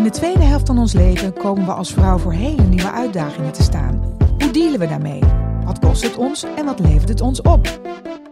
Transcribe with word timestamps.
In 0.00 0.06
de 0.06 0.12
tweede 0.12 0.42
helft 0.44 0.66
van 0.66 0.78
ons 0.78 0.92
leven 0.92 1.32
komen 1.32 1.64
we 1.64 1.72
als 1.72 1.92
vrouw 1.92 2.18
voor 2.18 2.32
hele 2.32 2.62
nieuwe 2.62 2.90
uitdagingen 2.90 3.52
te 3.52 3.62
staan. 3.62 4.16
Hoe 4.38 4.50
dealen 4.50 4.78
we 4.78 4.86
daarmee? 4.86 5.20
Wat 5.64 5.78
kost 5.78 6.02
het 6.02 6.16
ons 6.16 6.42
en 6.42 6.64
wat 6.64 6.78
levert 6.78 7.08
het 7.08 7.20
ons 7.20 7.42
op? 7.42 7.80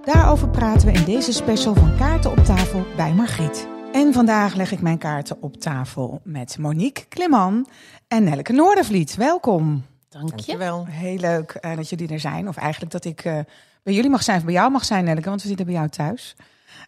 Daarover 0.05 0.49
praten 0.49 0.87
we 0.87 0.93
in 0.93 1.05
deze 1.05 1.33
special 1.33 1.75
van 1.75 1.97
Kaarten 1.97 2.31
op 2.31 2.39
tafel 2.39 2.87
bij 2.97 3.13
Margriet. 3.13 3.69
En 3.93 4.13
vandaag 4.13 4.55
leg 4.55 4.73
ik 4.73 4.81
mijn 4.81 4.99
kaarten 4.99 5.43
op 5.43 5.57
tafel 5.57 6.21
met 6.25 6.59
Monique 6.59 7.05
Klimman 7.09 7.67
en 8.07 8.25
Nelleke 8.25 8.53
Noordervliet. 8.53 9.17
Welkom. 9.17 9.85
Dank 10.09 10.25
je. 10.25 10.31
Dankjewel. 10.31 10.87
Heel 10.87 11.19
leuk 11.19 11.51
eh, 11.51 11.77
dat 11.77 11.89
jullie 11.89 12.09
er 12.09 12.21
zijn. 12.21 12.49
Of 12.49 12.57
eigenlijk 12.57 12.93
dat 12.93 13.05
ik 13.05 13.25
eh, 13.25 13.39
bij 13.83 13.95
jullie 13.95 14.11
mag 14.11 14.23
zijn, 14.23 14.39
of 14.39 14.45
bij 14.45 14.55
jou 14.55 14.71
mag 14.71 14.85
zijn, 14.85 15.05
Nelleke, 15.05 15.29
want 15.29 15.43
we 15.43 15.49
zitten 15.49 15.67
bij 15.67 15.75
jou 15.75 15.89
thuis. 15.89 16.37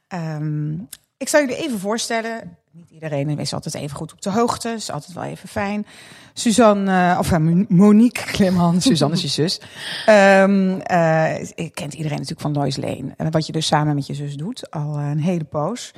Ehm, 0.09 0.73
ik 1.21 1.29
zal 1.29 1.41
jullie 1.41 1.57
even 1.57 1.79
voorstellen. 1.79 2.57
Niet 2.71 2.91
iedereen 2.91 3.39
is 3.39 3.55
altijd 3.55 3.75
even 3.75 3.97
goed 3.97 4.13
op 4.13 4.23
de 4.23 4.31
hoogte. 4.31 4.69
is 4.69 4.91
altijd 4.91 5.13
wel 5.13 5.25
even 5.25 5.49
fijn. 5.49 5.87
Suzanne, 6.33 7.13
eh, 7.13 7.19
of 7.19 7.33
eh, 7.33 7.39
Monique 7.69 8.25
Klimman, 8.25 8.81
Suzanne 8.91 9.15
is 9.15 9.23
je 9.23 9.29
zus. 9.29 9.61
Eh, 10.07 11.41
ik 11.41 11.75
kent 11.75 11.95
iedereen 11.95 12.19
natuurlijk 12.19 12.41
van 12.41 12.53
Lois 12.53 12.77
Lane. 12.77 13.15
En 13.17 13.31
wat 13.31 13.47
je 13.47 13.53
dus 13.53 13.67
samen 13.67 13.95
met 13.95 14.07
je 14.07 14.15
zus 14.15 14.37
doet, 14.37 14.71
al 14.71 14.99
een 14.99 15.21
hele 15.21 15.45
poos. 15.45 15.93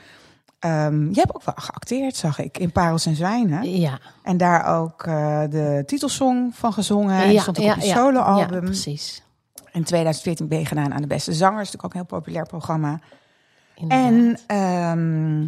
Ehm, 0.59 1.09
je 1.09 1.21
hebt 1.21 1.35
ook 1.35 1.45
wel 1.45 1.55
geacteerd, 1.57 2.17
zag 2.17 2.39
ik, 2.39 2.59
in 2.59 2.73
Parels 2.73 3.07
en 3.07 3.17
Zwijnen. 3.17 3.79
Ja, 3.81 3.99
En 4.23 4.37
daar 4.37 4.79
ook 4.79 5.05
de 5.51 5.83
titelsong 5.87 6.55
van 6.55 6.73
gezongen. 6.73 7.23
En 7.23 7.33
ja, 7.33 7.41
stond 7.41 7.59
ook 7.59 7.65
ja, 7.65 7.75
op 7.75 7.81
je 7.81 7.87
ja. 7.87 7.95
soloalbum. 7.95 8.61
Ja, 8.61 8.65
precies. 8.65 9.23
In 9.73 9.85
2014 9.85 10.49
ben 10.49 10.59
je 10.59 10.67
gedaan 10.67 10.95
aan 10.95 11.03
de 11.03 11.07
Beste 11.07 11.33
Zangers. 11.33 11.71
Natuurlijk 11.71 11.85
ook 11.85 11.93
een 11.93 12.07
heel 12.09 12.19
populair 12.19 12.47
programma. 12.47 13.01
Inderdaad. 13.83 14.09
En 14.13 14.39
ehm, 14.47 15.47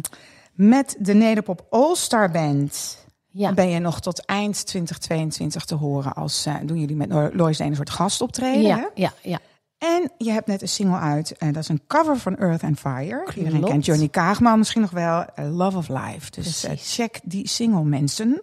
met 0.53 0.95
de 0.99 1.13
Nederpop 1.13 1.65
All 1.69 1.95
Star 1.95 2.31
Band 2.31 2.97
ja. 3.27 3.53
ben 3.53 3.69
je 3.69 3.79
nog 3.79 3.99
tot 4.01 4.25
eind 4.25 4.65
2022 4.65 5.65
te 5.65 5.75
horen. 5.75 6.13
Als 6.13 6.45
eh, 6.45 6.55
doen 6.63 6.79
jullie 6.79 6.95
met 6.95 7.09
Lo- 7.09 7.29
Lois 7.33 7.59
een 7.59 7.75
soort 7.75 7.89
gastoptreden. 7.89 8.61
hè? 8.71 8.77
ja, 8.77 8.89
ja, 8.95 9.13
ja. 9.21 9.39
En 9.77 10.11
je 10.17 10.31
hebt 10.31 10.47
net 10.47 10.61
een 10.61 10.67
single 10.67 10.97
uit. 10.99 11.31
En 11.37 11.51
dat 11.53 11.63
is 11.63 11.69
een 11.69 11.81
cover 11.87 12.17
van 12.17 12.37
Earth 12.37 12.63
and 12.63 12.79
Fire. 12.79 13.25
Iedereen 13.35 13.51
Klopt. 13.57 13.71
kent 13.71 13.85
Johnny 13.85 14.07
Kaagman 14.07 14.57
misschien 14.57 14.81
nog 14.81 14.91
wel. 14.91 15.25
eh, 15.35 15.55
Love 15.55 15.77
of 15.77 15.87
Life. 15.87 16.31
Dus 16.31 16.63
eh, 16.63 16.71
check 16.77 17.19
die 17.23 17.47
single 17.47 17.83
mensen. 17.83 18.41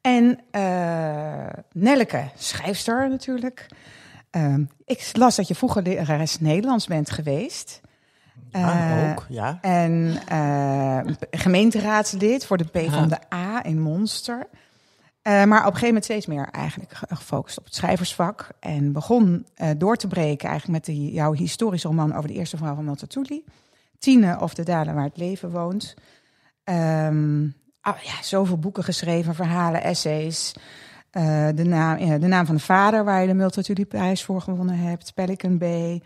En 0.00 0.38
eh 0.50 1.46
Nelleke, 1.72 2.30
schrijfster 2.38 3.08
natuurlijk. 3.08 3.66
Ehm, 4.30 4.64
ik 4.84 5.10
las 5.12 5.36
dat 5.36 5.48
je 5.48 5.54
vroeger 5.54 5.82
lerares 5.82 6.40
Nederlands 6.40 6.86
bent 6.86 7.10
geweest. 7.10 7.80
Ja, 8.52 9.04
Eh, 9.04 9.10
ook, 9.10 9.26
ja. 9.28 9.58
En 9.60 10.18
eh, 10.28 11.14
gemeenteraadslid 11.30 12.46
voor 12.46 12.56
de 12.56 12.64
P 12.64 12.90
van 12.90 13.08
de 13.08 13.18
A 13.34 13.64
in 13.64 13.80
Monster. 13.80 14.46
Eh, 15.22 15.32
maar 15.32 15.58
op 15.58 15.64
een 15.64 15.64
gegeven 15.64 15.86
moment 15.86 16.04
steeds 16.04 16.26
meer 16.26 16.48
eigenlijk 16.52 16.92
ge- 16.94 17.06
gefocust 17.08 17.58
op 17.58 17.64
het 17.64 17.74
schrijversvak. 17.74 18.48
En 18.60 18.92
begon 18.92 19.46
door 19.76 19.96
te 19.96 20.06
breken 20.06 20.48
eigenlijk 20.48 20.86
met 20.86 20.96
die, 20.96 21.12
jouw 21.12 21.32
historische 21.32 21.88
roman 21.88 22.14
over 22.16 22.28
de 22.28 22.34
eerste 22.34 22.56
vrouw 22.56 22.74
van 22.74 22.84
Multatuli. 22.84 23.44
Tine 23.98 24.40
of 24.40 24.54
de 24.54 24.62
dalen 24.62 24.94
waar 24.94 25.04
het 25.04 25.16
leven 25.16 25.50
woont. 25.50 25.94
Ah, 27.82 27.96
ja, 28.02 28.22
zoveel 28.22 28.58
boeken 28.58 28.84
geschreven, 28.84 29.34
verhalen, 29.34 29.82
essays. 29.82 30.54
De, 31.54 31.62
naam, 31.64 31.98
ja, 31.98 32.18
de 32.18 32.26
naam 32.26 32.46
van 32.46 32.54
de 32.54 32.60
vader 32.60 33.04
waar 33.04 33.20
je 33.20 33.26
de 33.26 33.34
Multatuli-prijs 33.34 34.24
voor 34.24 34.40
gewonnen 34.40 34.78
hebt. 34.78 35.14
Pelican 35.14 35.58
Bay. 35.58 36.02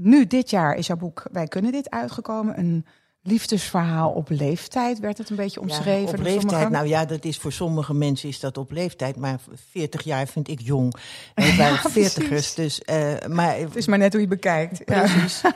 Nu, 0.00 0.26
dit 0.26 0.50
jaar, 0.50 0.74
is 0.74 0.86
jouw 0.86 0.96
boek 0.96 1.22
Wij 1.32 1.46
kunnen 1.46 1.72
dit 1.72 1.90
uitgekomen. 1.90 2.58
Een 2.58 2.86
liefdesverhaal 3.28 4.10
op 4.10 4.28
leeftijd 4.30 4.98
werd 4.98 5.18
het 5.18 5.30
een 5.30 5.36
beetje 5.36 5.60
omschreven. 5.60 6.02
Ja, 6.02 6.08
op 6.08 6.16
leeftijd, 6.22 6.40
sommigen. 6.40 6.72
nou 6.72 6.86
ja, 6.86 7.04
dat 7.04 7.24
is 7.24 7.38
voor 7.38 7.52
sommige 7.52 7.94
mensen 7.94 8.28
is 8.28 8.40
dat 8.40 8.58
op 8.58 8.70
leeftijd, 8.70 9.16
maar 9.16 9.38
40 9.70 10.02
jaar 10.02 10.26
vind 10.26 10.48
ik 10.48 10.60
jong. 10.60 10.94
En 11.34 11.44
het 11.44 11.56
waren 11.56 11.78
precies. 11.80 12.12
veertigers, 12.12 12.54
dus, 12.54 12.82
eh, 12.82 13.26
maar 13.28 13.56
Het 13.56 13.76
is 13.76 13.86
maar 13.86 13.98
net 13.98 14.12
hoe 14.12 14.20
je 14.22 14.28
bekijkt. 14.28 14.82
Ja. 14.84 15.00
precies. 15.00 15.40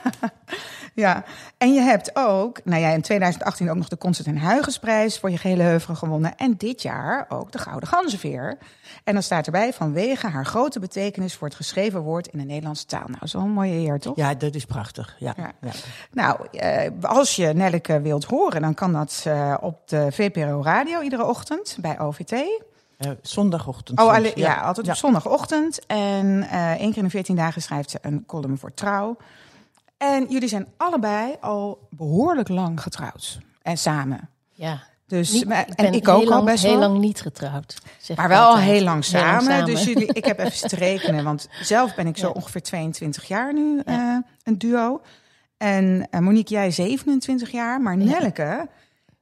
Ja, 0.95 1.25
en 1.59 1.75
je 1.75 1.81
hebt 1.81 2.11
ook, 2.15 2.61
nou 2.65 2.81
ja, 2.83 2.89
in 2.89 3.01
2018 3.03 3.71
ook 3.71 3.77
nog 3.77 3.89
de 3.89 3.99
Constantin 3.99 4.39
Huygensprijs 4.43 5.19
voor 5.19 5.31
je 5.31 5.39
gele 5.39 5.63
heuvelen 5.63 5.97
gewonnen. 5.97 6.37
En 6.37 6.55
dit 6.57 6.83
jaar 6.83 7.27
ook 7.29 7.53
de 7.53 7.59
Gouden 7.59 7.89
Ganzenveer. 7.89 8.59
En 9.05 9.13
dan 9.13 9.23
staat 9.23 9.47
erbij 9.47 9.73
vanwege 9.73 10.27
haar 10.27 10.47
grote 10.47 10.81
betekenis 10.81 11.35
voor 11.35 11.49
het 11.49 11.57
geschreven 11.57 12.01
woord 12.01 12.27
in 12.27 12.39
de 12.39 12.45
Nederlandse 12.45 12.87
taal. 12.87 13.07
Nou, 13.07 13.27
zo'n 13.27 13.51
mooie 13.51 13.73
eer, 13.73 13.99
toch? 13.99 14.17
Ja, 14.17 14.35
dat 14.35 14.55
is 14.55 14.65
prachtig. 14.65 15.17
Ja, 15.19 15.35
Ja. 15.37 15.53
ja. 15.61 15.71
Nou, 16.13 16.47
eh, 16.51 16.91
als 17.01 17.37
je 17.37 17.53
Nelleke 17.63 18.01
wilt 18.01 18.25
horen, 18.25 18.63
dan 18.63 18.75
kan 18.75 18.93
dat 18.93 19.23
eh, 19.27 19.55
op 19.61 19.89
de 19.89 20.07
VPRO 20.13 20.63
Radio 20.63 21.01
iedere 21.01 21.25
ochtend 21.27 21.77
bij 21.81 21.99
OVT. 22.01 22.33
Eh, 22.33 23.11
zondagochtend. 23.23 24.01
Oh, 24.01 24.13
alle, 24.13 24.33
ja. 24.35 24.55
altijd 24.61 24.87
Ja. 24.87 24.93
op 24.93 24.99
zondagochtend. 24.99 25.87
En 25.87 26.43
eh 26.51 26.71
één 26.71 26.89
keer 26.89 26.97
in 26.99 27.05
de 27.05 27.11
14 27.11 27.37
dagen 27.37 27.63
schrijft 27.63 27.91
ze 27.91 27.99
een 28.03 28.25
column 28.27 28.59
voor 28.59 28.75
Trouw. 28.75 29.17
En 29.97 30.27
jullie 30.29 30.49
zijn 30.49 30.67
allebei 30.77 31.35
al 31.41 31.87
behoorlijk 31.91 32.49
lang 32.49 32.83
getrouwd. 32.83 33.39
En 33.63 33.77
samen. 33.79 34.29
ja. 34.53 34.83
Dus, 35.07 35.33
Niet- 35.33 35.49
maar- 35.49 35.69
ik 35.69 35.75
en 35.75 35.85
ben 35.85 35.95
ik 35.95 36.09
ook 36.09 36.19
heel 36.21 36.29
al 36.31 36.35
lang, 36.35 36.45
best 36.45 36.63
heel 36.63 36.79
wel. 36.79 36.89
lang 36.89 37.01
niet 37.01 37.21
getrouwd. 37.21 37.79
zeg 38.01 38.17
Maar 38.17 38.29
wel 38.29 38.45
al 38.45 38.57
heel 38.57 38.83
lang 38.83 39.07
Heel 39.07 39.21
lang 39.23 39.43
samen. 39.43 39.65
Dus 39.65 39.85
jullie, 39.85 40.07
ik 40.13 40.25
heb 40.25 40.39
even 40.45 40.69
te 40.69 40.77
rekenen. 40.77 41.25
Want 41.25 41.49
zelf 41.63 41.95
ben 41.95 42.07
ik 42.07 42.17
zo 42.17 42.27
Ja. 42.27 42.33
ongeveer 42.33 42.63
22 42.63 43.29
jaar 43.29 43.55
nu 43.55 43.77
Ja. 43.77 43.83
eh, 43.85 44.17
een 44.45 44.59
duo. 44.59 45.01
En 45.63 46.07
eh, 46.11 46.21
Monique, 46.21 46.55
jij 46.55 46.71
27 46.71 47.51
jaar. 47.51 47.81
Maar 47.81 47.99
Ja. 47.99 48.05
Nelleke, 48.05 48.69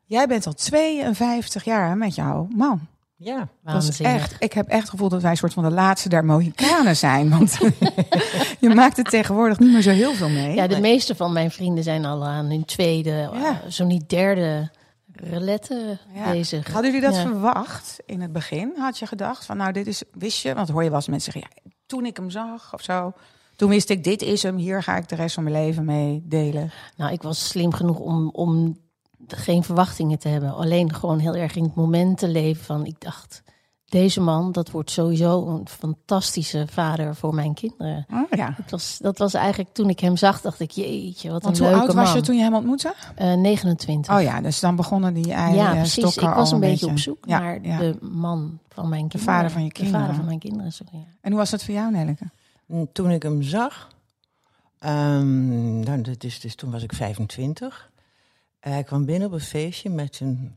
jij 0.05 0.27
bent 0.27 0.47
al 0.47 0.53
52 0.53 1.65
jaar 1.65 1.97
met 1.97 2.15
jouw 2.15 2.49
man. 2.57 2.81
Ja. 3.17 3.49
Dat 3.65 3.83
is 3.83 4.01
echt, 4.01 4.37
ik 4.39 4.53
heb 4.53 4.69
echt 4.69 4.81
het 4.81 4.91
gevoel 4.91 5.09
dat 5.09 5.23
wij 5.23 5.31
een 5.31 5.37
soort 5.37 5.53
van 5.53 5.63
de 5.63 5.71
laatste 5.71 6.09
der 6.09 6.25
Mohikanen 6.25 6.97
zijn. 6.97 7.31
Want 7.31 7.59
je 8.61 8.69
maakt 8.75 8.97
het 8.97 9.11
tegenwoordig 9.11 9.59
niet 9.59 9.73
meer 9.73 9.83
zo 9.83 9.91
heel 9.91 10.13
veel 10.15 10.29
mee. 10.29 10.55
Ja, 10.55 10.67
de 10.67 10.81
meeste 10.81 11.15
van 11.15 11.33
mijn 11.33 11.51
vrienden 11.51 11.85
zijn 11.85 12.05
al 12.05 12.27
aan 12.27 12.47
hun 12.47 12.65
tweede, 12.65 13.11
Ja. 13.11 13.61
eh, 13.65 13.71
zo 13.71 13.85
niet 13.85 14.09
derde 14.09 14.71
relette 15.13 15.99
Ja. 16.15 16.31
bezig. 16.31 16.73
Hadden 16.73 16.93
jullie 16.93 17.07
dat 17.07 17.17
Ja. 17.17 17.23
verwacht 17.23 17.97
in 18.07 18.21
het 18.21 18.33
begin? 18.33 18.73
Had 18.79 18.99
je 18.99 19.07
gedacht 19.07 19.45
van 19.47 19.57
nou 19.57 19.73
dit 19.73 19.87
is, 19.87 20.03
wist 20.13 20.43
je? 20.43 20.55
Want 20.55 20.69
hoor 20.69 20.83
je 20.83 20.89
wel 20.89 20.99
eens 20.99 21.09
mensen 21.09 21.33
zeggen, 21.33 21.51
ja, 21.65 21.71
toen 21.87 22.07
ik 22.07 22.17
hem 22.17 22.31
zag 22.31 22.75
of 22.75 22.83
zo. 22.83 23.13
Toen 23.61 23.69
wist 23.71 23.91
ik, 23.91 24.05
dit 24.05 24.23
is 24.23 24.43
hem, 24.43 24.57
hier 24.57 24.83
ga 24.83 24.97
ik 24.97 25.09
de 25.09 25.15
rest 25.15 25.35
van 25.35 25.43
mijn 25.45 25.65
leven 25.65 25.85
mee 25.85 26.23
delen. 26.25 26.71
Nou, 26.97 27.13
ik 27.13 27.23
was 27.23 27.49
slim 27.49 27.73
genoeg 27.73 27.99
om, 27.99 28.29
om 28.33 28.79
geen 29.27 29.63
verwachtingen 29.63 30.19
te 30.19 30.29
hebben. 30.29 30.55
Alleen 30.55 30.95
gewoon 30.95 31.19
heel 31.19 31.35
erg 31.35 31.57
in 31.57 31.63
het 31.63 31.75
moment 31.75 32.19
te 32.19 32.29
leven 32.29 32.65
van... 32.65 32.87
Ik 32.87 33.01
dacht, 33.01 33.43
deze 33.85 34.21
man, 34.21 34.53
dat 34.53 34.71
wordt 34.71 34.91
sowieso 34.91 35.47
een 35.47 35.69
fantastische 35.69 36.67
vader 36.71 37.15
voor 37.15 37.35
mijn 37.35 37.55
kinderen. 37.55 38.07
Oh, 38.13 38.21
ja. 38.31 38.55
Dat 38.57 38.71
was, 38.71 38.99
dat 39.01 39.19
was 39.19 39.35
eigenlijk 39.35 39.75
toen 39.75 39.89
ik 39.89 40.01
hem 40.01 40.17
zag, 40.17 40.41
dacht 40.41 40.61
ik, 40.61 40.71
jeetje, 40.71 41.31
wat 41.31 41.43
Want 41.43 41.59
een 41.59 41.63
hoe 41.65 41.73
leuke 41.73 41.87
oud 41.87 41.97
was 41.97 42.07
man. 42.09 42.17
je 42.17 42.23
toen 42.23 42.37
je 42.37 42.43
hem 42.43 42.55
ontmoette? 42.55 42.95
Eh, 43.15 43.35
29. 43.35 44.15
Oh 44.15 44.23
ja, 44.23 44.41
dus 44.41 44.61
dan 44.61 44.77
begonnen 44.77 45.15
die 45.15 45.33
ei 45.33 45.55
ja, 45.55 45.71
eh, 45.73 45.79
precies. 45.79 46.17
Ik 46.17 46.29
was 46.29 46.51
een 46.51 46.61
beetje 46.61 46.87
op 46.87 46.99
zoek 46.99 47.27
Ja, 47.27 47.39
naar 47.39 47.59
ja. 47.63 47.79
de 47.79 47.97
man 48.01 48.59
van 48.69 48.89
mijn 48.89 49.09
kinderen. 49.09 49.35
vader 49.35 49.51
van 49.51 49.63
je 49.63 49.69
De 49.69 49.75
kinderen. 49.75 50.01
vader 50.01 50.17
van 50.17 50.25
mijn 50.25 50.39
kinderen, 50.39 50.73
sorry. 50.73 51.07
En 51.21 51.31
hoe 51.31 51.41
was 51.41 51.51
dat 51.51 51.65
voor 51.65 51.75
jou, 51.75 51.91
Nelleke? 51.91 52.31
En 52.71 52.89
Toen 52.93 53.11
ik 53.11 53.23
hem 53.23 53.43
zag, 53.43 53.89
ehm, 54.79 55.81
nou, 55.81 56.01
dat 56.01 56.25
is, 56.25 56.41
dus 56.41 56.55
toen 56.55 56.71
was 56.71 56.83
ik 56.83 56.93
25. 56.93 57.91
Hij 58.61 58.83
kwam 58.85 59.05
binnen 59.05 59.29
op 59.29 59.35
een 59.35 59.41
feestje 59.41 59.91
met 59.91 60.19
een 60.21 60.55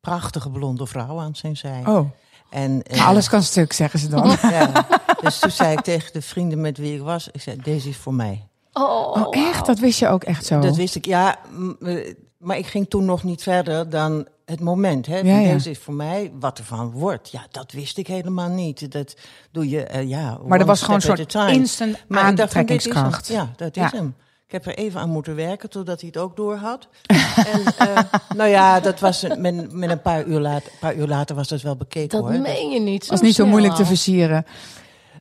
prachtige 0.00 0.50
blonde 0.50 0.86
vrouw 0.86 1.20
aan 1.20 1.36
zijn 1.36 1.56
zij. 1.56 1.82
Oh, 1.86 2.10
En, 2.50 2.82
eh, 2.82 3.06
alles 3.08 3.28
kan 3.28 3.42
stuk, 3.42 3.72
zeggen 3.72 3.98
ze 3.98 4.08
dan. 4.08 4.36
Ja, 4.42 4.86
dus 5.20 5.38
toen 5.38 5.50
zei 5.50 5.72
ik 5.72 5.80
tegen 5.80 6.12
de 6.12 6.22
vrienden 6.22 6.60
met 6.60 6.78
wie 6.78 6.94
ik 6.94 7.00
was, 7.02 7.28
ik 7.32 7.40
zei, 7.40 7.56
deze 7.56 7.88
is 7.88 7.96
voor 7.96 8.14
mij. 8.14 8.46
Oh, 8.72 9.16
Oh, 9.16 9.36
echt? 9.36 9.66
Dat 9.66 9.78
wist 9.78 9.98
je 9.98 10.08
ook 10.08 10.24
echt 10.24 10.46
zo? 10.46 10.60
Dat 10.60 10.76
wist 10.76 10.94
ik, 10.94 11.04
ja, 11.04 11.38
eh, 11.80 12.14
maar 12.38 12.58
ik 12.58 12.66
ging 12.66 12.88
toen 12.90 13.04
nog 13.04 13.22
niet 13.22 13.42
verder 13.42 13.90
dan 13.90 14.26
het 14.50 14.60
moment. 14.60 15.06
Hè, 15.06 15.18
Ja, 15.18 15.38
ja. 15.38 15.52
Deze 15.52 15.70
is 15.70 15.78
voor 15.78 15.94
mij, 15.94 16.32
wat 16.40 16.58
er 16.58 16.64
van 16.64 16.90
wordt. 16.90 17.30
Ja, 17.30 17.46
dat 17.50 17.72
wist 17.72 17.98
ik 17.98 18.06
helemaal 18.06 18.48
niet. 18.48 18.92
Dat 18.92 19.16
doe 19.52 19.68
je, 19.68 19.82
eh, 19.84 20.08
ja. 20.08 20.38
maar 20.46 20.60
er 20.60 20.66
was 20.66 20.80
gewoon 20.80 20.94
een 20.96 21.02
soort 21.02 21.34
instant 21.52 22.04
Maar 22.08 22.30
ik 22.30 22.36
dacht 22.36 22.52
van, 22.52 22.66
dit 22.66 22.76
is 22.78 22.84
hem. 22.84 22.94
aantrekkingskracht. 22.96 23.26
Ja, 23.28 23.52
dat 23.56 23.74
Ja. 23.74 23.84
is 23.84 23.92
hem. 23.92 24.14
Ik 24.46 24.52
heb 24.54 24.66
er 24.66 24.74
even 24.78 25.00
aan 25.00 25.10
moeten 25.10 25.34
werken 25.34 25.70
totdat 25.70 26.00
hij 26.00 26.08
het 26.12 26.22
ook 26.22 26.36
door 26.36 26.56
had. 26.56 26.88
en, 27.52 27.60
eh, 27.78 27.98
nou 28.36 28.48
ja, 28.50 28.80
dat 28.80 29.00
was 29.00 29.22
een- 29.22 29.40
met, 29.40 29.72
met 29.72 29.90
een 29.90 30.02
paar 30.02 30.24
uur, 30.24 30.40
later, 30.40 30.72
paar 30.80 30.94
uur 30.96 31.06
later 31.06 31.36
was 31.36 31.48
dat 31.48 31.60
wel 31.62 31.76
bekeken 31.76 32.20
dat 32.20 32.30
hoor. 32.30 32.40
meen 32.40 32.70
je 32.70 32.80
niet. 32.80 33.00
Het 33.02 33.10
was 33.10 33.20
niet 33.20 33.34
zo 33.34 33.46
moeilijk 33.46 33.74
te 33.74 33.84
versieren. 33.86 34.46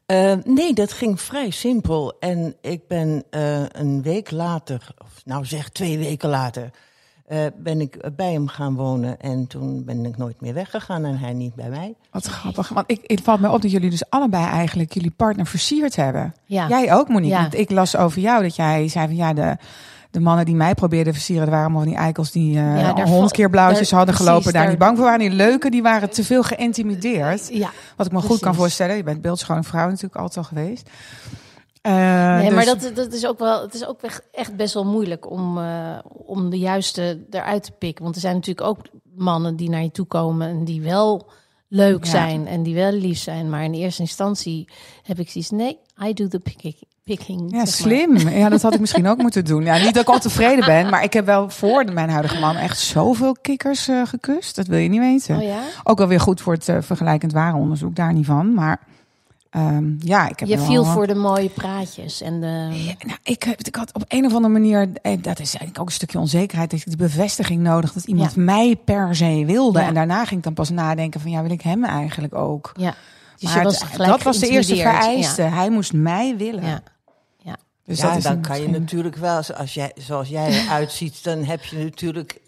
Eh, 0.05 0.33
nee, 0.43 0.73
dat 0.73 0.93
ging 0.93 1.21
vrij 1.21 1.49
simpel. 1.49 2.15
En 2.19 2.55
ik 2.61 2.87
ben 2.87 3.23
eh, 3.29 3.63
een 3.71 4.01
week 4.01 4.31
later, 4.31 4.87
of 5.03 5.21
nou 5.25 5.45
zeg 5.45 5.69
twee 5.69 5.97
weken 5.97 6.29
later, 6.29 6.69
eh, 7.27 7.39
ben 7.57 7.81
ik 7.81 7.97
bij 8.15 8.31
hem 8.33 8.47
gaan 8.47 8.75
wonen. 8.75 9.19
En 9.21 9.47
toen 9.47 9.83
ben 9.85 10.05
ik 10.05 10.17
nooit 10.17 10.41
meer 10.41 10.53
weggegaan 10.53 11.05
en 11.05 11.17
hij 11.17 11.33
niet 11.33 11.55
bij 11.55 11.69
mij. 11.69 11.93
Wat 12.11 12.25
grappig. 12.25 12.69
Want 12.69 12.91
ik, 12.91 12.99
het 13.03 13.21
valt 13.21 13.39
me 13.39 13.51
op 13.51 13.61
dat 13.61 13.71
jullie 13.71 13.89
dus 13.89 14.09
allebei 14.09 14.45
eigenlijk 14.45 14.93
jullie 14.93 15.11
partner 15.15 15.45
versierd 15.45 15.95
hebben. 15.95 16.33
Ja. 16.45 16.67
Jij 16.67 16.93
ook, 16.93 17.07
Monique. 17.09 17.35
Ja. 17.35 17.41
Want 17.41 17.55
ik 17.55 17.71
las 17.71 17.95
over 17.95 18.21
jou 18.21 18.41
dat 18.43 18.55
jij 18.55 18.87
zei 18.87 19.05
van 19.07 19.15
ja, 19.15 19.33
de, 19.33 19.57
de 20.11 20.19
mannen 20.19 20.45
die 20.45 20.55
mij 20.55 20.73
probeerden 20.73 21.07
te 21.13 21.13
versieren, 21.19 21.43
dat 21.43 21.53
waren 21.53 21.65
allemaal 21.69 21.83
van 21.83 21.93
die 21.93 22.01
eikels 22.03 22.31
die 22.31 22.57
eh 22.57 22.79
Ja, 22.81 22.93
daar 22.93 23.07
honderd 23.07 23.31
keer 23.31 23.49
blauwtjes 23.49 23.91
hadden 23.91 24.07
precies, 24.15 24.25
gelopen, 24.29 24.53
daar 24.53 24.61
daar- 24.61 24.71
niet 24.71 24.79
bang 24.79 24.95
voor 24.97 25.05
waren. 25.05 25.19
Die 25.19 25.29
leuke, 25.31 25.69
die 25.69 25.81
waren 25.81 26.09
te 26.09 26.23
veel 26.23 26.43
geïntimideerd. 26.43 27.49
Ja, 27.51 27.69
Wat 27.95 28.05
ik 28.05 28.11
me 28.11 28.21
goed 28.21 28.39
kan 28.39 28.55
voorstellen. 28.55 28.95
Je 28.95 29.03
bent 29.03 29.21
beeldschone 29.21 29.63
vrouw 29.63 29.85
natuurlijk 29.87 30.15
altijd 30.15 30.37
al 30.37 30.43
geweest. 30.43 30.89
Eh, 31.87 32.35
nee, 32.35 32.45
dus- 32.45 32.53
maar 32.55 32.65
dat, 32.65 32.91
dat 32.95 33.13
is 33.13 33.27
ook 33.27 33.39
wel, 33.39 33.61
het 33.61 33.73
is 33.73 33.85
ook 33.87 33.99
echt- 34.31 34.55
best 34.55 34.73
wel 34.73 34.85
moeilijk 34.85 35.31
om, 35.31 35.57
eh, 35.57 35.97
om 36.25 36.49
de 36.49 36.57
juiste 36.57 37.25
eruit 37.29 37.63
te 37.63 37.71
pikken. 37.71 38.03
Want 38.03 38.15
er 38.15 38.21
zijn 38.21 38.35
natuurlijk 38.35 38.67
ook 38.67 38.77
mannen 39.15 39.55
die 39.55 39.69
naar 39.69 39.81
je 39.83 39.91
toe 39.91 40.05
komen 40.05 40.47
en 40.47 40.63
die 40.63 40.81
wel 40.81 41.27
leuk 41.67 42.03
Ja. 42.03 42.09
zijn 42.11 42.47
en 42.47 42.63
die 42.63 42.75
wel 42.75 42.91
lief 42.91 43.17
zijn. 43.17 43.49
Maar 43.49 43.63
in 43.63 43.73
eerste 43.73 44.01
instantie 44.01 44.69
heb 45.03 45.19
ik 45.19 45.29
zoiets, 45.29 45.49
nee, 45.51 45.77
I 46.05 46.13
do 46.13 46.27
the 46.27 46.39
picking. 46.39 46.75
picking 47.03 47.51
Ja, 47.51 47.57
maar. 47.57 47.67
slim. 47.67 48.17
Ja, 48.17 48.49
dat 48.49 48.61
had 48.61 48.73
ik 48.73 48.79
misschien 48.79 49.07
ook 49.07 49.17
moeten 49.17 49.45
doen. 49.45 49.63
Ja, 49.63 49.77
niet 49.77 49.93
dat 49.93 50.03
ik 50.03 50.09
al 50.09 50.19
tevreden 50.19 50.65
ben, 50.65 50.89
maar 50.89 51.03
ik 51.03 51.13
heb 51.13 51.25
wel 51.25 51.49
voor 51.49 51.85
mijn 51.93 52.09
huidige 52.09 52.39
man 52.39 52.55
echt 52.55 52.79
zoveel 52.79 53.35
kikkers 53.41 53.87
eh, 53.87 54.01
gekust. 54.05 54.55
Dat 54.55 54.67
wil 54.67 54.77
je 54.79 54.89
niet 54.89 54.99
weten. 54.99 55.35
Oh 55.37 55.43
ja? 55.43 55.59
Ook 55.83 55.97
wel 55.97 56.07
weer 56.07 56.19
goed 56.19 56.41
voor 56.41 56.53
het 56.53 56.63
vergelijkend 56.79 57.31
ware 57.33 57.57
onderzoek, 57.57 57.95
daar 57.95 58.13
niet 58.13 58.25
van. 58.25 58.53
Maar 58.53 58.79
ehm, 59.49 59.93
ja, 59.99 60.29
ik 60.29 60.39
heb 60.39 60.49
Je 60.49 60.55
wel- 60.57 60.65
viel 60.65 60.83
voor 60.85 61.07
de 61.07 61.15
mooie 61.15 61.49
praatjes 61.49 62.21
en 62.21 62.41
de... 62.41 62.47
Ja, 62.71 62.93
nou, 63.07 63.17
ik, 63.23 63.43
heb- 63.43 63.61
ik 63.61 63.75
had 63.75 63.93
op 63.93 64.03
een 64.07 64.25
of 64.25 64.33
andere 64.33 64.53
manier, 64.53 64.89
eh, 65.01 65.11
dat 65.21 65.39
is 65.39 65.49
eigenlijk 65.49 65.79
ook 65.79 65.85
een 65.87 65.91
stukje 65.91 66.19
onzekerheid, 66.19 66.69
dat 66.71 66.79
ik 66.79 66.85
die 66.85 66.95
bevestiging 66.97 67.61
nodig 67.61 67.93
dat 67.93 68.03
iemand 68.03 68.33
Ja. 68.35 68.41
mij 68.41 68.75
per 68.85 69.15
se 69.15 69.43
wilde. 69.45 69.79
Ja. 69.79 69.87
En 69.87 69.93
daarna 69.93 70.25
ging 70.25 70.37
ik 70.37 70.43
dan 70.43 70.53
pas 70.53 70.69
nadenken 70.69 71.21
van, 71.21 71.31
ja, 71.31 71.41
wil 71.41 71.51
ik 71.51 71.61
hem 71.61 71.83
eigenlijk 71.83 72.35
ook? 72.35 72.71
Ja. 72.77 72.95
Dus 73.37 73.49
Maar 73.49 73.57
je 73.57 73.63
was 73.63 73.79
het- 73.79 73.89
gelijk 73.89 74.09
dat 74.11 74.23
was 74.23 74.39
de 74.39 74.47
eerste 74.49 74.75
vereiste. 74.75 75.41
Hij 75.41 75.69
moest 75.69 75.93
mij 75.93 76.37
willen. 76.37 76.63
Ja. 76.65 76.81
ja. 77.43 77.55
Dus 77.85 77.99
ja, 77.99 78.07
dat 78.07 78.17
is 78.17 78.23
dan 78.23 78.41
kan 78.41 78.61
je 78.61 78.69
natuurlijk 78.69 79.15
wel, 79.15 79.41
als 79.57 79.73
jij, 79.73 79.91
zoals 79.95 80.27
jij 80.29 80.47
eruit 80.49 80.91
ziet, 80.91 81.23
dan 81.23 81.43
heb 81.43 81.63
je 81.63 81.77
natuurlijk. 81.77 82.39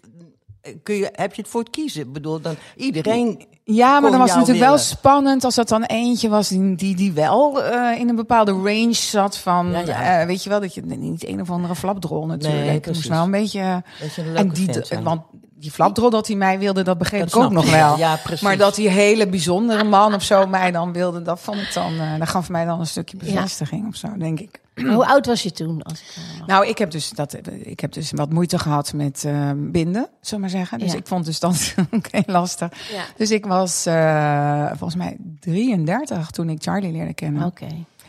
Kun 0.82 0.94
je, 0.94 1.08
heb 1.12 1.34
je 1.34 1.42
het 1.42 1.50
voor 1.50 1.60
het 1.60 1.70
kiezen? 1.70 2.00
Ik 2.00 2.12
bedoel, 2.12 2.40
dan 2.40 2.54
iedereen. 2.76 3.46
Ja, 3.64 4.00
maar 4.00 4.10
dan 4.10 4.20
was 4.20 4.30
het 4.30 4.38
natuurlijk 4.38 4.66
wel 4.66 4.78
spannend 4.78 5.44
als 5.44 5.54
dat 5.54 5.68
dan 5.68 5.82
eentje 5.82 6.28
was 6.28 6.48
die, 6.48 6.74
die, 6.74 6.96
die 6.96 7.12
wel 7.12 7.62
eh, 7.62 8.00
in 8.00 8.08
een 8.08 8.16
bepaalde 8.16 8.52
range 8.52 8.92
zat 8.92 9.38
van, 9.38 9.70
Ja, 9.70 9.80
ja. 9.80 10.20
eh, 10.20 10.26
weet 10.26 10.42
je 10.42 10.50
wel, 10.50 10.60
dat 10.60 10.74
je 10.74 10.82
niet 10.82 11.26
een 11.26 11.40
of 11.40 11.50
andere 11.50 11.74
flapdrol 11.74 12.26
natuurlijk. 12.26 12.64
Nee, 12.64 12.74
het 12.74 12.86
moest 12.86 13.08
wel 13.08 13.22
een 13.24 13.30
beetje. 13.30 13.60
Een 13.60 14.36
En 14.36 14.48
die, 14.48 14.68
want 15.02 15.22
die 15.54 15.70
flapdrol 15.70 16.10
dat 16.10 16.26
hij 16.26 16.36
mij 16.36 16.58
wilde, 16.58 16.82
dat 16.82 16.98
begreep 16.98 17.20
Dat 17.20 17.28
ik 17.34 17.36
ook 17.36 17.50
nog 17.52 17.64
ik. 17.64 17.70
wel. 17.70 17.98
Ja, 17.98 18.16
precies. 18.16 18.40
Maar 18.42 18.56
dat 18.56 18.74
die 18.74 18.88
hele 18.88 19.28
bijzondere 19.28 19.84
man 19.84 20.14
of 20.14 20.22
zo 20.22 20.46
mij 20.46 20.70
dan 20.70 20.92
wilde, 20.92 21.22
dat 21.22 21.40
vond 21.40 21.58
ik 21.58 21.72
dan, 21.74 22.00
eh 22.00 22.18
dat 22.18 22.28
gaf 22.28 22.48
mij 22.48 22.64
dan 22.64 22.80
een 22.80 22.86
stukje 22.86 23.16
bevestiging 23.16 23.88
of 23.88 23.96
zo, 23.96 24.08
denk 24.18 24.40
ik. 24.40 24.60
Hoe 24.94 25.06
oud 25.06 25.26
was 25.26 25.42
je 25.42 25.52
toen? 25.52 25.82
Als 25.82 26.00
ik, 26.00 26.06
eh? 26.40 26.46
Nou, 26.46 26.66
ik 26.66 26.78
heb 26.78 26.90
dus, 26.90 27.10
dat, 27.10 27.36
ik 27.62 27.80
heb 27.80 27.92
dus 27.92 28.10
wat 28.10 28.32
moeite 28.32 28.58
gehad 28.58 28.92
met 28.92 29.24
eh, 29.24 29.50
binden, 29.56 30.08
zullen 30.20 30.40
maar 30.40 30.50
zeggen. 30.50 30.78
Dus 30.78 30.92
Ja. 30.92 30.98
ik 30.98 31.06
vond 31.06 31.24
dus 31.24 31.40
dat 31.40 31.74
ook 31.90 32.06
heel 32.10 32.22
lastig. 32.26 32.90
ja. 32.92 33.02
Dus 33.16 33.30
ik 33.30 33.46
was 33.46 33.86
eh, 33.86 34.66
volgens 34.66 34.94
mij 34.94 35.16
33 35.40 36.30
toen 36.30 36.48
ik 36.50 36.62
Charlie 36.62 36.92
leerde 36.92 37.14
kennen. 37.14 37.44
Oké. 37.44 37.66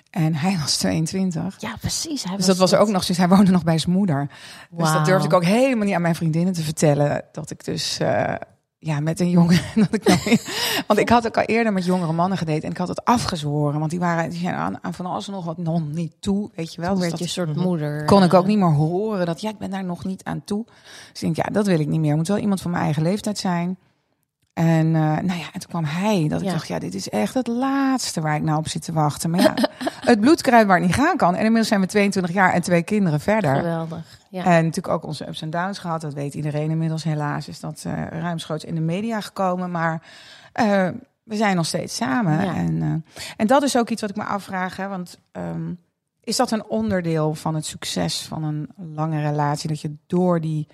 En 0.09 0.35
hij 0.35 0.57
was 0.61 0.77
22. 0.77 1.55
Ja, 1.59 1.75
precies. 1.79 2.23
Hij 2.23 2.35
Dus 2.37 2.45
dat 2.45 2.57
was 2.57 2.73
ook 2.73 2.89
nog 2.89 3.03
sinds 3.03 3.19
hij 3.19 3.29
woonde 3.29 3.51
nog 3.51 3.63
bij 3.63 3.77
zijn 3.77 3.95
moeder. 3.95 4.29
Dus 4.71 4.91
dat 4.91 5.05
durfde 5.05 5.27
ik 5.27 5.33
ook 5.33 5.43
helemaal 5.43 5.85
niet 5.85 5.95
aan 5.95 6.01
mijn 6.01 6.15
vriendinnen 6.15 6.53
te 6.53 6.61
vertellen. 6.63 7.23
Dat 7.31 7.51
ik 7.51 7.65
dus 7.65 7.97
eh, 7.99 8.33
ja, 8.83 8.99
met 8.99 9.19
een 9.19 9.29
jongen. 9.29 9.59
Dat 9.75 9.87
ik 9.93 10.07
nou, 10.07 10.37
want 10.87 10.99
ik 10.99 11.09
had 11.09 11.25
ook 11.25 11.37
al 11.37 11.43
eerder 11.43 11.73
met 11.73 11.85
jongere 11.85 12.11
mannen 12.13 12.37
gedate. 12.37 12.61
En 12.65 12.71
ik 12.71 12.77
had 12.77 12.87
het 12.87 13.05
afgezworen. 13.05 13.79
Want 13.79 13.91
die 13.91 13.99
waren 13.99 14.29
die 14.29 14.39
zijn 14.39 14.55
aan, 14.55 14.83
aan 14.83 14.93
van 14.93 15.05
alles 15.05 15.27
en 15.27 15.33
nog 15.33 15.45
wat 15.45 15.57
nog 15.57 15.81
niet 15.91 16.13
toe. 16.19 16.49
Weet 16.55 16.73
je 16.73 16.81
wel. 16.81 16.89
Toen 16.91 16.99
Dus 16.99 17.09
werd 17.09 17.21
je 17.21 17.27
soort 17.27 17.55
moeder. 17.55 18.05
kon 18.05 18.23
ik 18.23 18.33
ook 18.33 18.45
niet 18.45 18.57
meer 18.57 18.73
horen. 18.73 19.25
Dat 19.25 19.41
ja, 19.41 19.49
ik 19.49 19.57
ben 19.57 19.69
daar 19.69 19.83
nog 19.83 20.05
niet 20.05 20.23
aan 20.23 20.43
toe. 20.43 20.65
Dus 21.11 21.21
ik 21.23 21.35
denk, 21.35 21.35
ja, 21.35 21.53
dat 21.53 21.65
wil 21.67 21.79
ik 21.79 21.87
niet 21.87 21.99
meer. 21.99 22.15
Moet 22.15 22.27
wel 22.27 22.37
iemand 22.37 22.61
van 22.61 22.71
mijn 22.71 22.83
eigen 22.83 23.03
leeftijd 23.03 23.37
zijn. 23.37 23.77
En 24.53 24.85
eh, 24.85 25.01
nou 25.01 25.25
ja, 25.39 25.45
en 25.53 25.59
toen 25.59 25.69
kwam 25.69 25.83
hij. 25.85 26.25
Dat 26.29 26.39
ik 26.41 26.45
Ja. 26.45 26.51
dacht, 26.53 26.67
ja, 26.67 26.79
dit 26.79 26.93
is 26.93 27.09
echt 27.09 27.33
het 27.33 27.47
laatste 27.47 28.21
waar 28.21 28.35
ik 28.35 28.41
nou 28.43 28.57
op 28.57 28.67
zit 28.67 28.81
te 28.83 28.91
wachten. 28.93 29.29
Maar 29.29 29.41
ja, 29.41 29.53
het 30.11 30.19
bloedkruid 30.19 30.67
waar 30.67 30.77
het 30.77 30.85
niet 30.85 30.95
gaan 30.95 31.17
kan. 31.17 31.33
En 31.33 31.39
inmiddels 31.39 31.67
zijn 31.67 31.81
we 31.81 31.87
22 31.87 32.33
jaar 32.33 32.53
en 32.53 32.61
twee 32.61 32.83
kinderen 32.83 33.19
verder. 33.19 33.55
Geweldig. 33.55 34.19
Ja. 34.31 34.45
En 34.45 34.65
natuurlijk 34.65 34.93
ook 34.93 35.05
onze 35.05 35.27
ups 35.27 35.41
en 35.41 35.49
downs 35.49 35.79
gehad. 35.79 36.01
Dat 36.01 36.13
weet 36.13 36.33
iedereen 36.33 36.69
inmiddels. 36.69 37.03
Helaas 37.03 37.47
is 37.47 37.59
dat 37.59 37.83
eh 37.85 38.07
ruimschoots 38.07 38.63
in 38.63 38.75
de 38.75 38.81
media 38.81 39.21
gekomen. 39.21 39.71
Maar 39.71 40.03
eh, 40.53 40.89
we 41.23 41.35
zijn 41.35 41.55
nog 41.55 41.65
steeds 41.65 41.95
samen. 41.95 42.45
Ja. 42.45 42.55
En, 42.55 42.81
eh, 42.81 43.23
en 43.37 43.47
dat 43.47 43.63
is 43.63 43.77
ook 43.77 43.89
iets 43.89 44.01
wat 44.01 44.09
ik 44.09 44.15
me 44.15 44.23
afvraag. 44.23 44.75
Hè, 44.75 44.87
want 44.87 45.19
ehm, 45.31 45.73
is 46.23 46.35
dat 46.35 46.51
een 46.51 46.65
onderdeel 46.65 47.33
van 47.33 47.55
het 47.55 47.65
succes 47.65 48.21
van 48.21 48.43
een 48.43 48.69
lange 48.95 49.21
relatie? 49.21 49.69
Dat 49.69 49.81
je 49.81 49.95
door 50.07 50.41
die 50.41 50.67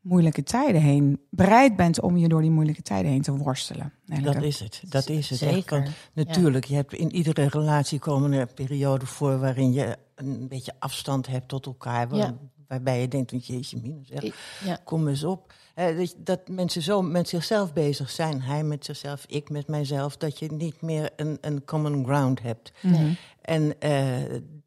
moeilijke 0.00 0.42
tijden 0.42 0.80
heen 0.80 1.20
bereid 1.30 1.76
bent 1.76 2.00
om 2.00 2.16
je 2.16 2.28
door 2.28 2.40
die 2.40 2.50
moeilijke 2.50 2.82
tijden 2.82 3.10
heen 3.10 3.22
te 3.22 3.36
worstelen. 3.36 3.92
Eigenlijk. 4.06 4.38
Dat 4.38 4.48
is 4.48 4.60
het. 4.60 4.82
Dat 4.88 5.08
is 5.08 5.30
het. 5.30 5.38
Zeker. 5.38 5.80
want 5.80 5.94
natuurlijk, 6.14 6.64
je 6.64 6.74
hebt 6.74 6.92
in 6.92 7.14
iedere 7.14 7.48
relatie 7.48 7.98
komen 7.98 8.32
er 8.32 8.46
perioden 8.46 9.08
voor 9.08 9.38
waarin 9.38 9.72
je 9.72 9.96
een 10.14 10.48
beetje 10.48 10.72
afstand 10.78 11.26
hebt 11.26 11.48
tot 11.48 11.66
elkaar. 11.66 12.14
Ja. 12.14 12.34
Waarbij 12.72 13.00
je 13.00 13.08
denkt, 13.08 13.30
want 13.30 13.46
jeetje 13.46 13.78
mina, 13.82 14.00
zeg, 14.04 14.34
Ja. 14.64 14.78
kom 14.84 15.08
eens 15.08 15.24
op. 15.24 15.52
Dat, 15.74 16.14
dat 16.18 16.48
mensen 16.48 16.82
zo 16.82 17.02
met 17.02 17.28
zichzelf 17.28 17.72
bezig 17.72 18.10
zijn. 18.10 18.42
Hij 18.42 18.64
met 18.64 18.84
zichzelf, 18.84 19.24
ik 19.26 19.50
met 19.50 19.66
mijzelf. 19.68 20.16
Dat 20.16 20.38
je 20.38 20.52
niet 20.52 20.80
meer 20.82 21.10
een, 21.16 21.38
een 21.40 21.64
common 21.64 22.04
ground 22.04 22.42
hebt. 22.42 22.72
Mhm. 22.82 23.12
En 23.42 23.80
eh, 23.80 24.06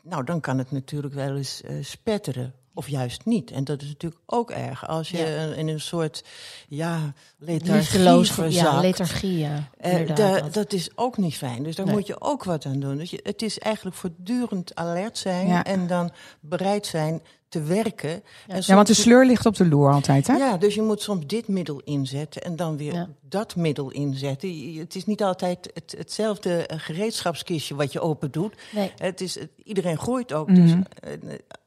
nou, 0.03 0.23
dan 0.23 0.39
kan 0.39 0.57
het 0.57 0.71
natuurlijk 0.71 1.13
wel 1.13 1.35
eens 1.35 1.61
eh, 1.61 1.75
spetteren. 1.81 2.53
Of 2.73 2.87
juist 2.87 3.25
niet. 3.25 3.51
En 3.51 3.63
dat 3.63 3.81
is 3.81 3.87
natuurlijk 3.87 4.21
ook 4.25 4.51
erg. 4.51 4.87
Als 4.87 5.09
je 5.09 5.17
Ja. 5.17 5.53
in 5.53 5.67
een 5.67 5.79
soort 5.79 6.23
ja, 6.67 7.13
lethargie 7.37 7.73
Liefdeloos. 7.75 8.27
Ja, 8.27 8.33
verzakt. 8.33 8.81
lethargie. 8.81 9.37
Ja. 9.37 9.69
Eh, 9.77 10.07
da- 10.07 10.13
dat. 10.39 10.53
dat 10.53 10.73
is 10.73 10.97
ook 10.97 11.17
niet 11.17 11.35
fijn. 11.37 11.63
Dus 11.63 11.75
daar 11.75 11.85
Nee. 11.85 11.95
moet 11.95 12.07
je 12.07 12.21
ook 12.21 12.43
wat 12.43 12.65
aan 12.65 12.79
doen. 12.79 12.97
Dus 12.97 13.09
je, 13.09 13.19
het 13.23 13.41
is 13.41 13.59
eigenlijk 13.59 13.95
voortdurend 13.95 14.75
alert 14.75 15.17
zijn 15.17 15.47
Ja. 15.47 15.63
en 15.63 15.87
dan 15.87 16.11
bereid 16.39 16.85
zijn 16.85 17.21
te 17.61 17.63
werken. 17.63 18.09
En 18.11 18.21
soms 18.47 18.65
Ja, 18.65 18.75
want 18.75 18.87
de 18.87 18.93
sleur 18.93 19.25
ligt 19.25 19.45
op 19.45 19.55
de 19.55 19.67
loer 19.67 19.91
altijd, 19.91 20.27
hè? 20.27 20.35
Ja, 20.35 20.57
dus 20.57 20.75
je 20.75 20.81
moet 20.81 21.01
soms 21.01 21.27
dit 21.27 21.47
middel 21.47 21.81
inzetten 21.83 22.41
en 22.43 22.55
dan 22.55 22.77
weer 22.77 22.93
Ja. 22.93 23.09
dat 23.21 23.55
middel 23.55 23.91
inzetten. 23.91 24.73
Het 24.79 24.95
is 24.95 25.05
niet 25.05 25.23
altijd 25.23 25.71
het, 25.73 25.95
hetzelfde 25.97 26.65
eh, 26.65 26.79
gereedschapskistje 26.79 27.75
wat 27.75 27.91
je 27.91 27.99
open 27.99 28.31
doet. 28.31 28.53
Nee. 28.71 28.91
Het 28.97 29.21
is, 29.21 29.35
het- 29.39 29.49
iedereen 29.63 29.97
groeit 29.97 30.33
ook. 30.33 30.47
Mhm. 30.49 30.61
Dus 30.61 30.71
eh, 30.99 31.11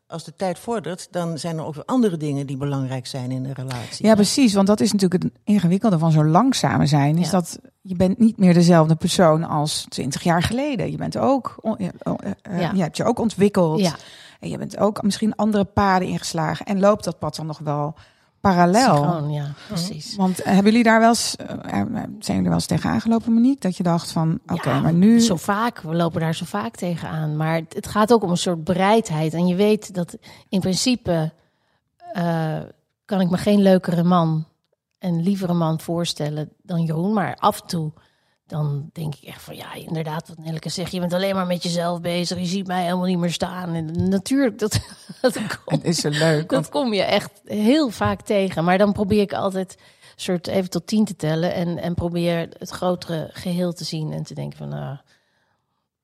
als 0.08 0.24
de 0.24 0.34
tijd 0.36 0.58
vordert, 0.58 1.08
dan 1.10 1.38
zijn 1.38 1.58
er 1.58 1.64
ook 1.64 1.74
weer 1.74 1.84
andere 1.84 2.16
dingen 2.16 2.46
die 2.46 2.56
belangrijk 2.56 3.06
zijn 3.06 3.30
in 3.30 3.44
een 3.44 3.52
relatie. 3.52 4.06
Ja, 4.06 4.14
precies. 4.14 4.54
Want 4.54 4.66
dat 4.66 4.80
is 4.80 4.92
natuurlijk 4.92 5.22
het 5.22 5.32
ingewikkelde 5.44 5.98
van 5.98 6.12
zo 6.12 6.24
langzaam 6.24 6.86
zijn. 6.86 7.18
Is 7.18 7.24
Ja. 7.24 7.30
dat 7.30 7.58
je 7.82 7.96
bent 7.96 8.18
niet 8.18 8.38
meer 8.38 8.54
dezelfde 8.54 8.94
persoon 8.94 9.44
als 9.44 9.86
20 9.88 10.22
jaar 10.22 10.42
geleden. 10.42 10.90
Je 10.90 10.96
bent 10.96 11.16
ook, 11.16 11.56
oh, 11.60 11.80
eh, 11.80 11.88
eh, 12.42 12.60
Ja. 12.60 12.72
je 12.74 12.82
hebt 12.82 12.96
je 12.96 13.04
ook 13.04 13.18
ontwikkeld. 13.18 13.80
Ja. 13.80 13.94
En 14.40 14.48
je 14.48 14.58
bent 14.58 14.78
ook 14.78 15.02
misschien 15.02 15.36
andere 15.36 15.64
paden 15.64 16.08
ingeslagen. 16.08 16.66
En 16.66 16.80
loopt 16.80 17.04
dat 17.04 17.18
pad 17.18 17.36
dan 17.36 17.46
nog 17.46 17.58
wel 17.58 17.94
parallel? 18.40 18.96
Synchroon, 18.96 19.30
ja, 19.30 19.52
precies. 19.66 20.16
Want 20.16 20.40
eh, 20.40 20.46
hebben 20.46 20.64
jullie 20.64 20.82
daar 20.82 21.00
wel 21.00 21.08
eens, 21.08 21.36
eh, 21.36 21.80
eh, 21.80 21.86
zijn 21.92 22.36
jullie 22.36 22.42
wel 22.42 22.52
eens 22.52 22.66
tegen 22.66 22.90
aangelopen, 22.90 23.32
Monique? 23.32 23.60
Dat 23.60 23.76
je 23.76 23.82
dacht 23.82 24.12
van, 24.12 24.38
oké, 24.46 24.70
Ja, 24.70 24.80
maar 24.80 24.92
nu... 24.92 25.20
Zo 25.20 25.36
vaak, 25.36 25.80
we 25.80 25.94
lopen 25.94 26.20
daar 26.20 26.34
zo 26.34 26.44
vaak 26.44 26.76
tegenaan. 26.76 27.36
Maar 27.36 27.62
het, 27.68 27.86
gaat 27.86 28.12
ook 28.12 28.22
om 28.22 28.30
een 28.30 28.36
soort 28.36 28.64
bereidheid. 28.64 29.34
En 29.34 29.46
je 29.46 29.54
weet 29.54 29.94
dat 29.94 30.16
in 30.48 30.60
principe 30.60 31.32
kan 33.04 33.20
ik 33.20 33.30
me 33.30 33.36
geen 33.36 33.62
leukere 33.62 34.02
man 34.02 34.46
en 34.98 35.22
lievere 35.22 35.54
man 35.54 35.80
voorstellen 35.80 36.50
dan 36.62 36.82
Jeroen. 36.82 37.12
Maar 37.12 37.36
af 37.36 37.60
en 37.60 37.66
toe 37.66 37.92
dan 38.48 38.90
denk 38.92 39.14
ik 39.14 39.28
echt 39.28 39.42
van 39.42 39.56
ja, 39.56 39.74
inderdaad, 39.74 40.28
wat 40.28 40.38
Nelleke 40.38 40.68
zegt. 40.68 40.92
Je 40.92 41.00
bent 41.00 41.12
alleen 41.12 41.34
maar 41.34 41.46
met 41.46 41.62
jezelf 41.62 42.00
bezig. 42.00 42.38
Je 42.38 42.44
ziet 42.44 42.66
mij 42.66 42.82
helemaal 42.82 43.04
niet 43.04 43.18
meer 43.18 43.32
staan. 43.32 43.74
En 43.74 44.08
natuurlijk, 44.08 44.58
dat, 44.58 44.80
dat 45.20 45.38
komt 45.64 45.84
is 45.84 46.00
zo 46.00 46.08
leuk. 46.08 46.48
dat 46.48 46.68
kom 46.68 46.92
je 46.92 47.02
echt 47.02 47.40
heel 47.44 47.90
vaak 47.90 48.20
tegen. 48.22 48.64
Maar 48.64 48.78
dan 48.78 48.92
probeer 48.92 49.20
ik 49.20 49.32
altijd 49.32 49.76
soort 50.16 50.46
even 50.46 50.70
tot 50.70 50.86
tien 50.86 51.04
te 51.04 51.16
tellen. 51.16 51.54
En, 51.54 51.78
en 51.78 51.94
probeer 51.94 52.48
het 52.58 52.70
grotere 52.70 53.30
geheel 53.32 53.72
te 53.72 53.84
zien. 53.84 54.12
En 54.12 54.22
te 54.22 54.34
denken 54.34 54.58
van, 54.58 54.68
nou, 54.68 54.96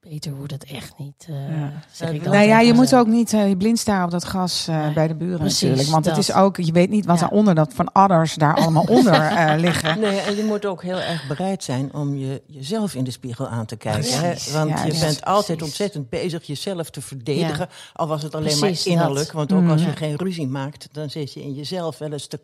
beter 0.08 0.34
wordt 0.34 0.52
het 0.52 0.64
echt 0.64 0.92
niet. 0.99 1.26
eh, 1.28 1.34
Ja. 1.58 1.73
zeg 1.92 2.11
ik 2.12 2.25
dan 2.25 2.32
Nou 2.32 2.46
ja, 2.46 2.61
je 2.61 2.73
moet 2.73 2.94
ook 2.94 3.06
niet 3.06 3.32
eh, 3.32 3.49
je 3.49 3.56
blind 3.56 3.78
staren 3.78 4.04
op 4.04 4.11
dat 4.11 4.25
gas 4.25 4.68
eh, 4.68 4.80
Nee, 4.84 4.92
bij 4.92 5.08
de 5.08 5.14
buren 5.14 5.38
precies, 5.38 5.61
natuurlijk. 5.62 5.88
Want 5.88 6.04
het 6.04 6.14
dat. 6.14 6.23
is 6.28 6.32
ook, 6.34 6.56
je 6.56 6.73
weet 6.73 6.90
niet 6.90 7.04
wat 7.06 7.14
Ja. 7.14 7.20
daaronder, 7.20 7.54
dat 7.54 7.73
van 7.75 7.92
adders 7.92 8.34
daar 8.34 8.54
allemaal 8.56 8.84
onder 8.99 9.12
eh, 9.14 9.54
liggen. 9.58 10.00
Nee, 10.00 10.18
en 10.20 10.37
je 10.37 10.44
moet 10.44 10.66
ook 10.66 10.82
heel 10.82 10.99
erg 11.00 11.26
bereid 11.26 11.64
zijn 11.64 11.94
om 11.94 12.16
je, 12.16 12.42
jezelf 12.46 12.94
in 12.94 13.04
de 13.04 13.11
spiegel 13.11 13.49
aan 13.49 13.66
te 13.66 13.76
kijken. 13.76 14.20
Hè? 14.20 14.34
Want 14.52 14.70
ja, 14.70 14.84
je 14.84 14.92
ja, 14.92 15.00
bent 15.00 15.25
altijd 15.25 15.46
precies. 15.46 15.62
ontzettend 15.62 16.08
bezig 16.08 16.44
jezelf 16.46 16.90
te 16.90 17.00
verdedigen. 17.00 17.68
Al 17.92 18.06
was 18.06 18.23
het 18.23 18.34
alleen 18.34 18.58
Precies, 18.58 18.84
maar 18.84 18.92
innerlijk. 18.94 19.26
dat. 19.26 19.34
Want 19.49 19.52
ook 19.52 19.68
als 19.70 19.80
je 19.80 19.87
Mhm. 19.88 19.96
geen 19.96 20.16
ruzie 20.16 20.46
maakt, 20.46 20.88
dan 20.92 21.11
zit 21.11 21.32
je 21.32 21.42
in 21.42 21.52
jezelf 21.54 21.99
wel 21.99 22.12
eens 22.12 22.26
te, 22.26 22.40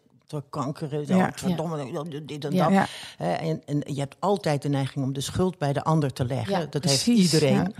kanker. 0.50 0.88
Ja. 1.06 1.16
Ja. 1.16 1.32
Verdomme, 1.34 2.22
dit 2.25 2.44
en 2.44 2.52
Ja. 2.54 2.70
dat. 2.70 2.88
En, 3.38 3.62
en 3.66 3.82
je 3.84 4.00
hebt 4.00 4.16
altijd 4.18 4.62
de 4.62 4.68
neiging 4.68 5.04
om 5.04 5.12
de 5.12 5.20
schuld 5.20 5.58
bij 5.58 5.72
de 5.72 5.82
ander 5.84 6.12
te 6.12 6.25
leggen. 6.25 6.52
Ja, 6.60 6.66
dat 6.70 6.80
precies, 6.80 7.04
heeft 7.32 7.42
iedereen. 7.42 7.75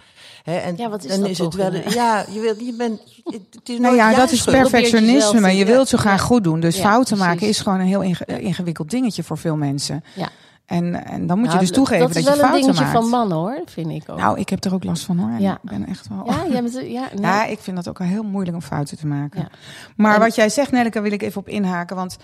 en 0.45 0.76
Ja, 0.76 0.88
wat 0.88 1.04
is 1.04 1.11
dan 1.11 1.21
dat 1.21 1.28
is 1.28 1.38
het 1.38 1.50
toch, 1.50 1.61
wel. 1.61 1.75
ja? 1.75 1.90
Ja, 1.90 2.25
je, 2.33 2.40
wil, 2.40 2.64
je 2.64 2.75
bent. 2.78 3.00
Het 3.25 3.69
is 3.69 3.78
Nou 3.78 3.97
ja, 3.97 4.14
dat 4.14 4.30
is 4.33 4.45
perfectionisme. 4.45 5.50
je 5.57 5.64
wilt 5.64 5.88
zo 5.88 5.99
graag 5.99 6.21
goed 6.23 6.45
doen. 6.45 6.61
Dus 6.61 6.76
Ja, 6.76 6.83
fouten 6.83 7.19
maken 7.19 7.49
is 7.49 7.59
gewoon 7.61 7.80
een 7.80 7.87
heel 7.87 8.02
inge- 8.02 8.25
ingewikkeld 8.40 8.90
dingetje 8.90 9.23
voor 9.23 9.38
veel 9.38 9.57
mensen. 9.57 10.04
Ja. 10.14 10.28
En, 10.71 11.05
en 11.05 11.27
dan 11.27 11.37
moet 11.37 11.47
je 11.47 11.53
Nou, 11.55 11.67
dus 11.67 11.71
toegeven 11.77 12.05
dat, 12.05 12.15
dat 12.15 12.17
is 12.17 12.29
je 12.29 12.29
wel 12.31 12.39
een 12.39 12.45
fouten 12.45 12.61
dingetje 12.61 12.85
maakt. 12.85 12.97
van 12.99 13.09
mannen 13.09 13.37
hoor, 13.37 13.62
vind 13.67 13.91
ik 13.91 14.03
ook. 14.07 14.19
Nou, 14.19 14.39
ik 14.39 14.49
heb 14.49 14.65
er 14.65 14.75
ook 14.75 14.85
last 14.85 15.05
van 15.05 15.19
hoor. 15.19 15.41
Ja. 15.41 15.53
Ik 15.62 15.71
ben 15.71 15.87
echt 15.87 16.09
wel. 16.09 16.23
ja, 16.27 16.47
jij 16.50 16.62
bent, 16.62 16.75
ja, 16.75 17.09
nee. 17.15 17.21
Ja, 17.21 17.45
ik 17.45 17.59
vind 17.59 17.77
dat 17.77 17.89
ook 17.89 17.99
wel 17.99 18.09
heel 18.09 18.23
moeilijk 18.23 18.57
om 18.57 18.62
fouten 18.62 18.99
te 18.99 19.07
maken. 19.07 19.41
Ja. 19.41 19.49
Maar 19.97 20.15
En- 20.15 20.21
wat 20.21 20.35
jij 20.35 20.49
zegt, 20.49 20.71
Nelleke, 20.71 21.00
wil 21.00 21.12
ik 21.12 21.23
even 21.23 21.41
op 21.41 21.49
inhaken. 21.49 21.97
Want 21.97 22.17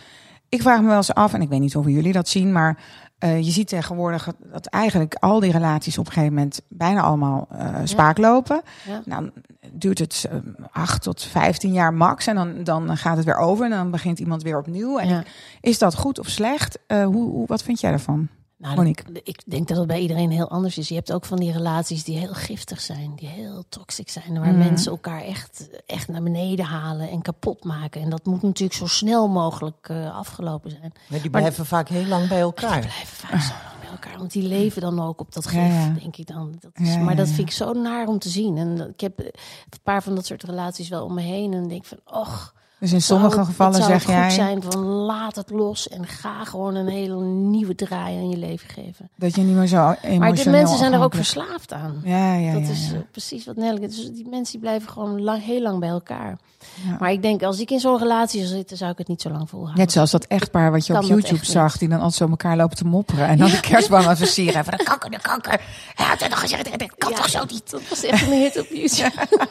ik 0.49 0.63
vraag 0.63 0.81
me 0.81 0.87
wel 0.87 0.97
eens 0.97 1.15
af, 1.15 1.33
en 1.35 1.43
ik 1.43 1.49
weet 1.49 1.61
niet 1.61 1.77
of 1.77 1.87
jullie 1.87 2.13
dat 2.13 2.29
zien, 2.29 2.53
maar 2.53 2.79
eh, 3.19 3.39
je 3.45 3.51
ziet 3.51 3.69
tegenwoordig 3.69 4.33
dat 4.53 4.67
eigenlijk 4.67 5.15
al 5.15 5.41
die 5.41 5.53
relaties 5.53 5.99
op 5.99 6.07
een 6.07 6.13
gegeven 6.13 6.35
moment 6.35 6.61
bijna 6.69 7.01
allemaal 7.01 7.49
eh, 7.51 7.75
spaak 7.85 8.19
lopen. 8.19 8.63
Ja. 8.89 9.01
Nou, 9.05 9.31
duurt 9.73 9.99
het 9.99 10.27
eh, 10.31 10.39
acht 10.73 11.03
tot 11.03 11.23
vijftien 11.23 11.73
jaar 11.73 11.95
max 11.95 12.27
en 12.27 12.35
dan, 12.35 12.65
dan 12.65 12.97
gaat 12.97 13.17
het 13.17 13.25
weer 13.27 13.37
over 13.37 13.65
en 13.65 13.71
dan 13.71 13.91
begint 13.91 14.19
iemand 14.19 14.43
weer 14.43 14.59
opnieuw. 14.59 14.99
En 14.99 15.09
Ja. 15.09 15.23
is 15.61 15.79
dat 15.79 15.95
goed 15.95 16.19
of 16.19 16.29
slecht? 16.29 16.79
Hoe, 16.89 17.07
hoe, 17.31 17.47
wat 17.47 17.63
vind 17.63 17.81
jij 17.81 17.91
daarvan? 17.91 18.29
Nou, 18.59 18.85
dat- 18.85 19.21
ik 19.25 19.43
denk 19.47 19.69
dat 19.69 19.77
het 19.77 19.87
bij 19.87 20.01
iedereen 20.01 20.31
heel 20.31 20.49
anders 20.51 20.79
is. 20.79 20.89
Je 20.89 20.95
hebt 20.95 21.13
ook 21.13 21.25
van 21.25 21.39
die 21.39 21.53
relaties 21.53 22.05
die 22.05 22.19
heel 22.19 22.35
giftig 22.35 22.81
zijn, 22.81 23.13
die 23.17 23.29
heel 23.29 23.65
toxic 23.69 24.09
zijn, 24.09 24.39
waar 24.39 24.49
Mhm. 24.49 24.59
mensen 24.59 24.91
elkaar 24.91 25.21
echt, 25.23 25.69
echt 25.87 26.09
naar 26.09 26.23
beneden 26.23 26.65
halen 26.65 27.11
en 27.11 27.23
kapot 27.23 27.65
maken. 27.65 28.01
En 28.03 28.11
dat 28.11 28.25
moet 28.25 28.43
natuurlijk 28.43 28.79
zo 28.79 28.87
snel 28.87 29.29
mogelijk 29.29 29.89
eh, 29.89 30.17
afgelopen 30.17 30.71
zijn. 30.71 30.93
Maar 31.09 31.21
die 31.21 31.31
Maar- 31.31 31.41
blijven 31.41 31.67
vaak 31.67 31.89
heel 31.89 32.05
lang 32.07 32.21
bij 32.29 32.37
Die 32.37 32.47
elkaar. 32.47 32.79
blijven 32.81 33.07
vaak 33.17 33.41
zo 33.41 33.53
lang 33.53 33.81
bij 33.81 33.91
elkaar, 33.91 34.19
want 34.19 34.33
die 34.33 34.43
leven 34.43 34.81
dan 34.81 35.01
ook 35.03 35.21
op 35.21 35.33
dat 35.33 35.47
gif, 35.47 35.55
Ja, 35.61 35.67
ja. 35.67 35.95
denk 36.01 36.17
ik 36.17 36.27
dan. 36.27 36.55
Dat 36.61 36.71
is, 36.75 36.89
Ja, 36.95 36.99
maar 36.99 37.11
ja, 37.11 37.17
dat 37.19 37.29
vind 37.29 37.49
ik 37.49 37.55
zo 37.55 37.73
naar 37.73 38.07
om 38.07 38.19
te 38.19 38.29
zien. 38.29 38.57
En 38.59 38.89
ik 38.91 39.01
heb 39.01 39.19
eh, 39.19 39.27
een 39.71 39.81
paar 39.83 40.03
van 40.03 40.15
dat 40.15 40.27
soort 40.27 40.43
relaties 40.43 40.89
wel 40.89 41.05
om 41.05 41.15
me 41.15 41.23
heen 41.23 41.53
en 41.53 41.69
denk 41.69 41.81
ik 41.81 41.87
van, 41.89 42.01
och, 42.05 42.55
Dus 42.87 42.95
in 42.95 43.03
sommige 43.03 43.39
het- 43.39 43.47
gevallen 43.47 43.75
het 43.75 43.85
zeg 43.85 44.03
het 44.03 44.11
jij 44.11 44.23
goed 44.23 44.33
zijn 44.33 44.63
van 44.63 44.85
laat 44.85 45.37
het 45.37 45.51
los 45.51 45.89
en 45.89 46.07
ga 46.07 46.45
gewoon 46.45 46.75
een 46.75 46.89
hele 46.89 47.21
nieuwe 47.25 47.75
draai 47.75 48.17
aan 48.17 48.29
je 48.29 48.37
leven 48.37 48.69
geven. 48.69 49.11
dat 49.17 49.35
je 49.35 49.43
niet 49.43 49.57
meer 49.57 49.67
zo 49.67 49.77
emotioneel 49.77 50.19
Maar 50.19 50.35
de 50.35 50.51
mensen 50.51 50.79
zijn 50.79 50.93
er 50.93 51.03
ook 51.03 51.15
verslaafd 51.15 51.73
aan. 51.73 52.01
Ja, 52.05 52.35
ja, 52.35 52.53
dat 52.53 52.63
ja, 52.63 52.69
is 52.73 52.91
ja. 52.91 53.03
precies 53.11 53.47
wat 53.47 53.57
Nelke. 53.57 53.87
Dus 53.87 54.11
die 54.13 54.29
mensen 54.29 54.53
die 54.53 54.61
blijven 54.61 54.89
gewoon 54.91 55.23
lang, 55.23 55.45
heel 55.45 55.63
lang 55.63 55.79
bij 55.79 55.89
elkaar. 55.89 56.39
Ja. 56.87 56.97
Maar 57.01 57.13
ik 57.13 57.23
denk, 57.23 57.43
als 57.43 57.61
ik 57.61 57.71
in 57.71 57.81
zo'n 57.81 57.99
relatie 57.99 58.41
zou 58.41 58.55
zitten, 58.55 58.77
zou 58.77 58.91
ik 58.91 58.99
het 58.99 59.09
niet 59.09 59.23
zo 59.23 59.31
lang 59.31 59.49
volhouden. 59.49 59.79
Net 59.81 59.93
zoals 59.93 60.11
dat 60.11 60.25
echtpaar 60.25 60.71
wat 60.71 60.87
je 60.87 60.93
Kan 60.93 61.03
op 61.03 61.09
YouTube 61.09 61.45
zag, 61.45 61.79
die 61.79 61.89
dan 61.89 61.99
altijd 61.99 62.15
zo 62.17 62.29
elkaar 62.29 62.57
lopen 62.57 62.77
te 62.77 62.85
mopperen. 62.85 63.27
En 63.27 63.39
dan 63.39 63.51
de 63.51 63.61
kerstboom 63.61 64.01
aan 64.01 64.09
het 64.09 64.19
versieren. 64.19 64.65
Van 64.65 64.75
de 64.77 64.85
kanker, 64.85 65.11
de 65.11 65.19
kanker. 65.21 65.61
Hij 65.95 66.07
had 66.07 66.21
het 66.21 66.31
nog 66.31 66.41
gezegd, 66.41 66.79
dat 66.79 66.95
kan 66.99 67.15
toch 67.15 67.29
zo 67.29 67.45
niet? 67.51 67.71
Dat 67.71 67.89
was 67.89 68.05
echt 68.05 68.27
een 68.27 68.33
hit 68.33 68.61
op 68.61 68.67
YouTube. 68.71 69.11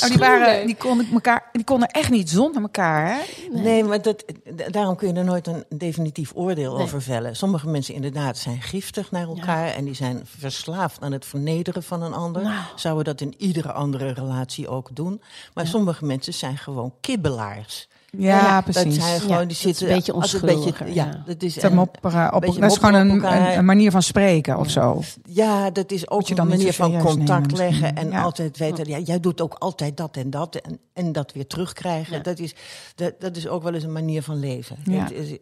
Die, 0.08 0.18
waren, 0.18 0.66
die, 0.66 0.76
konden 0.76 1.06
elkaar, 1.12 1.48
die 1.52 1.64
konden 1.64 1.88
echt 1.88 2.10
niet 2.10 2.30
zonder 2.30 2.62
elkaar, 2.62 2.73
hè? 2.82 3.20
Nee, 3.62 3.84
maar 3.84 4.02
dat, 4.02 4.24
daarom 4.70 4.96
kun 4.96 5.08
je 5.08 5.14
er 5.14 5.24
nooit 5.24 5.46
een 5.46 5.64
definitief 5.68 6.32
oordeel 6.34 6.74
Nee. 6.74 6.82
over 6.82 7.02
vellen. 7.02 7.36
Sommige 7.36 7.68
mensen 7.68 7.94
inderdaad 7.94 8.38
zijn 8.38 8.62
giftig 8.62 9.10
naar 9.10 9.26
elkaar 9.28 9.66
en 9.68 9.84
die 9.84 9.94
zijn 9.94 10.20
verslaafd 10.38 11.00
aan 11.00 11.12
het 11.12 11.24
vernederen 11.24 11.82
van 11.82 12.02
een 12.02 12.12
ander. 12.12 12.42
Nou. 12.42 12.62
Zouden 12.76 13.04
dat 13.04 13.20
in 13.20 13.34
iedere 13.38 13.72
andere 13.72 14.12
relatie 14.12 14.68
ook 14.68 14.88
doen. 14.96 15.22
Maar 15.54 15.66
sommige 15.66 16.04
mensen 16.04 16.34
zijn 16.34 16.58
gewoon 16.58 16.92
kibbelaars. 17.00 17.88
Ja, 18.18 18.36
Ja, 18.38 18.60
Dat 18.62 18.64
precies. 18.72 18.94
zijn 19.04 19.20
gewoon, 19.20 19.36
dat 19.36 19.48
die 19.48 19.56
is 19.56 19.64
een 19.64 19.68
zitten 19.74 19.88
beetje 19.96 20.12
als 20.12 20.34
onschuldiger, 20.34 20.86
ja, 20.86 20.92
ja. 21.04 21.22
dat 21.26 21.42
is 21.42 21.54
Te 21.54 21.60
en- 21.60 21.74
mopperen 21.74 22.34
op, 22.34 22.40
beetje 22.40 22.60
dat 22.60 22.70
is 22.70 22.76
gewoon 22.78 22.94
een, 22.94 23.10
een, 23.10 23.58
een 23.58 23.64
manier 23.64 23.90
van 23.90 24.02
spreken 24.02 24.58
of 24.58 24.70
zo. 24.70 25.02
Ja, 25.24 25.70
dat 25.70 25.90
is 25.92 26.10
ook 26.10 26.28
een 26.28 26.48
manier 26.48 26.72
van 26.72 26.98
contact 26.98 27.46
nemen 27.46 27.56
leggen 27.56 27.96
en 27.96 28.10
Ja. 28.10 28.22
altijd 28.22 28.58
weten, 28.58 28.88
ja, 28.88 28.98
jij 28.98 29.20
doet 29.20 29.40
ook 29.40 29.54
altijd 29.54 29.96
dat 29.96 30.16
en 30.16 30.30
dat 30.30 30.54
en, 30.56 30.78
en 30.92 31.12
dat 31.12 31.32
weer 31.32 31.46
terugkrijgen. 31.46 32.16
Ja. 32.16 32.22
Dat, 32.22 32.38
is, 32.38 32.54
dat, 32.94 33.20
dat 33.20 33.36
is 33.36 33.48
ook 33.48 33.62
wel 33.62 33.74
eens 33.74 33.84
een 33.84 33.92
manier 33.92 34.22
van 34.22 34.38
leven. 34.38 34.76
Ja. 34.84 35.02
Het 35.02 35.12
is, 35.12 35.38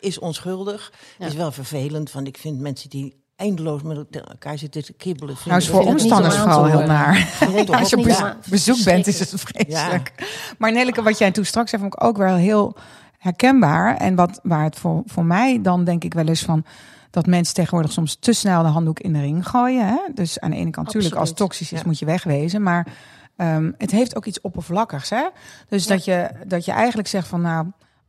is 0.00 0.18
onschuldig, 0.18 0.92
Ja. 1.18 1.26
is 1.26 1.34
wel 1.34 1.52
vervelend, 1.52 2.12
want 2.12 2.26
ik 2.26 2.36
vind 2.38 2.60
mensen 2.60 2.90
die 2.90 3.24
eindeloos 3.36 3.82
met 3.82 4.06
elkaar 4.10 4.58
zitten 4.58 4.84
te 4.84 4.92
kibbelen. 4.92 5.36
Nou, 5.44 5.58
is 5.58 5.68
voor 5.68 5.80
omstanders 5.84 6.36
vooral 6.36 6.64
heel 6.64 6.86
naar. 6.86 7.38
Als 7.70 7.90
je 7.90 7.96
op 7.96 8.06
Ja. 8.06 8.36
bezoek 8.48 8.84
bent, 8.84 9.06
is 9.06 9.18
het 9.18 9.32
vreselijk. 9.36 10.12
Maar 10.58 10.72
Nelleke, 10.72 11.02
wat 11.02 11.18
jij 11.18 11.30
toen 11.30 11.44
straks 11.44 11.70
zei, 11.70 11.82
vond 11.82 11.94
ik 11.94 12.04
ook 12.04 12.16
wel 12.16 12.34
heel 12.34 12.76
herkenbaar. 13.18 13.96
En 13.96 14.14
wat, 14.14 14.40
waar 14.42 14.64
het 14.64 14.76
voor, 14.78 15.02
voor 15.06 15.24
mij 15.24 15.62
dan 15.62 15.84
denk 15.84 16.04
ik 16.04 16.14
wel 16.14 16.26
eens 16.26 16.42
van... 16.42 16.64
dat 17.10 17.26
mensen 17.26 17.54
tegenwoordig 17.54 17.92
soms 17.92 18.16
te 18.20 18.32
snel 18.32 18.62
de 18.62 18.68
handdoek 18.68 19.00
in 19.00 19.12
de 19.12 19.20
ring 19.20 19.48
gooien. 19.48 19.86
Hè? 19.86 19.98
Dus 20.14 20.40
aan 20.40 20.50
de 20.50 20.56
ene 20.56 20.70
kant, 20.70 20.86
natuurlijk, 20.86 21.14
als 21.14 21.32
toxisch 21.32 21.72
is, 21.72 21.78
Ja. 21.78 21.84
moet 21.86 21.98
je 21.98 22.04
wegwezen. 22.06 22.62
Maar 22.62 22.86
ehm, 23.36 23.72
het 23.78 23.90
heeft 23.90 24.16
ook 24.16 24.24
iets 24.26 24.40
oppervlakkigs. 24.40 25.10
Hè? 25.10 25.26
Dus 25.68 25.86
dat, 25.86 26.04
je, 26.04 26.30
dat 26.46 26.64
je 26.64 26.72
eigenlijk 26.72 27.08
zegt 27.08 27.28
van... 27.28 27.40
nou 27.40 27.66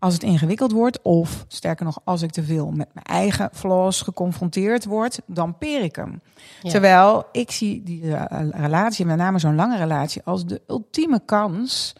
als 0.07 0.15
het 0.15 0.31
ingewikkeld 0.31 0.71
wordt, 0.71 1.01
of 1.01 1.45
sterker 1.47 1.85
nog, 1.85 1.99
als 2.03 2.21
ik 2.21 2.31
te 2.31 2.43
veel 2.43 2.65
met 2.71 2.87
mijn 2.93 3.05
eigen 3.05 3.49
flaws 3.53 4.01
geconfronteerd 4.01 4.85
word, 4.85 5.19
dan 5.25 5.57
peer 5.57 5.83
ik 5.83 5.95
hem. 5.95 6.21
Ja. 6.61 6.69
Terwijl 6.71 7.23
ik 7.31 7.51
zie 7.51 7.83
die 7.83 8.15
eh, 8.15 8.47
relatie, 8.51 9.05
met 9.05 9.17
name 9.17 9.39
zo'n 9.39 9.55
lange 9.55 9.77
relatie, 9.77 10.21
als 10.25 10.45
de 10.45 10.61
ultieme 10.67 11.21
kans 11.25 11.93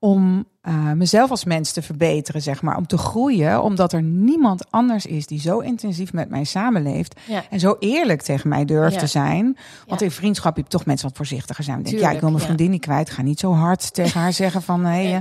om 0.00 0.44
eh, 0.60 0.92
mezelf 0.92 1.30
als 1.30 1.44
mens 1.44 1.72
te 1.72 1.82
verbeteren, 1.82 2.42
zeg 2.42 2.62
maar. 2.62 2.76
Om 2.76 2.86
te 2.86 2.98
groeien, 2.98 3.62
omdat 3.62 3.92
er 3.92 4.02
niemand 4.02 4.70
anders 4.70 5.06
is 5.06 5.26
die 5.26 5.40
zo 5.40 5.58
intensief 5.58 6.12
met 6.12 6.28
mij 6.30 6.44
samenleeft. 6.44 7.20
Ja. 7.26 7.42
En 7.50 7.60
zo 7.60 7.76
eerlijk 7.78 8.22
tegen 8.22 8.48
mij 8.48 8.64
durft 8.64 8.94
Ja. 8.94 9.00
te 9.00 9.06
zijn. 9.06 9.56
Want 9.86 10.00
Ja. 10.00 10.06
in 10.06 10.12
vriendschap 10.12 10.56
heb 10.56 10.64
je 10.64 10.70
toch 10.70 10.86
mensen 10.86 11.08
wat 11.08 11.16
voorzichtiger 11.16 11.64
zijn. 11.64 11.76
Denk, 11.76 11.86
ja, 11.88 11.92
Tuurlijk, 11.92 12.14
ik 12.14 12.20
wil 12.20 12.30
mijn 12.30 12.42
ja. 12.42 12.46
vriendin 12.48 12.70
niet 12.70 12.80
kwijt. 12.80 13.10
Ga 13.10 13.22
niet 13.22 13.38
zo 13.40 13.52
hard 13.52 13.94
tegen 13.94 14.20
haar 14.20 14.32
zeggen 14.32 14.62
van... 14.62 14.84
Hey, 14.84 15.02
Nee. 15.02 15.14
eh, 15.14 15.20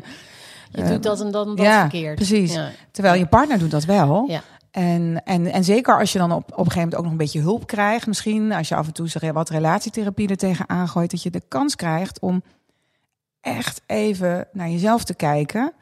Je 0.72 0.82
Eh, 0.82 0.90
doet 0.90 1.04
dat 1.04 1.22
en 1.22 1.32
dan 1.32 1.56
dat 1.56 1.66
ja, 1.66 1.80
verkeerd. 1.80 2.16
precies. 2.16 2.54
Ja. 2.54 2.70
Terwijl 2.92 3.16
je 3.20 3.26
partner 3.28 3.60
doet 3.60 3.72
dat 3.72 3.86
wel. 3.86 4.26
Ja. 4.28 4.42
En, 4.72 5.22
en, 5.26 5.52
en 5.52 5.64
zeker 5.64 6.00
als 6.00 6.12
je 6.12 6.20
dan 6.20 6.32
op, 6.32 6.44
op 6.44 6.50
een 6.50 6.56
gegeven 6.58 6.80
moment 6.80 6.96
ook 6.96 7.04
nog 7.04 7.12
een 7.12 7.18
beetje 7.18 7.42
hulp 7.42 7.68
krijgt. 7.68 8.08
Misschien 8.08 8.52
als 8.52 8.68
je 8.68 8.76
af 8.76 8.88
en 8.88 8.94
toe 8.94 9.32
wat 9.34 9.50
relatietherapie 9.50 10.30
er 10.30 10.38
tegenaan 10.38 10.88
gooit. 10.88 11.12
Dat 11.12 11.24
je 11.24 11.30
de 11.30 11.42
kans 11.48 11.76
krijgt 11.76 12.20
om 12.20 12.44
echt 13.42 13.82
even 13.86 14.48
naar 14.54 14.70
jezelf 14.70 15.04
te 15.04 15.14
kijken. 15.16 15.74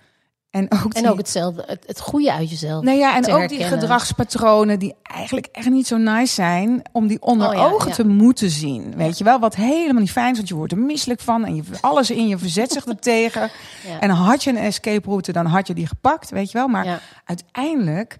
En 0.55 0.71
ook, 0.71 0.93
En 0.93 1.01
die- 1.01 1.11
ook 1.11 1.17
hetzelfde, 1.17 1.63
het, 1.67 1.83
het 1.87 1.99
goede 1.99 2.33
uit 2.33 2.49
jezelf. 2.49 2.83
nou 2.83 2.97
ja, 2.97 3.15
en 3.15 3.33
ook 3.33 3.49
die 3.49 3.63
gedragspatronen 3.63 4.79
die 4.79 4.93
eigenlijk 5.03 5.47
echt 5.51 5.69
niet 5.69 5.87
zo 5.87 5.97
nice 5.97 6.33
zijn. 6.33 6.81
Om 6.91 7.07
die 7.07 7.21
onder 7.21 7.47
Oh 7.47 7.53
ja, 7.53 7.65
ogen 7.65 7.87
ja. 7.89 7.93
te 7.95 8.05
moeten 8.07 8.49
zien. 8.49 8.93
Weet 8.95 9.17
je 9.17 9.23
wel, 9.23 9.39
wat 9.39 9.55
helemaal 9.55 10.01
niet 10.01 10.11
fijn 10.11 10.31
is. 10.31 10.37
Want 10.37 10.47
je 10.47 10.55
wordt 10.55 10.71
er 10.71 10.77
misselijk 10.77 11.19
van. 11.19 11.45
En 11.45 11.55
je, 11.55 11.63
alles 11.81 12.11
in 12.11 12.27
je 12.27 12.37
verzet 12.37 12.71
zich 12.71 12.85
er 12.85 12.99
tegen. 13.13 13.49
Ja. 13.87 13.99
En 13.99 14.09
had 14.09 14.43
je 14.43 14.49
een 14.49 14.57
escape 14.57 15.09
route, 15.09 15.31
dan 15.31 15.45
had 15.45 15.67
je 15.67 15.73
die 15.73 15.87
gepakt. 15.87 16.29
Weet 16.29 16.51
je 16.51 16.57
wel, 16.57 16.67
maar 16.67 17.01
uiteindelijk 17.25 18.15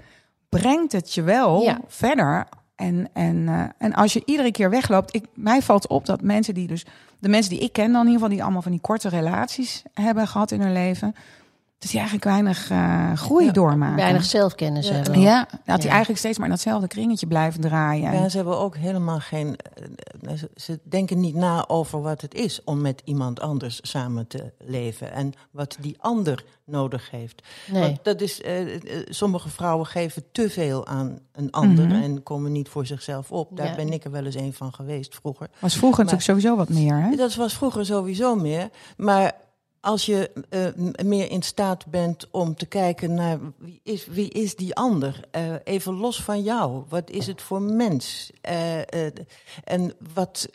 brengt 0.49 0.91
het 0.91 1.13
je 1.13 1.21
wel 1.21 1.75
verder. 1.87 2.47
En, 2.75 3.09
en, 3.13 3.47
eh, 3.47 3.61
en 3.77 3.93
als 3.93 4.13
je 4.13 4.21
iedere 4.25 4.51
keer 4.51 4.69
wegloopt, 4.69 5.15
ik, 5.15 5.25
mij 5.33 5.61
valt 5.61 5.87
op 5.87 6.05
dat 6.05 6.21
mensen 6.21 6.53
die 6.53 6.67
dus, 6.67 6.85
de 7.19 7.29
mensen 7.29 7.51
die 7.51 7.59
ik 7.59 7.73
ken 7.73 7.91
dan 7.91 8.01
in 8.01 8.07
ieder 8.07 8.13
geval, 8.13 8.29
die 8.29 8.43
allemaal 8.43 8.61
van 8.61 8.71
die 8.71 8.81
korte 8.81 9.09
relaties 9.09 9.83
hebben 9.93 10.27
gehad 10.27 10.51
in 10.51 10.61
hun 10.61 10.73
leven, 10.73 11.15
dat 11.85 11.93
die 11.93 11.99
eigenlijk 11.99 12.23
weinig 12.23 12.69
eh, 12.69 13.13
groei 13.13 13.45
Ja, 13.45 13.51
doormaken. 13.51 13.95
Weinig 13.95 14.23
zelfkennis 14.25 14.87
Ja, 14.87 14.93
hebben. 14.93 15.19
Ja, 15.19 15.47
dat 15.65 15.75
die 15.75 15.85
Ja. 15.85 15.89
eigenlijk 15.91 16.19
steeds 16.19 16.37
maar 16.37 16.47
in 16.47 16.53
datzelfde 16.53 16.87
kringetje 16.87 17.27
blijven 17.27 17.61
draaien. 17.61 18.13
Ja, 18.13 18.29
ze 18.29 18.35
hebben 18.37 18.57
ook 18.57 18.75
helemaal 18.77 19.19
geen. 19.19 19.55
eh, 20.21 20.33
Ze, 20.55 20.79
denken 20.83 21.19
niet 21.19 21.35
na 21.35 21.67
over 21.67 22.01
wat 22.01 22.21
het 22.21 22.33
is 22.33 22.63
om 22.63 22.81
met 22.81 23.01
iemand 23.05 23.39
anders 23.39 23.79
samen 23.81 24.27
te 24.27 24.51
leven. 24.59 25.11
En 25.11 25.33
wat 25.51 25.77
die 25.79 25.95
ander 25.99 26.43
nodig 26.65 27.11
heeft. 27.11 27.41
Nee. 27.71 27.81
Want 27.81 27.99
dat 28.03 28.21
is, 28.21 28.41
eh, 28.41 28.55
sommige 29.09 29.49
vrouwen 29.49 29.85
geven 29.85 30.23
te 30.31 30.49
veel 30.49 30.87
aan 30.87 31.19
een 31.31 31.51
ander 31.51 31.85
Mhm. 31.85 32.01
en 32.03 32.23
komen 32.23 32.51
niet 32.51 32.69
voor 32.69 32.85
zichzelf 32.85 33.31
op. 33.31 33.57
Daar 33.57 33.65
Ja. 33.67 33.75
ben 33.75 33.93
ik 33.93 34.03
er 34.03 34.11
wel 34.11 34.25
eens 34.25 34.35
een 34.35 34.53
van 34.53 34.73
geweest 34.73 35.15
vroeger. 35.15 35.47
was 35.59 35.75
vroeger 35.77 36.03
Maar- 36.05 36.13
natuurlijk 36.13 36.45
sowieso 36.45 36.55
wat 36.65 36.69
meer. 36.79 37.01
Hè? 37.01 37.15
Dat 37.15 37.35
was 37.35 37.53
vroeger 37.53 37.85
sowieso 37.85 38.35
meer. 38.35 38.69
Maar 38.97 39.31
als 39.85 40.05
je 40.05 40.31
eh, 40.49 41.05
meer 41.05 41.31
in 41.31 41.41
staat 41.41 41.85
bent 41.85 42.27
om 42.31 42.55
te 42.55 42.65
kijken 42.65 43.13
naar 43.13 43.39
wie 43.57 43.79
is, 43.83 44.05
wie 44.05 44.29
is 44.29 44.55
die 44.55 44.75
ander, 44.75 45.23
Eh, 45.31 45.53
even 45.63 45.93
los 45.93 46.23
van 46.23 46.43
jou, 46.43 46.83
wat 46.89 47.09
is 47.09 47.27
het 47.27 47.41
voor 47.41 47.61
mens? 47.61 48.31
Eh, 48.41 49.05
en 49.63 49.93
wat 50.13 50.49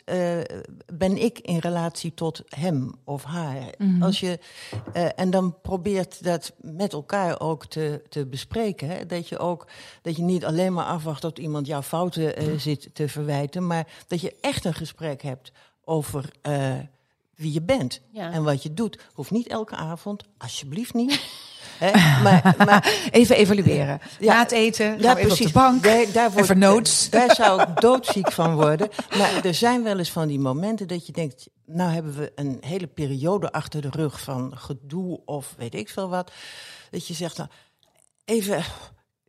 ben 0.93 1.17
ik 1.17 1.39
in 1.39 1.57
relatie 1.57 2.13
tot 2.13 2.41
hem 2.49 2.93
of 3.03 3.23
haar? 3.23 3.73
Mhm. 3.77 4.03
Als 4.03 4.19
je, 4.19 4.39
en 5.15 5.29
dan 5.29 5.61
probeert 5.61 6.23
dat 6.23 6.53
met 6.57 6.93
elkaar 6.93 7.39
ook 7.39 7.65
te, 7.65 8.01
te 8.09 8.25
bespreken. 8.25 8.87
Hè? 8.87 9.05
Dat 9.05 9.29
je 9.29 9.37
ook 9.37 9.67
dat 10.01 10.15
je 10.15 10.23
niet 10.23 10.45
alleen 10.45 10.73
maar 10.73 10.85
afwacht 10.85 11.21
tot 11.21 11.39
iemand 11.39 11.67
jouw 11.67 11.81
fouten 11.81 12.59
zit 12.59 12.89
te 12.93 13.07
verwijten, 13.07 13.67
maar 13.67 13.87
dat 14.07 14.21
je 14.21 14.35
echt 14.41 14.65
een 14.65 14.73
gesprek 14.73 15.21
hebt 15.21 15.51
over 15.83 16.29
wie 17.41 17.53
je 17.53 17.61
bent 17.61 18.01
Ja. 18.11 18.31
en 18.31 18.43
wat 18.43 18.63
je 18.63 18.73
doet. 18.73 18.99
Hoeft 19.13 19.31
niet 19.31 19.47
elke 19.47 19.75
avond, 19.75 20.23
alsjeblieft 20.37 20.93
niet. 20.93 21.19
Maar, 22.23 22.53
maar 22.57 22.93
Even 23.11 23.35
evalueren. 23.35 23.99
Ja. 24.19 24.33
Na 24.33 24.39
het 24.39 24.51
eten, 24.51 24.85
Ja, 24.85 24.93
even 24.97 25.11
op 25.11 25.17
de 25.19 25.25
precies. 25.25 25.51
bank. 25.51 25.83
Daar, 25.83 26.05
daar 26.13 26.35
Even 26.37 26.57
notes. 26.59 27.09
Daar 27.09 27.35
zou 27.35 27.61
ik 27.61 27.81
doodziek 27.81 28.31
van 28.31 28.55
worden. 28.55 28.89
Maar 29.17 29.45
er 29.45 29.53
zijn 29.53 29.83
wel 29.83 29.97
eens 29.97 30.11
van 30.11 30.27
die 30.27 30.39
momenten 30.39 30.87
dat 30.87 31.05
je 31.05 31.11
denkt... 31.11 31.47
nou 31.65 31.91
hebben 31.91 32.15
we 32.15 32.31
een 32.35 32.57
hele 32.61 32.87
periode 32.87 33.51
achter 33.51 33.81
de 33.81 33.89
rug 33.91 34.21
van 34.21 34.57
gedoe 34.57 35.21
of 35.25 35.53
weet 35.57 35.75
ik 35.75 35.89
veel 35.89 36.09
wat. 36.09 36.31
Dat 36.91 37.07
je 37.07 37.13
zegt, 37.13 37.37
nou, 37.37 37.49
even 38.25 38.63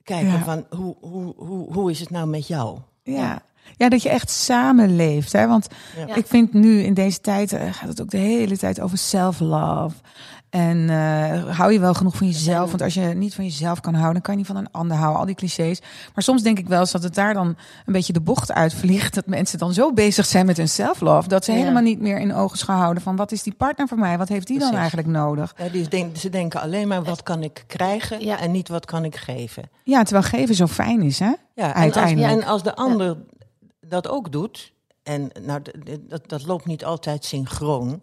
kijken 0.02 0.32
Ja. 0.32 0.44
van 0.44 0.66
hoe, 0.70 0.96
hoe, 1.00 1.34
hoe, 1.36 1.72
hoe 1.72 1.90
is 1.90 2.00
het 2.00 2.10
nou 2.10 2.26
met 2.26 2.46
jou? 2.46 2.78
Ja. 3.02 3.42
Ja, 3.76 3.88
dat 3.88 4.02
je 4.02 4.08
echt 4.08 4.30
samenleeft. 4.30 5.32
Hè? 5.32 5.46
Want 5.46 5.66
Ja. 6.06 6.14
ik 6.14 6.26
vind 6.26 6.52
nu 6.52 6.82
in 6.82 6.94
deze 6.94 7.20
tijd 7.20 7.52
eh, 7.52 7.72
gaat 7.72 7.88
het 7.88 8.00
ook 8.02 8.10
de 8.10 8.16
hele 8.16 8.58
tijd 8.58 8.80
over 8.80 8.98
self-love. 8.98 9.94
En 10.50 10.90
eh, 10.90 11.56
hou 11.58 11.72
je 11.72 11.80
wel 11.80 11.94
genoeg 11.94 12.16
van 12.16 12.26
jezelf? 12.26 12.68
Want 12.70 12.82
als 12.82 12.94
je 12.94 13.00
niet 13.00 13.34
van 13.34 13.44
jezelf 13.44 13.80
kan 13.80 13.92
houden, 13.94 14.12
dan 14.12 14.22
kan 14.22 14.32
je 14.32 14.38
niet 14.38 14.48
van 14.48 14.56
een 14.56 14.70
ander 14.70 14.96
houden. 14.96 15.20
Al 15.20 15.26
die 15.26 15.34
clichés. 15.34 15.80
Maar 16.14 16.24
soms 16.24 16.42
denk 16.42 16.58
ik 16.58 16.68
wel 16.68 16.80
eens 16.80 16.90
dat 16.92 17.02
het 17.02 17.14
daar 17.14 17.34
dan 17.34 17.46
een 17.86 17.92
beetje 17.92 18.12
de 18.12 18.20
bocht 18.20 18.52
uitvliegt. 18.52 19.14
Dat 19.14 19.26
mensen 19.26 19.58
dan 19.58 19.72
zo 19.72 19.92
bezig 19.92 20.26
zijn 20.26 20.46
met 20.46 20.56
hun 20.56 20.68
self-love. 20.68 21.28
Dat 21.28 21.44
ze 21.44 21.52
Ja. 21.52 21.58
helemaal 21.58 21.82
niet 21.82 22.00
meer 22.00 22.18
in 22.18 22.34
ogen 22.34 22.74
houden 22.74 23.02
van 23.02 23.16
wat 23.16 23.32
is 23.32 23.42
die 23.42 23.54
partner 23.54 23.88
voor 23.88 23.98
mij? 23.98 24.18
Wat 24.18 24.28
heeft 24.28 24.46
die 24.46 24.58
dan 24.58 24.74
eigenlijk 24.74 25.08
nodig? 25.08 25.54
Ja, 25.56 25.68
die 25.68 25.88
denk, 25.88 26.16
ze 26.16 26.28
denken 26.28 26.60
alleen 26.60 26.88
maar 26.88 27.02
wat 27.02 27.22
kan 27.22 27.42
ik 27.42 27.64
krijgen 27.66 28.24
Ja. 28.24 28.40
en 28.40 28.50
niet 28.50 28.68
wat 28.68 28.84
kan 28.84 29.04
ik 29.04 29.16
geven. 29.16 29.70
Ja, 29.84 30.02
terwijl 30.02 30.26
geven 30.26 30.54
zo 30.54 30.66
fijn 30.66 31.02
is, 31.02 31.18
hè? 31.18 31.26
Ja, 31.26 31.36
en 31.54 31.64
als, 31.66 31.74
Uiteindelijk. 31.74 32.32
en 32.42 32.44
als 32.46 32.62
de 32.62 32.74
ander 32.74 33.16
dat 33.92 34.08
ook 34.08 34.32
doet, 34.32 34.72
en 35.02 35.30
nou, 35.42 35.60
dat, 36.08 36.28
dat 36.28 36.46
loopt 36.46 36.64
niet 36.66 36.84
altijd 36.84 37.24
synchroon. 37.24 38.02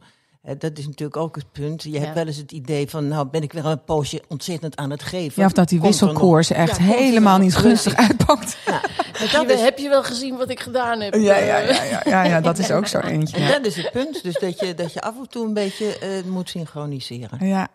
Dat 0.57 0.77
is 0.77 0.85
natuurlijk 0.85 1.17
ook 1.17 1.35
het 1.35 1.51
punt. 1.51 1.83
Je 1.83 1.91
hebt 1.93 2.05
Ja. 2.07 2.13
wel 2.13 2.25
eens 2.27 2.37
het 2.37 2.51
idee 2.51 2.89
van, 2.89 3.07
nou 3.07 3.27
ben 3.27 3.41
ik 3.43 3.53
weer 3.53 3.65
een 3.65 3.83
poosje 3.83 4.21
ontzettend 4.27 4.75
aan 4.75 4.89
het 4.89 5.03
geven. 5.03 5.41
Ja, 5.41 5.45
of 5.47 5.51
dat 5.53 5.69
die 5.69 5.79
Komt 5.79 5.93
er 5.93 5.99
wisselkoers 6.05 6.49
echt 6.51 6.77
Ja, 6.77 6.83
helemaal 6.83 7.37
niet 7.37 7.55
gunstig 7.55 7.95
uitpakt. 7.95 8.57
Ja, 8.65 8.81
Heb, 9.13 9.31
dat 9.31 9.49
is, 9.49 9.61
heb 9.61 9.77
je 9.77 9.89
wel 9.89 10.03
gezien 10.03 10.37
wat 10.37 10.49
ik 10.49 10.59
gedaan 10.59 10.99
heb? 11.01 11.13
Ja, 11.13 11.37
ja, 11.37 11.57
ja, 11.57 11.83
ja, 11.83 12.01
ja, 12.05 12.23
ja, 12.23 12.41
dat 12.41 12.57
is 12.57 12.71
ook 12.71 12.87
zo 12.87 12.99
eentje. 12.99 13.37
en 13.37 13.47
dat 13.51 13.65
is 13.65 13.75
het 13.75 13.91
punt. 13.91 14.23
Dus 14.23 14.39
dat 14.39 14.59
je, 14.59 14.73
dat 14.73 14.93
je 14.93 15.01
af 15.01 15.15
en 15.17 15.29
toe 15.29 15.45
een 15.45 15.53
beetje 15.53 15.97
eh, 15.99 16.09
moet 16.25 16.49
synchroniseren. 16.49 17.47
Ja. 17.47 17.67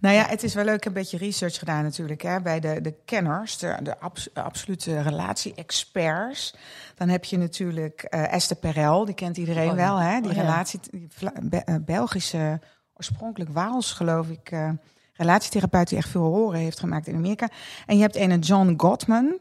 Nou 0.00 0.14
ja, 0.14 0.26
het 0.26 0.42
is 0.42 0.54
wel 0.54 0.64
leuk. 0.64 0.74
Ik 0.76 0.84
heb 0.84 0.94
een 0.94 1.00
beetje 1.00 1.18
research 1.18 1.58
gedaan 1.58 1.82
natuurlijk 1.82 2.22
hè, 2.22 2.40
bij 2.40 2.60
de, 2.60 2.80
de 2.80 2.94
kenners, 3.04 3.58
de, 3.58 3.76
de 3.82 3.98
abs- 4.00 4.34
absolute 4.34 5.00
relatie-experts. 5.02 6.54
Dan 6.94 7.08
heb 7.08 7.24
je 7.24 7.38
natuurlijk 7.38 8.02
eh, 8.02 8.32
Esther 8.32 8.56
Perel, 8.56 9.04
die 9.04 9.14
kent 9.14 9.36
iedereen 9.36 9.70
Oh 9.70 9.76
ja. 9.76 9.82
wel. 9.84 9.96
Hè? 9.96 10.20
Die 10.20 10.30
Oh 10.30 10.36
ja. 10.36 10.42
relatie, 10.42 10.80
die 10.90 11.06
Vla- 11.10 11.32
Be- 11.42 11.56
eh, 11.64 11.74
Belgische, 11.80 12.60
oorspronkelijk 12.94 13.50
Waals 13.52 13.92
geloof 13.92 14.28
ik, 14.28 14.50
eh, 14.50 14.70
relatietherapeut 15.12 15.88
die 15.88 15.98
echt 15.98 16.08
veel 16.08 16.22
horen 16.22 16.60
heeft 16.60 16.80
gemaakt 16.80 17.06
in 17.06 17.14
Amerika. 17.14 17.48
En 17.86 17.96
je 17.96 18.02
hebt 18.02 18.16
een 18.16 18.38
John 18.38 18.74
Gottman. 18.76 19.38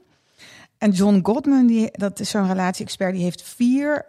En 0.77 0.91
John 0.91 1.19
Gottman, 1.23 1.67
die, 1.67 1.89
dat 1.91 2.19
is 2.19 2.29
zo'n 2.29 2.47
relatie-expert, 2.47 3.13
die 3.13 3.23
heeft 3.23 3.41
vier 3.41 4.05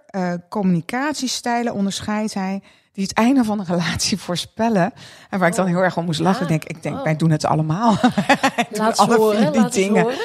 communicatiestijlen, 0.49 1.75
onderscheidt 1.75 2.35
hij, 2.35 2.63
die 2.95 3.05
het 3.05 3.13
einde 3.13 3.45
van 3.45 3.59
een 3.59 3.65
relatie 3.65 4.19
voorspellen. 4.27 4.93
En 5.31 5.39
waar 5.39 5.49
ik 5.49 5.55
dan 5.55 5.65
Oh. 5.65 5.71
heel 5.71 5.81
erg 5.83 5.97
om 5.97 6.05
moest 6.05 6.21
lachen. 6.21 6.43
Ja. 6.43 6.49
Denk, 6.49 6.65
ik 6.65 6.83
denk 6.83 6.97
Oh. 6.97 7.03
wij 7.05 7.17
doen 7.17 7.31
het 7.31 7.45
allemaal. 7.45 7.97
Laat 8.71 8.99
alle 8.99 9.17
horen, 9.17 9.39
vier 9.41 9.51
die 9.53 9.61
laat 9.61 9.73
dingen. 9.73 10.03
horen. 10.03 10.19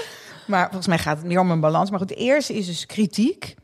Maar 0.47 0.65
volgens 0.65 0.88
mij 0.88 0.97
gaat 0.97 1.17
het 1.17 1.25
meer 1.25 1.39
om 1.39 1.51
een 1.51 1.59
balans. 1.59 1.89
Maar 1.89 1.99
goed, 1.99 2.07
de 2.07 2.15
eerste 2.15 2.53
is 2.55 2.65
dus 2.65 2.85
kritiek. 2.85 3.55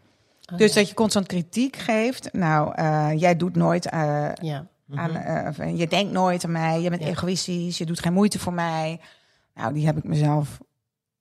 Oh, 0.51 0.57
Dus 0.57 0.73
ja. 0.73 0.79
dat 0.79 0.89
je 0.89 0.95
constant 0.95 1.27
kritiek 1.27 1.75
geeft. 1.75 2.33
Nou, 2.33 2.73
eh, 2.75 3.09
jij 3.15 3.35
doet 3.35 3.55
nooit 3.55 3.85
eh, 3.89 4.27
Ja. 4.41 4.65
aan, 4.95 5.09
of, 5.47 5.57
eh, 5.59 5.77
je 5.77 5.87
denkt 5.87 6.11
nooit 6.11 6.43
aan 6.45 6.51
mij, 6.51 6.81
je 6.81 6.89
bent 6.89 7.01
Ja. 7.01 7.07
egoïstisch, 7.07 7.77
je 7.77 7.85
doet 7.85 7.99
geen 7.99 8.13
moeite 8.13 8.39
voor 8.39 8.53
mij. 8.53 8.99
Nou, 9.55 9.73
die 9.73 9.85
heb 9.85 9.97
ik 9.97 10.03
mezelf 10.03 10.57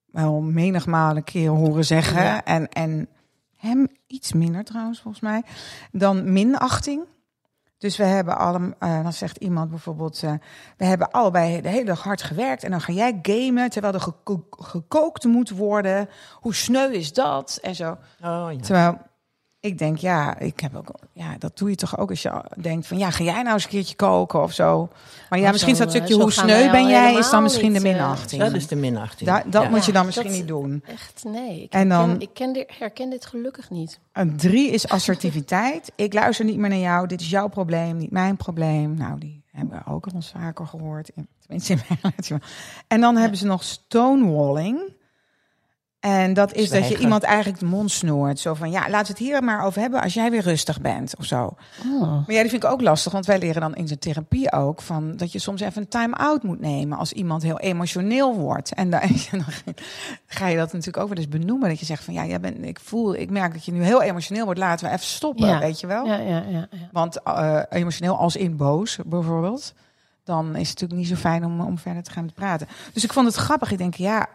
wel 0.07 0.41
menigmaal 0.41 1.17
een 1.17 1.25
keer 1.25 1.51
horen 1.51 1.85
zeggen. 1.85 2.23
Ja. 2.23 2.45
En, 2.45 2.69
en 2.69 3.09
hem 3.57 3.87
iets 4.07 4.33
minder 4.33 4.65
trouwens, 4.65 5.01
volgens 5.01 5.23
mij. 5.23 5.43
Dan 5.93 6.33
minachting. 6.33 7.03
Dus 7.85 7.97
we 7.97 8.05
hebben 8.05 8.39
allemaal, 8.39 8.73
eh, 8.79 9.03
dan 9.03 9.13
zegt 9.13 9.37
iemand 9.37 9.71
bijvoorbeeld, 9.71 10.23
eh, 10.23 10.33
we 10.77 10.85
hebben 10.85 11.11
allebei 11.11 11.61
de 11.61 11.69
hele 11.69 11.85
dag 11.85 12.03
hard 12.03 12.23
gewerkt 12.23 12.65
en 12.65 12.71
dan 12.71 12.81
ga 12.81 12.93
jij 12.93 13.19
gamen 13.23 13.71
terwijl 13.71 13.95
er 13.95 14.01
geko- 14.01 14.47
gekookt 14.51 15.25
moet 15.25 15.51
worden. 15.51 16.09
Hoe 16.33 16.55
sneu 16.55 16.91
is 16.93 17.13
dat? 17.13 17.59
En 17.63 17.75
zo. 17.75 17.91
Oh, 17.91 18.47
ja. 18.51 18.57
Terwijl 18.61 18.99
ik 19.65 19.79
denk, 19.79 19.99
ja, 19.99 20.39
ik 20.39 20.61
heb 20.61 20.75
ook, 20.77 20.95
ja, 21.13 21.37
dat 21.39 21.59
doe 21.59 21.71
je 21.71 21.77
toch 21.77 21.99
ook 21.99 22.11
als 22.11 22.23
je 22.23 22.45
denkt 22.61 22.87
van, 22.87 22.99
ja, 22.99 23.11
ga 23.11 23.25
jij 23.25 23.43
nou 23.43 23.55
eens 23.55 23.65
een 23.65 23.71
keertje 23.71 23.97
koken 23.97 24.43
of 24.43 24.53
zo. 24.53 24.89
Maar 25.29 25.39
ja, 25.39 25.45
Maar 25.45 25.53
misschien 25.53 25.73
is 25.73 25.79
zo, 25.79 25.85
dat 25.85 25.95
eh, 25.95 25.99
stukje 26.01 26.15
zo 26.15 26.21
hoe 26.21 26.33
sneu 26.33 26.71
ben 26.71 26.87
jij, 26.89 27.15
is 27.15 27.31
dan 27.31 27.43
misschien 27.43 27.73
de 27.73 27.79
niet, 27.79 27.87
eh, 27.89 27.93
minachting. 27.93 28.43
Dat 28.43 28.53
is 28.53 28.67
de 28.67 28.77
minachting. 28.77 29.29
Da- 29.31 29.43
dat 29.47 29.63
Ja. 29.63 29.69
moet 29.69 29.85
je 29.85 29.93
dan 29.93 30.05
misschien 30.07 30.29
dat- 30.29 30.37
niet 30.37 30.49
doen. 30.49 30.83
Echt, 30.87 31.25
nee. 31.27 31.63
Ik, 31.63 31.73
En 31.73 31.91
herken, 31.91 32.09
dan- 32.09 32.21
ik 32.21 32.31
ken 32.35 32.53
dit, 32.53 32.71
herken 32.79 33.11
dit 33.11 33.27
gelukkig 33.27 33.71
niet. 33.71 34.01
Een 34.13 34.37
drie 34.37 34.71
is 34.71 34.89
assertiviteit. 34.89 35.93
Ik 35.97 36.13
luister 36.13 36.45
niet 36.45 36.57
meer 36.59 36.71
naar 36.71 36.79
jou. 36.79 37.07
Dit 37.07 37.21
is 37.21 37.31
jouw 37.31 37.49
probleem, 37.49 37.97
niet 37.97 38.11
mijn 38.11 38.37
probleem. 38.37 38.95
Nou, 38.95 39.19
die 39.19 39.43
hebben 39.53 39.83
we 39.85 39.91
ook 39.93 40.07
al 40.07 40.13
eens 40.15 40.31
vaker 40.31 40.67
gehoord. 40.67 41.09
In- 41.15 41.29
Tenminste, 41.41 41.73
in 41.73 41.81
mijn 41.89 41.99
relatie. 42.03 42.37
En 42.89 43.01
dan 43.01 43.17
hebben 43.17 43.39
ze 43.39 43.47
nog 43.47 43.63
stonewalling. 43.63 44.79
En 46.05 46.35
dat 46.35 46.53
is 46.53 46.71
dat 46.71 46.89
je 46.89 46.99
iemand 46.99 47.23
eigenlijk 47.23 47.59
de 47.59 47.67
mond 47.67 47.91
snoert. 47.91 48.39
Zo 48.39 48.55
van, 48.55 48.71
ja, 48.71 48.91
laat 48.91 49.09
het 49.09 49.19
hier 49.19 49.43
maar 49.43 49.65
over 49.65 49.81
hebben 49.81 50.03
als 50.03 50.15
jij 50.15 50.31
weer 50.31 50.43
rustig 50.43 50.81
bent 50.81 51.17
of 51.19 51.25
zo. 51.25 51.57
Oh. 51.85 52.01
Maar 52.01 52.25
ja, 52.27 52.41
die 52.41 52.51
vind 52.51 52.65
ik 52.65 52.71
ook 52.71 52.81
lastig, 52.81 53.13
want 53.13 53.27
wij 53.27 53.39
leren 53.39 53.61
dan 53.61 53.75
in 53.75 53.87
zijn 53.87 53.99
therapie 53.99 54.53
ook 54.53 54.83
van 54.83 55.17
dat 55.17 55.33
je 55.33 55.39
soms 55.39 55.61
even 55.61 55.83
een 55.83 55.89
time-out 55.89 56.43
moet 56.43 56.61
nemen 56.61 56.99
als 56.99 57.13
iemand 57.13 57.43
heel 57.43 57.59
emotioneel 57.59 58.35
wordt. 58.35 58.75
En 58.75 58.91
dan, 58.91 59.01
dan 59.31 59.45
ga 60.27 60.47
je 60.47 60.57
dat 60.57 60.73
natuurlijk 60.73 61.03
ook 61.03 61.09
wel 61.09 61.17
eens 61.17 61.29
benoemen. 61.29 61.69
Dat 61.69 61.79
je 61.79 61.85
zegt 61.85 62.05
van 62.05 62.15
ja, 62.15 62.27
jij 62.27 62.41
bent, 62.41 62.65
ik 62.65 62.81
voel, 62.81 63.15
ik 63.15 63.31
merk 63.31 63.53
dat 63.53 63.65
je 63.65 63.73
nu 63.73 63.83
heel 63.83 64.03
emotioneel 64.03 64.45
wordt. 64.45 64.61
Laten 64.61 64.87
we 64.87 64.93
even 64.93 65.07
stoppen, 65.07 65.47
Ja. 65.47 65.59
weet 65.59 65.81
je 65.81 65.87
wel? 65.87 66.07
Ja, 66.07 66.17
ja, 66.17 66.45
ja, 66.49 66.67
ja. 66.71 66.89
Want 66.93 67.23
eh, 67.23 67.61
emotioneel 67.71 68.17
als 68.17 68.37
in 68.37 68.57
boos 68.57 68.99
bijvoorbeeld, 69.07 69.75
dan 70.25 70.47
is 70.47 70.69
het 70.69 70.81
natuurlijk 70.81 71.01
niet 71.01 71.19
zo 71.19 71.29
fijn 71.29 71.45
om, 71.45 71.61
om 71.61 71.79
verder 71.79 72.03
te 72.03 72.11
gaan 72.11 72.33
praten. 72.35 72.69
Dus 72.93 73.05
ik 73.05 73.13
vond 73.13 73.27
het 73.27 73.37
grappig. 73.37 73.71
Ik 73.71 73.79
denk 73.79 73.95
ja, 73.95 74.29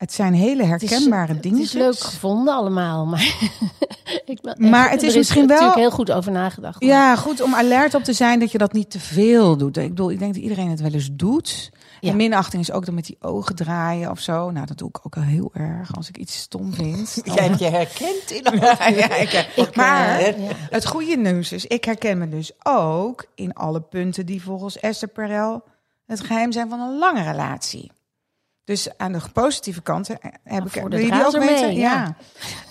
het 0.00 0.12
zijn 0.12 0.34
hele 0.34 0.62
is- 0.62 0.68
herkenbare 0.68 1.40
dingen. 1.40 1.58
Het 1.58 1.66
is 1.66 1.72
leuk 1.72 1.98
gevonden 1.98 2.54
allemaal, 2.54 3.06
maar... 3.06 3.34
ik, 4.24 4.56
Maar 4.58 4.90
het 4.90 5.02
is 5.02 5.12
er 5.12 5.18
misschien 5.18 5.46
wel- 5.46 5.56
natuurlijk 5.56 5.78
heel 5.80 5.90
goed 5.90 6.12
over 6.12 6.32
nagedacht. 6.32 6.84
Ja, 6.84 7.16
goed 7.16 7.40
om 7.40 7.54
alert 7.54 7.94
op 7.94 8.02
te 8.04 8.12
zijn 8.12 8.38
dat 8.40 8.52
je 8.52 8.58
dat 8.58 8.72
niet 8.72 8.90
te 8.90 9.00
veel 9.00 9.56
doet. 9.56 9.76
Ik 9.76 9.88
bedoel, 9.88 10.10
ik 10.10 10.18
denk 10.18 10.34
dat 10.34 10.42
iedereen 10.42 10.70
het 10.70 10.80
wel 10.80 10.92
eens 10.92 11.08
doet. 11.12 11.70
Ja. 12.00 12.10
En 12.10 12.16
minachting 12.16 12.62
is 12.62 12.72
ook 12.72 12.84
dan 12.84 12.94
met 12.94 13.06
die 13.06 13.16
ogen 13.20 13.54
draaien 13.56 14.10
of 14.10 14.20
zo. 14.20 14.50
Nou, 14.50 14.66
dat 14.66 14.78
doe 14.78 14.88
ik 14.88 14.98
ook 15.06 15.16
al 15.16 15.22
heel 15.22 15.50
erg 15.54 15.96
als 15.96 16.08
ik 16.08 16.16
iets 16.18 16.36
stom 16.36 16.72
vind. 16.74 17.24
Dan- 17.24 17.34
Jij 17.34 17.44
hebt 17.44 17.58
je 17.58 17.68
herkend 17.68 18.30
in 18.30 18.58
ja, 18.60 18.88
ja, 18.88 19.14
ik, 19.24 19.50
Ik, 19.56 19.76
maar 19.76 20.18
eh, 20.18 20.38
ja. 20.48 20.52
het 20.70 20.86
goede 20.86 21.16
nieuws 21.16 21.52
is, 21.52 21.66
ik 21.66 21.84
herken 21.84 22.18
me 22.18 22.28
dus 22.28 22.52
ook 22.62 23.24
in 23.34 23.52
alle 23.54 23.80
punten 23.80 24.26
die 24.26 24.42
volgens 24.42 24.78
Esther 24.78 25.08
Perel 25.08 25.62
het 26.06 26.20
geheim 26.20 26.52
zijn 26.52 26.68
van 26.68 26.80
een 26.80 26.98
lange 26.98 27.22
relatie. 27.22 27.90
Dus 28.70 28.88
aan 28.96 29.12
de 29.12 29.20
positieve 29.32 29.82
kanten 29.82 30.18
heb 30.44 30.64
ik 30.64 30.72
voor 30.72 30.90
de 30.90 30.96
wil 30.96 31.04
je 31.04 31.12
die 31.12 31.26
ook 31.26 31.38
weten? 31.38 31.74
ja. 31.74 32.16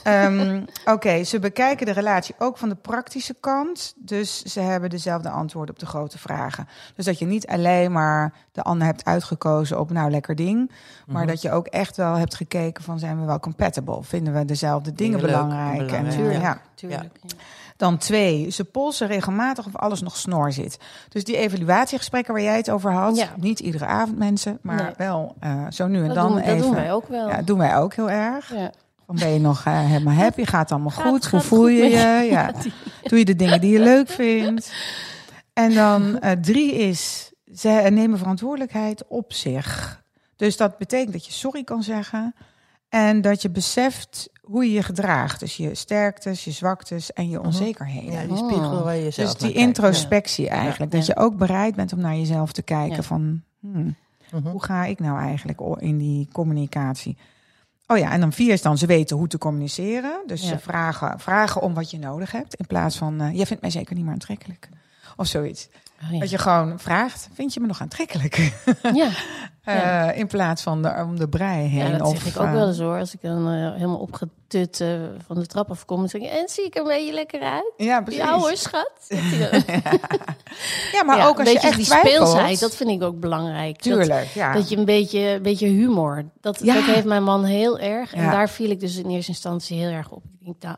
Ehm, 0.03 0.61
Oké, 0.95 1.23
ze 1.23 1.39
bekijken 1.39 1.85
de 1.85 1.91
relatie 1.91 2.35
ook 2.37 2.57
van 2.57 2.69
de 2.69 2.75
praktische 2.75 3.35
kant. 3.39 3.93
Dus 3.97 4.43
ze 4.43 4.59
hebben 4.59 4.89
dezelfde 4.89 5.29
antwoorden 5.29 5.73
op 5.73 5.79
de 5.79 5.85
grote 5.85 6.17
vragen. 6.17 6.67
Dus 6.95 7.05
dat 7.05 7.19
je 7.19 7.25
niet 7.25 7.47
alleen 7.47 7.91
maar 7.91 8.33
de 8.51 8.61
ander 8.61 8.87
hebt 8.87 9.05
uitgekozen 9.05 9.79
op 9.79 9.91
nou 9.91 10.11
lekker 10.11 10.35
ding. 10.35 10.71
Maar 11.07 11.27
dat 11.27 11.41
je 11.41 11.51
ook 11.51 11.67
echt 11.67 11.97
wel 11.97 12.15
hebt 12.15 12.35
gekeken 12.35 12.83
van 12.83 12.99
zijn 12.99 13.19
we 13.19 13.25
wel 13.25 13.39
compatible? 13.39 14.03
Vinden 14.03 14.33
we 14.33 14.45
dezelfde 14.45 14.93
dingen 14.93 15.19
Dingen 15.19 15.31
leuk, 15.33 15.41
belangrijk? 15.41 15.77
belangrijk, 15.77 16.13
En, 16.13 16.17
Tuurlijk, 16.17 16.41
ja. 16.41 16.61
tuurlijk. 16.75 17.19
ja. 17.21 17.35
Dan 17.79 17.97
twee, 17.97 18.49
ze 18.49 18.63
polsen 18.65 19.07
regelmatig 19.07 19.65
of 19.65 19.75
alles 19.75 20.01
nog 20.01 20.17
snor 20.17 20.51
zit. 20.51 20.77
Dus 21.09 21.23
die 21.23 21.37
evaluatiegesprekken 21.37 22.33
waar 22.33 22.43
jij 22.43 22.55
het 22.57 22.69
over 22.69 22.91
had. 22.91 23.15
Ja. 23.17 23.27
Niet 23.37 23.59
iedere 23.59 23.85
avond 23.85 24.17
mensen, 24.17 24.59
maar 24.61 24.75
Nee. 24.83 24.91
wel 24.97 25.35
eh, 25.39 25.65
zo 25.69 25.87
nu 25.87 25.99
en 26.01 26.05
Dat, 26.07 26.15
dan 26.15 26.27
doen, 26.27 26.35
dat 26.35 26.45
even. 26.45 26.61
doen 26.61 26.73
wij 26.73 26.93
ook 26.93 27.07
wel. 27.07 27.27
Ja, 27.29 27.41
doen 27.41 27.57
wij 27.57 27.77
ook 27.77 27.93
heel 27.93 28.09
erg. 28.09 28.53
Ja. 28.55 28.71
Dan 29.07 29.15
ben 29.15 29.29
je 29.29 29.39
nog 29.39 29.63
eh, 29.65 29.79
helemaal 29.85 30.13
happy, 30.13 30.45
gaat 30.45 30.61
het 30.61 30.71
allemaal 30.71 30.89
Gaat- 30.91 31.07
goed, 31.07 31.21
gaat 31.23 31.31
hoe 31.31 31.41
voel 31.41 31.59
goed 31.59 31.69
je 31.71 31.83
je? 31.83 32.27
Ja. 32.31 32.51
Doe 33.03 33.19
je 33.19 33.25
de 33.25 33.35
dingen 33.35 33.61
die 33.61 33.71
je 33.71 33.79
leuk 33.79 34.09
vindt? 34.09 34.73
En 35.53 35.73
dan 35.73 36.01
eh, 36.19 36.31
drie 36.31 36.73
is, 36.73 37.31
ze 37.55 37.69
nemen 37.69 38.17
verantwoordelijkheid 38.17 39.03
op 39.07 39.33
zich. 39.33 40.01
Dus 40.35 40.57
dat 40.57 40.77
betekent 40.77 41.13
dat 41.13 41.25
je 41.25 41.31
sorry 41.31 41.63
kan 41.63 41.83
zeggen 41.83 42.35
en 42.89 43.21
dat 43.21 43.41
je 43.41 43.49
beseft 43.49 44.29
hoe 44.41 44.65
je 44.65 44.71
je 44.71 44.83
gedraagt. 44.83 45.39
Dus 45.39 45.57
je 45.57 45.75
sterktes, 45.75 46.43
je 46.43 46.51
zwaktes 46.51 47.13
en 47.13 47.29
je 47.29 47.41
onzekerheden. 47.41 48.11
Ja, 48.11 48.27
die 48.27 48.37
spiegel 48.37 48.83
waar 48.83 48.95
je 48.95 49.11
zelf 49.11 49.33
Dus 49.33 49.41
die 49.49 49.53
introspectie 49.57 50.49
eigenlijk. 50.49 50.91
Dat 50.91 51.05
je 51.05 51.15
ook 51.15 51.37
bereid 51.37 51.75
bent 51.75 51.93
om 51.93 51.99
naar 51.99 52.15
jezelf 52.15 52.51
te 52.51 52.61
kijken 52.61 52.95
Ja. 52.95 53.03
van... 53.03 53.41
hmm, 53.59 53.95
Mhm. 54.31 54.47
hoe 54.49 54.63
ga 54.63 54.85
ik 54.85 54.99
nou 54.99 55.19
eigenlijk 55.19 55.59
in 55.79 55.97
die 55.97 56.27
communicatie? 56.31 57.17
Oh 57.87 57.97
ja, 57.97 58.11
en 58.11 58.19
dan 58.19 58.33
vier 58.33 58.53
is 58.53 58.61
dan 58.61 58.77
ze 58.77 58.85
weten 58.85 59.17
hoe 59.17 59.27
te 59.27 59.37
communiceren. 59.37 60.21
Dus 60.25 60.47
ze 60.47 60.59
vragen, 60.59 61.19
vragen 61.19 61.61
om 61.61 61.73
wat 61.73 61.91
je 61.91 61.99
nodig 61.99 62.31
hebt. 62.31 62.55
In 62.55 62.65
plaats 62.67 62.97
van, 62.97 63.21
eh, 63.21 63.35
jij 63.35 63.45
vindt 63.45 63.61
mij 63.61 63.71
zeker 63.71 63.95
niet 63.95 64.03
meer 64.03 64.13
aantrekkelijk. 64.13 64.69
Of 65.19 65.27
zoiets. 65.27 65.67
Oh, 66.03 66.11
ja. 66.11 66.19
Dat 66.19 66.29
je 66.29 66.37
gewoon 66.37 66.79
vraagt, 66.79 67.29
vind 67.33 67.53
je 67.53 67.59
me 67.59 67.67
nog 67.67 67.81
aantrekkelijk? 67.81 68.51
ja. 68.93 69.09
Eh, 69.63 70.17
in 70.17 70.27
plaats 70.27 70.61
van 70.61 70.81
de, 70.81 70.93
om 71.05 71.19
de 71.19 71.27
brei 71.29 71.67
heen. 71.67 71.91
Ja, 71.91 71.97
dat 71.97 72.07
of, 72.07 72.17
zeg 72.17 72.25
ik 72.27 72.39
ook 72.39 72.45
eh, 72.47 72.51
wel 72.53 72.67
eens 72.67 72.77
hoor. 72.79 72.99
Als 72.99 73.13
ik 73.13 73.21
dan 73.21 73.47
eh, 73.51 73.73
helemaal 73.73 73.97
opgetut 73.97 74.83
van 75.25 75.35
de 75.35 75.45
trap 75.45 75.69
afkom, 75.69 75.97
dan 75.97 76.09
zeg 76.09 76.21
ik, 76.21 76.29
en 76.29 76.49
zie 76.49 76.65
ik 76.65 76.75
er 76.75 76.81
een 76.81 76.87
beetje 76.87 77.13
lekker 77.13 77.41
uit? 77.41 77.73
Ja, 77.77 78.01
precies. 78.01 78.21
Ja 78.21 78.37
hoor, 78.39 78.55
schat. 78.55 78.91
Ja, 80.91 81.03
maar 81.03 81.27
ook 81.27 81.39
als 81.39 81.47
een 81.47 81.53
je 81.53 81.53
beetje 81.53 81.67
echt 81.67 81.77
die 81.77 81.85
twijfelt. 81.85 82.27
speelsheid, 82.27 82.59
dat 82.59 82.75
vind 82.75 82.89
ik 82.89 83.03
ook 83.03 83.19
belangrijk. 83.19 83.83
Dat- 83.83 83.93
Tuurlijk, 83.93 84.27
ja. 84.33 84.53
Dat 84.53 84.69
je 84.69 84.77
een 84.77 84.85
beetje, 84.85 85.19
een 85.19 85.41
beetje 85.41 85.67
humor. 85.67 86.25
Dat, 86.41 86.59
Ja. 86.63 86.73
dat 86.73 86.83
heeft 86.83 87.05
mijn 87.05 87.23
man 87.23 87.43
heel 87.43 87.79
erg. 87.79 88.13
En 88.13 88.31
daar 88.31 88.49
viel 88.49 88.69
ik 88.69 88.79
dus 88.79 88.95
in 88.97 89.09
eerste 89.09 89.31
instantie 89.31 89.77
heel 89.79 89.89
erg 89.91 90.09
op. 90.11 90.23
Ik 90.23 90.45
denk, 90.45 90.61
nou, 90.61 90.75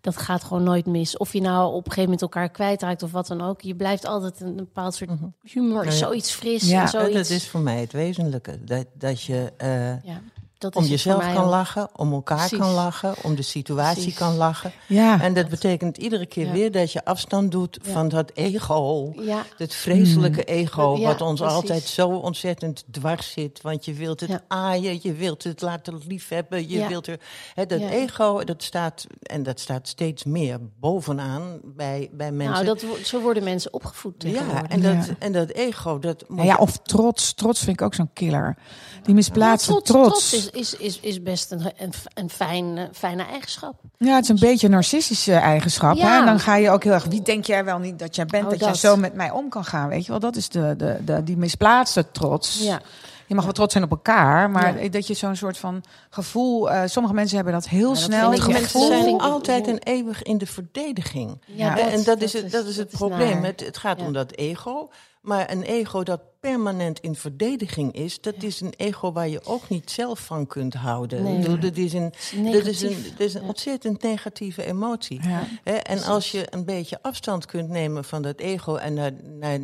dat 0.00 0.16
gaat 0.16 0.44
gewoon 0.44 0.62
nooit 0.62 0.86
mis. 0.86 1.16
Of 1.16 1.32
je 1.32 1.40
nou 1.40 1.66
op 1.66 1.76
een 1.76 1.82
gegeven 1.82 2.02
moment 2.02 2.22
elkaar 2.22 2.48
kwijtraakt 2.50 3.02
of 3.02 3.12
wat 3.12 3.26
dan 3.26 3.40
ook. 3.40 3.60
Je 3.60 3.74
blijft 3.74 4.06
altijd 4.06 4.40
een, 4.40 4.56
bepaald 4.56 4.94
soort 4.94 5.10
humor. 5.42 5.84
ja. 5.84 5.90
Zoiets 5.90 6.32
fris 6.32 6.68
Ja, 6.68 6.82
en 6.82 6.88
zoiets. 6.88 7.14
dat 7.14 7.28
is 7.30 7.48
voor 7.48 7.60
mij 7.60 7.80
het 7.80 7.92
wezenlijke. 7.92 8.64
Dat, 8.64 8.86
dat 8.94 9.22
je 9.22 9.52
eh, 9.56 10.02
ja, 10.02 10.22
dat 10.60 10.76
om 10.76 10.84
jezelf 10.84 11.32
kan 11.32 11.44
ook. 11.44 11.50
lachen, 11.50 11.88
om 11.96 12.12
elkaar 12.12 12.36
Precies. 12.38 12.58
kan 12.58 12.70
lachen, 12.72 13.14
om 13.22 13.34
de 13.34 13.42
situatie 13.42 14.02
Precies. 14.02 14.18
kan 14.18 14.36
lachen. 14.36 14.72
ja. 14.86 15.20
En 15.20 15.34
dat 15.34 15.48
betekent 15.48 15.96
iedere 15.98 16.26
keer 16.26 16.46
Ja. 16.46 16.52
weer 16.52 16.72
dat 16.72 16.92
je 16.92 17.04
afstand 17.04 17.50
doet 17.50 17.78
Ja. 17.82 17.92
van 17.92 18.08
dat 18.08 18.30
ego. 18.34 19.12
Ja, 19.20 19.44
Het 19.56 19.74
vreselijke 19.74 20.44
ego, 20.44 20.96
Ja, 20.98 21.06
wat 21.06 21.20
ons 21.20 21.40
precies. 21.40 21.56
altijd 21.56 21.82
zo 21.82 22.08
ontzettend 22.08 22.84
dwars 22.90 23.30
zit. 23.32 23.60
Want 23.62 23.84
je 23.84 23.92
wilt 23.92 24.20
het 24.20 24.28
Ja. 24.30 24.44
aaien, 24.48 24.98
je 25.02 25.12
wilt 25.12 25.42
het 25.44 25.60
laten 25.62 26.00
liefhebben. 26.06 26.68
Je 26.68 26.78
Ja. 26.78 26.88
wilt 26.88 27.06
er, 27.06 27.20
hè, 27.54 27.66
dat 27.66 27.80
Ja. 27.80 27.88
ego, 27.90 28.44
dat 28.44 28.62
staat, 28.62 29.06
en 29.22 29.42
dat 29.42 29.60
staat 29.60 29.88
steeds 29.88 30.24
meer 30.24 30.58
bovenaan 30.80 31.60
bij, 31.64 32.08
bij 32.12 32.32
mensen. 32.32 32.64
nou, 32.64 32.78
dat, 32.78 32.84
zo 33.06 33.20
worden 33.20 33.42
mensen 33.44 33.72
opgevoed 33.72 34.14
ja, 34.18 34.68
en 34.68 34.80
dat, 34.80 35.06
Ja. 35.06 35.14
en 35.18 35.32
dat 35.32 35.48
ego, 35.50 35.98
dat 35.98 36.24
moet 36.28 36.36
Nou 36.36 36.48
ja, 36.48 36.56
of 36.56 36.76
trots. 36.82 37.32
Trots 37.34 37.60
vind 37.60 37.80
ik 37.80 37.86
ook 37.86 37.94
zo'n 37.94 38.10
killer. 38.12 38.56
Die 39.02 39.14
misplaatste 39.14 39.72
Ja, 39.72 39.80
trots. 39.80 40.28
trots 40.30 40.49
is, 40.52 40.74
is, 40.74 40.76
is, 40.76 41.00
is 41.00 41.22
best 41.22 41.50
een, 41.50 41.72
een, 41.76 41.92
een 42.14 42.30
fijn, 42.30 42.88
fijne 42.92 43.22
eigenschap. 43.24 43.74
Ja, 43.98 44.14
het 44.14 44.22
is 44.22 44.28
een 44.28 44.48
beetje 44.48 44.66
een 44.66 44.72
narcistische 44.72 45.34
eigenschap. 45.34 45.96
Ja. 45.96 46.06
Hè? 46.12 46.18
En 46.18 46.24
dan 46.26 46.40
ga 46.40 46.56
je 46.56 46.70
ook 46.70 46.84
heel 46.84 46.92
erg... 46.92 47.04
Wie 47.04 47.22
denk 47.22 47.44
jij 47.44 47.64
wel 47.64 47.78
niet 47.78 47.98
dat 47.98 48.14
jij 48.16 48.26
bent? 48.26 48.44
Oh, 48.44 48.50
dat, 48.50 48.58
dat. 48.58 48.68
jij 48.68 48.90
zo 48.90 48.96
met 48.96 49.14
mij 49.14 49.30
om 49.30 49.48
kan 49.48 49.64
gaan, 49.64 49.88
weet 49.88 50.04
je 50.04 50.10
wel? 50.10 50.20
Dat 50.20 50.36
is 50.36 50.48
de, 50.48 50.74
de, 50.76 50.98
de, 51.04 51.24
die 51.24 51.36
misplaatste 51.36 52.10
trots. 52.10 52.58
Ja. 52.62 52.80
Je 53.26 53.34
mag 53.36 53.44
wel 53.44 53.52
trots 53.54 53.72
zijn 53.72 53.84
op 53.84 53.90
elkaar, 53.90 54.50
maar 54.50 54.82
Ja. 54.82 54.88
dat 54.88 55.06
je 55.06 55.14
zo'n 55.14 55.36
soort 55.36 55.58
van 55.58 55.82
gevoel... 56.10 56.70
eh, 56.70 56.82
sommige 56.86 57.14
mensen 57.14 57.36
hebben 57.36 57.54
dat 57.54 57.68
heel 57.68 57.88
dat 57.88 57.98
snel. 57.98 58.20
Sommige 58.22 58.50
mensen 58.50 58.86
zijn 58.86 59.20
altijd 59.20 59.66
en 59.66 59.78
eeuwig 59.78 60.22
in 60.22 60.38
de 60.38 60.46
verdediging. 60.46 61.40
Ja, 61.46 61.70
Eh, 61.78 61.84
dat- 61.84 61.92
en 61.92 62.02
dat, 62.04 62.20
is 62.20 62.32
dat 62.32 62.42
het, 62.42 62.52
dat 62.52 62.66
is 62.66 62.76
het 62.76 62.90
dat 62.90 62.92
is 62.92 62.98
probleem. 62.98 63.34
naar. 63.40 63.44
Het, 63.50 63.60
het 63.60 63.76
gaat 63.78 64.00
Ja. 64.00 64.06
om 64.06 64.12
dat 64.12 64.32
ego. 64.32 64.90
Maar 65.20 65.50
een 65.50 65.62
ego 65.62 66.02
dat 66.02 66.20
permanent 66.40 67.00
in 67.00 67.14
verdediging 67.14 67.92
is, 67.92 68.20
dat 68.20 68.42
is 68.42 68.60
een 68.60 68.74
ego 68.76 69.12
waar 69.12 69.28
je 69.28 69.44
ook 69.44 69.68
niet 69.68 69.90
zelf 69.90 70.20
van 70.20 70.46
kunt 70.46 70.74
houden. 70.74 71.22
Nee. 71.22 71.38
Bedoel, 71.38 71.58
dat 71.58 71.76
is 71.76 71.92
een, 71.92 72.12
dat 72.52 72.66
is 72.66 72.82
een, 72.82 72.96
dat 73.16 73.26
is 73.26 73.34
een 73.34 73.42
ontzettend 73.42 74.02
negatieve 74.02 74.64
emotie. 74.64 75.20
Ja. 75.22 75.46
En 75.82 76.02
als 76.02 76.30
je 76.30 76.46
een 76.50 76.64
beetje 76.64 76.98
afstand 77.02 77.46
kunt 77.46 77.68
nemen 77.68 78.04
van 78.04 78.22
dat 78.22 78.38
ego 78.38 78.74
en 78.74 78.94
naar, 78.94 79.12
naar 79.38 79.58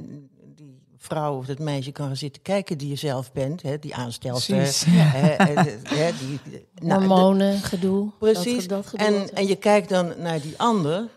die 0.55 0.81
vrouw 0.99 1.37
of 1.37 1.47
dat 1.47 1.59
meisje 1.59 1.93
kan 1.93 2.07
gaan 2.07 2.17
zitten 2.17 2.43
kijken 2.43 2.79
die 2.79 2.89
je 2.89 2.97
zelf 2.97 3.33
bent, 3.33 3.63
hè, 3.63 3.79
die 3.79 3.95
aanstelster, 3.95 4.57
Precies. 4.57 4.85
hè, 4.89 5.45
hè, 5.45 5.55
hè, 5.83 6.11
die, 6.19 6.67
nou, 6.83 7.01
Hormonen, 7.01 7.59
gedoe. 7.59 8.11
Precies. 8.19 8.69
Dat, 8.69 8.69
dat 8.69 8.87
gedoe. 8.87 9.07
en, 9.07 9.35
en 9.35 9.47
je 9.47 9.57
kijkt 9.57 9.89
dan 9.89 10.13
naar 10.19 10.41
die 10.41 10.55
ander 10.57 11.09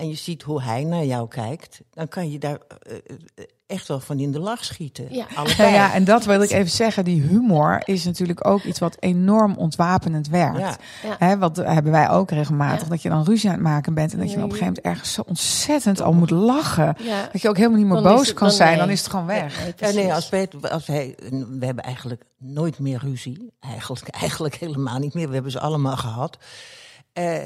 en 0.00 0.08
je 0.08 0.14
ziet 0.14 0.42
hoe 0.42 0.62
hij 0.62 0.84
naar 0.84 1.04
jou 1.04 1.28
kijkt, 1.28 1.80
dan 1.92 2.08
kan 2.08 2.30
je 2.30 2.38
daar 2.38 2.58
eh, 2.82 2.94
eh, 2.96 3.44
echt 3.66 3.88
wel 3.88 4.00
van 4.00 4.18
in 4.18 4.32
de 4.32 4.38
lach 4.40 4.64
schieten. 4.64 5.04
Ja. 5.14 5.26
Ja, 5.30 5.36
Allebei. 5.36 5.72
ja, 5.72 5.92
en 5.94 6.04
dat 6.04 6.24
wil 6.24 6.42
ik 6.42 6.50
even 6.50 6.70
zeggen. 6.70 7.04
Die 7.04 7.22
humor 7.22 7.82
is 7.84 8.04
natuurlijk 8.04 8.46
ook 8.46 8.62
iets 8.62 8.78
wat 8.78 8.96
enorm 9.00 9.54
ontwapenend 9.56 10.28
werkt. 10.28 10.58
Ja. 10.58 10.76
Ja. 11.02 11.16
Hè, 11.18 11.38
wat 11.38 11.56
hebben 11.56 11.92
wij 11.92 12.08
ook 12.10 12.30
regelmatig. 12.30 12.82
Ja. 12.82 12.88
Dat 12.88 13.02
je 13.02 13.08
dan 13.08 13.24
ruzie 13.24 13.48
aan 13.48 13.54
het 13.54 13.64
maken 13.64 13.94
bent. 13.94 14.12
En 14.12 14.18
dat 14.18 14.28
je 14.30 14.34
dan 14.34 14.44
op 14.44 14.50
een 14.50 14.56
gegeven 14.56 14.74
moment 14.82 14.94
ergens 14.96 15.14
zo 15.14 15.22
ontzettend 15.26 16.00
al 16.00 16.12
moet 16.12 16.30
lachen. 16.30 16.96
Ja. 16.98 17.28
Dat 17.32 17.42
je 17.42 17.48
ook 17.48 17.56
helemaal 17.56 17.78
niet 17.78 17.86
meer 17.86 18.02
Dan 18.02 18.12
boos 18.12 18.26
het- 18.26 18.36
kan 18.36 18.46
dan 18.48 18.56
zijn. 18.56 18.70
nee. 18.70 18.78
Dan 18.78 18.90
is 18.90 19.00
het 19.00 19.10
gewoon 19.10 19.26
weg. 19.26 19.56
Nee, 19.56 19.66
Ja, 19.66 19.72
precies. 19.72 19.96
nee, 19.96 20.14
als 20.14 20.28
wij, 20.28 20.48
als 20.70 20.86
wij, 20.86 21.14
we 21.58 21.66
hebben 21.66 21.84
eigenlijk 21.84 22.22
nooit 22.38 22.78
meer 22.78 22.98
ruzie. 23.02 23.52
Eigenlijk, 23.60 24.08
eigenlijk 24.08 24.54
helemaal 24.54 24.98
niet 24.98 25.14
meer. 25.14 25.28
We 25.28 25.34
hebben 25.34 25.52
ze 25.52 25.60
allemaal 25.60 25.96
gehad. 25.96 26.38
Eh, 27.12 27.36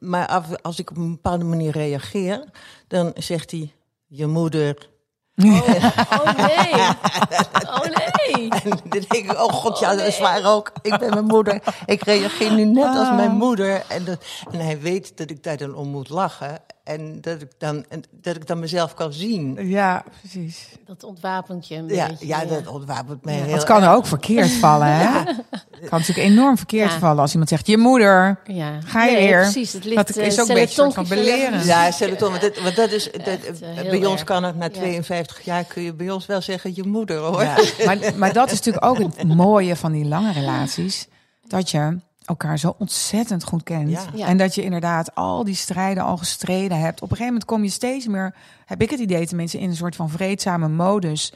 maar 0.00 0.26
af- 0.26 0.62
als 0.62 0.78
ik 0.78 0.90
op 0.90 0.96
een 0.96 1.10
bepaalde 1.10 1.44
manier 1.44 1.72
reageer, 1.72 2.44
dan 2.88 3.12
zegt 3.14 3.50
hij: 3.50 3.72
Je 4.06 4.26
moeder. 4.26 4.90
Oh, 5.36 5.46
oh 6.20 6.34
nee. 6.36 6.72
Oh 7.66 7.84
nee. 7.84 8.48
En 8.62 8.70
dan 8.70 8.80
denk 8.88 9.12
ik: 9.12 9.32
Oh 9.32 9.52
god, 9.52 9.78
ja, 9.78 9.94
dat 9.96 10.06
is 10.06 10.18
waar 10.18 10.44
ook. 10.54 10.72
Ik 10.82 10.98
ben 10.98 11.10
mijn 11.10 11.24
moeder. 11.24 11.62
Ik 11.86 12.02
reageer 12.02 12.52
nu 12.52 12.64
net 12.64 12.84
als 12.96 13.10
mijn 13.10 13.30
moeder. 13.30 13.84
En, 13.88 14.04
dat, 14.04 14.24
en 14.50 14.58
hij 14.60 14.80
weet 14.80 15.16
dat 15.16 15.30
ik 15.30 15.42
daar 15.42 15.56
dan 15.56 15.74
om 15.74 15.88
moet 15.88 16.08
lachen. 16.08 16.58
En 16.84 17.20
dat 17.20 17.40
ik 17.42 17.50
dan, 17.58 17.84
en 17.88 18.02
dat 18.10 18.36
ik 18.36 18.46
dan 18.46 18.58
mezelf 18.58 18.94
kan 18.94 19.12
zien. 19.12 19.68
Ja, 19.68 20.04
precies. 20.20 20.68
Dat 20.86 21.04
ontwapent 21.04 21.68
je 21.68 21.74
een 21.76 21.88
Ja, 21.88 22.06
beetje. 22.08 22.26
ja, 22.26 22.44
dat 22.44 22.66
ontwapent 22.66 23.24
mij 23.24 23.34
heel 23.34 23.54
Het 23.54 23.64
kan 23.64 23.82
erg. 23.82 23.92
ook 23.94 24.06
verkeerd 24.06 24.50
vallen, 24.50 24.86
hè? 24.86 25.18
Het 25.18 25.36
kan 25.90 25.98
natuurlijk 25.98 26.28
enorm 26.28 26.56
verkeerd 26.56 26.90
Ja. 26.92 26.98
vallen 26.98 27.18
als 27.20 27.30
iemand 27.30 27.48
zegt: 27.50 27.66
Je 27.66 27.76
moeder. 27.76 28.40
Ja. 28.44 28.78
Ga 28.84 29.04
je 29.04 29.16
Nee, 29.16 29.26
weer? 29.28 29.40
Precies, 29.40 29.72
het 29.72 29.84
ligt 29.84 29.96
Dat 30.06 30.16
eh, 30.16 30.26
is 30.26 30.40
ook 30.40 30.48
een 30.48 30.54
beetje 30.54 30.82
een 30.82 30.92
soort 30.92 31.08
van 31.08 31.16
belerend. 31.16 31.64
Ja, 31.64 31.90
stel 31.90 32.10
het 32.10 32.22
om. 32.22 32.28
Want, 32.28 32.40
dit- 32.40 32.62
want 32.62 32.76
dat 32.76 32.90
is, 32.90 33.04
dat, 33.12 33.20
Echt, 33.26 33.60
eh, 33.60 33.68
heel 33.68 33.90
bij 33.90 34.06
ons 34.06 34.12
erg. 34.20 34.24
kan 34.24 34.42
het 34.44 34.56
na 34.56 34.64
Ja. 34.64 34.70
52 34.70 35.40
jaar 35.44 35.64
kun 35.64 35.82
je 35.82 35.94
bij 35.94 36.10
ons 36.10 36.26
wel 36.26 36.40
zeggen 36.40 36.72
je 36.74 36.84
moeder 36.86 37.16
hoor. 37.18 37.42
Ja, 37.42 37.56
maar, 37.86 37.98
maar 38.16 38.32
dat 38.32 38.50
is 38.50 38.56
natuurlijk 38.60 38.84
ook 38.84 38.98
het 38.98 39.22
mooie 39.34 39.76
van 39.76 39.92
die 39.92 40.04
lange 40.04 40.32
relaties. 40.32 41.08
Dat 41.46 41.70
je 41.70 41.96
elkaar 42.24 42.58
zo 42.58 42.74
ontzettend 42.78 43.44
goed 43.44 43.62
kent. 43.62 43.90
Ja. 43.90 44.02
Ja. 44.14 44.26
En 44.26 44.36
dat 44.36 44.54
je 44.54 44.62
inderdaad 44.62 45.14
al 45.14 45.44
die 45.44 45.54
strijden 45.54 46.02
al 46.02 46.16
gestreden 46.16 46.78
hebt. 46.78 46.94
Op 46.96 47.10
een 47.10 47.16
gegeven 47.16 47.26
moment 47.26 47.44
kom 47.44 47.62
je 47.62 47.70
steeds 47.70 48.06
meer, 48.06 48.34
heb 48.66 48.82
ik 48.82 48.90
het 48.90 49.00
idee 49.00 49.26
tenminste, 49.26 49.58
in 49.58 49.68
een 49.68 49.76
soort 49.76 49.96
van 49.96 50.10
vreedzame 50.10 50.68
modus. 50.68 51.32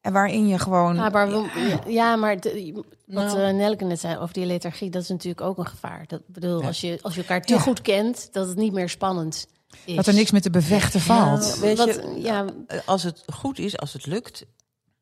En 0.00 0.12
waarin 0.12 0.46
je 0.48 0.58
gewoon... 0.58 0.94
Ja, 0.94 1.08
maar, 1.08 1.28
we- 1.28 1.78
ja, 1.86 2.16
maar 2.16 2.40
de- 2.40 2.72
wat 3.06 3.24
Nou. 3.24 3.40
eh, 3.42 3.54
Nelke 3.54 3.84
net 3.84 4.00
zei 4.00 4.16
over 4.18 4.34
die 4.34 4.46
lethargie, 4.46 4.90
dat 4.90 5.02
is 5.02 5.08
natuurlijk 5.08 5.40
ook 5.40 5.58
een 5.58 5.66
gevaar. 5.66 6.04
Dat 6.06 6.20
bedoel, 6.26 6.60
Ja. 6.60 6.66
als, 6.66 6.80
je, 6.80 6.98
als 7.02 7.14
je 7.14 7.20
elkaar 7.20 7.42
te 7.42 7.52
Ja. 7.52 7.58
goed 7.60 7.82
kent, 7.82 8.28
dat 8.32 8.48
het 8.48 8.56
niet 8.56 8.72
meer 8.72 8.88
spannend 8.88 9.46
is. 9.84 9.96
dat 9.96 10.06
er 10.06 10.14
niks 10.14 10.30
meer 10.30 10.40
te 10.40 10.50
bevechten 10.50 11.00
valt. 11.00 11.40
Nou, 11.40 11.60
weet 11.60 11.78
Wat- 11.78 11.94
je, 11.94 12.20
ja, 12.20 12.44
Eh, 12.66 12.78
Als 12.84 13.02
het 13.02 13.22
goed 13.34 13.58
is, 13.58 13.78
als 13.78 13.92
het 13.92 14.06
lukt. 14.06 14.44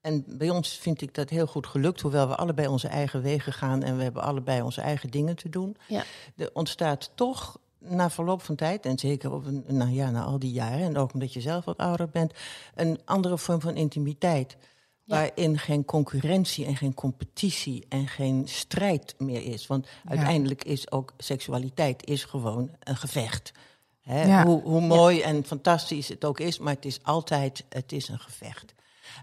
En 0.01 0.25
bij 0.29 0.51
ons 0.51 0.79
vind 0.79 1.03
ik 1.03 1.15
dat 1.15 1.31
heel 1.31 1.47
goed 1.47 1.67
gelukt, 1.67 2.01
hoewel 2.01 2.29
we 2.29 2.37
allebei 2.37 2.69
onze 2.69 2.89
eigen 2.89 3.23
wegen 3.23 3.53
gaan 3.53 3.83
en 3.83 3.97
we 3.97 4.03
hebben 4.03 4.23
allebei 4.23 4.63
onze 4.63 4.81
eigen 4.81 5.11
dingen 5.11 5.37
te 5.37 5.49
doen. 5.49 5.77
ja, 5.89 6.05
Er 6.37 6.51
ontstaat 6.53 7.11
toch 7.15 7.59
na 7.79 8.11
verloop 8.11 8.43
van 8.43 8.57
tijd, 8.57 8.87
en 8.87 8.99
zeker 8.99 9.33
op 9.33 9.47
een, 9.47 9.65
nou 9.67 9.91
ja, 9.91 10.11
na 10.11 10.23
al 10.23 10.39
die 10.39 10.53
jaren, 10.53 10.81
en 10.81 10.97
ook 10.97 11.13
omdat 11.13 11.33
je 11.33 11.41
zelf 11.41 11.65
wat 11.65 11.77
ouder 11.77 12.09
bent, 12.09 12.33
een 12.75 13.01
andere 13.05 13.39
vorm 13.39 13.61
van 13.61 13.77
intimiteit. 13.77 14.57
Ja. 15.05 15.17
Waarin 15.17 15.59
geen 15.59 15.85
concurrentie 15.85 16.67
en 16.67 16.77
geen 16.77 16.95
competitie 16.95 17.87
en 17.89 18.09
geen 18.09 18.49
strijd 18.49 19.15
meer 19.19 19.43
is. 19.45 19.67
Want 19.67 19.89
uiteindelijk 20.05 20.65
is 20.65 20.91
ook 20.91 21.13
seksualiteit 21.19 22.07
is 22.07 22.25
gewoon 22.25 22.71
een 22.81 22.97
gevecht. 22.97 23.53
Hè? 24.01 24.23
Ja. 24.23 24.45
Hoe, 24.45 24.63
hoe 24.63 24.81
mooi 24.81 25.21
en 25.21 25.45
fantastisch 25.45 26.09
het 26.09 26.25
ook 26.25 26.41
is, 26.41 26.59
maar 26.59 26.75
het 26.75 26.85
is 26.85 26.99
altijd 27.03 27.65
het 27.69 27.93
is 27.93 28.09
een 28.09 28.19
gevecht. 28.19 28.75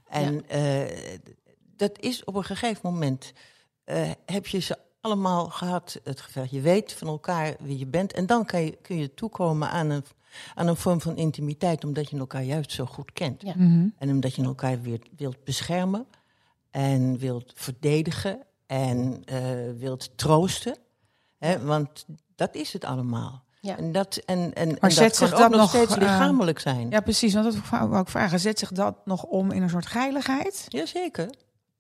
En 0.10 0.50
eh, 0.50 1.18
dat 1.76 2.00
is 2.00 2.24
op 2.24 2.36
een 2.36 2.44
gegeven 2.44 2.92
moment, 2.92 3.34
eh, 3.84 4.12
heb 4.26 4.48
je 4.48 4.60
ze 4.60 4.78
allemaal 5.02 5.50
gehad, 5.50 6.00
het 6.04 6.22
gevecht. 6.22 6.52
Je 6.52 6.62
weet 6.62 6.94
van 6.94 7.08
elkaar 7.08 7.56
wie 7.60 7.78
je 7.78 7.88
bent. 7.88 8.14
En 8.14 8.26
dan 8.26 8.46
kan 8.46 8.62
je, 8.64 8.78
kun 8.82 8.98
je 8.98 9.14
toekomen 9.14 9.70
aan 9.70 9.90
een, 9.90 10.04
aan 10.56 10.68
een 10.68 10.76
vorm 10.76 11.02
van 11.02 11.18
intimiteit, 11.18 11.84
omdat 11.84 12.10
je 12.10 12.18
elkaar 12.18 12.44
juist 12.44 12.72
zo 12.72 12.86
goed 12.86 13.14
kent. 13.14 13.42
Ja. 13.42 13.54
Mhm. 13.56 13.88
En 13.98 14.10
omdat 14.10 14.36
je 14.36 14.44
elkaar 14.44 14.82
weer 14.82 15.00
wilt 15.16 15.44
beschermen 15.44 16.08
en 16.72 17.18
wilt 17.18 17.52
verdedigen 17.56 18.40
en 18.66 19.22
eh, 19.26 19.42
wilt 19.78 20.18
troosten. 20.18 20.78
Hè, 21.38 21.60
want 21.66 22.06
dat 22.36 22.56
is 22.56 22.74
het 22.74 22.84
allemaal. 22.86 23.44
Ja. 23.68 23.78
En 23.78 23.92
dat, 23.92 24.16
en, 24.26 24.54
en, 24.54 24.70
en 24.70 24.78
Maar 24.80 24.92
zet 24.92 25.10
dat 25.10 25.18
kan 25.18 25.28
zich 25.28 25.36
ook 25.38 25.42
dat 25.42 25.50
nog 25.52 25.60
nog, 25.60 25.70
steeds 25.70 25.92
eh, 25.94 25.98
lichamelijk 25.98 26.60
zijn. 26.60 26.90
Ja, 26.90 27.00
precies. 27.00 27.34
Want 27.34 27.46
dat 27.54 27.70
wou 27.70 27.88
ik 27.92 27.94
ook 27.94 28.10
vragen. 28.10 28.40
Zet 28.40 28.60
zich 28.60 28.72
dat 28.72 28.96
nog 29.06 29.24
om 29.24 29.52
in 29.52 29.62
een 29.62 29.70
soort 29.70 29.86
geiligheid? 29.86 30.66
Jazeker. 30.68 31.30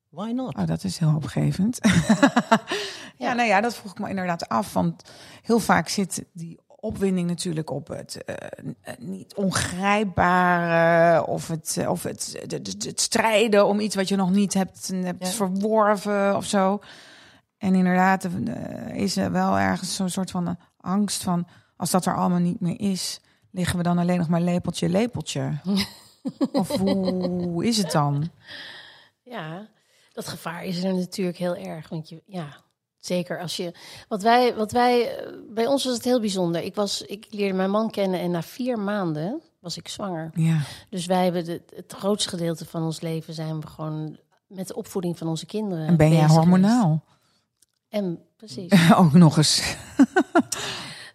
Why 0.10 0.32
not? 0.32 0.56
Oh, 0.58 0.66
dat 0.68 0.84
is 0.84 0.98
heel 0.98 1.14
opgevend. 1.16 1.80
ja, 3.24 3.34
nou 3.34 3.48
ja, 3.48 3.62
dat 3.62 3.76
vroeg 3.76 3.92
ik 3.92 4.00
me 4.00 4.10
inderdaad 4.10 4.50
af. 4.50 4.74
Want 4.74 5.04
heel 5.42 5.60
vaak 5.60 5.88
zit 5.90 6.24
die 6.34 6.60
opwinding 6.68 7.28
natuurlijk 7.28 7.70
op 7.70 7.88
het 7.88 8.24
eh, 8.24 8.36
niet 9.00 9.36
ongrijpbare 9.36 11.26
of 11.26 11.48
het, 11.48 11.78
of 11.88 12.04
het, 12.04 12.44
de- 12.48 12.62
de- 12.62 12.88
het 12.88 13.02
strijden 13.02 13.66
om 13.68 13.80
iets 13.80 13.96
wat 13.96 14.08
je 14.08 14.16
nog 14.16 14.32
niet 14.32 14.54
hebt, 14.54 14.92
hebt 14.94 15.28
Ja. 15.28 15.32
verworven 15.34 16.36
of 16.36 16.46
zo. 16.46 16.80
En 17.58 17.76
inderdaad 17.76 18.26
eh, 18.26 18.96
is 18.96 19.18
er 19.18 19.32
wel 19.32 19.58
ergens 19.60 19.96
zo'n 19.96 20.10
soort 20.10 20.32
van 20.32 20.58
angst 20.82 21.24
van 21.24 21.48
als 21.78 21.92
dat 21.92 22.06
er 22.06 22.16
allemaal 22.18 22.40
niet 22.40 22.60
meer 22.60 22.80
is, 22.80 23.20
liggen 23.52 23.78
we 23.78 23.84
dan 23.84 23.98
alleen 23.98 24.18
nog 24.18 24.28
maar 24.28 24.42
lepeltje, 24.42 24.90
lepeltje. 24.90 25.58
Of 26.52 26.68
hoe 26.78 27.66
is 27.66 27.78
het 27.78 27.92
dan? 27.92 28.30
Ja, 29.22 29.68
dat 30.14 30.28
gevaar 30.28 30.64
is 30.66 30.84
er 30.84 30.94
natuurlijk 30.94 31.38
heel 31.38 31.56
erg. 31.56 31.90
Want 31.90 32.10
je, 32.10 32.22
ja, 32.26 32.48
zeker 32.98 33.40
als 33.42 33.56
je. 33.58 33.72
Wat 34.08 34.22
wij, 34.22 34.56
wat 34.56 34.72
wij. 34.72 35.18
eh, 35.18 35.34
Bij 35.50 35.68
ons 35.68 35.84
was 35.86 35.94
het 35.94 36.04
heel 36.04 36.20
bijzonder. 36.20 36.62
Ik, 36.64 36.76
was, 36.76 37.02
ik 37.02 37.28
leerde 37.30 37.54
mijn 37.58 37.70
man 37.72 37.90
kennen 37.90 38.20
en 38.20 38.32
na 38.32 38.42
vier 38.42 38.80
maanden 38.80 39.42
was 39.60 39.78
ik 39.78 39.88
zwanger. 39.88 40.32
Ja. 40.34 40.60
Dus 40.90 41.06
wij 41.06 41.24
hebben 41.24 41.46
de, 41.46 41.62
het 41.76 41.94
grootste 41.98 42.30
gedeelte 42.30 42.66
van 42.66 42.84
ons 42.84 43.02
leven 43.02 43.34
zijn 43.34 43.62
we 43.62 43.68
gewoon 43.68 44.18
met 44.48 44.68
de 44.68 44.76
opvoeding 44.76 45.18
van 45.18 45.28
onze 45.28 45.46
kinderen. 45.46 45.88
En 45.88 45.98
ben 45.98 46.14
jij 46.14 46.28
hormonaal? 46.28 46.84
geweest. 46.84 47.06
En 47.90 48.20
precies. 48.38 48.72
Ook 48.96 49.14
nog 49.14 49.38
eens. 49.38 49.62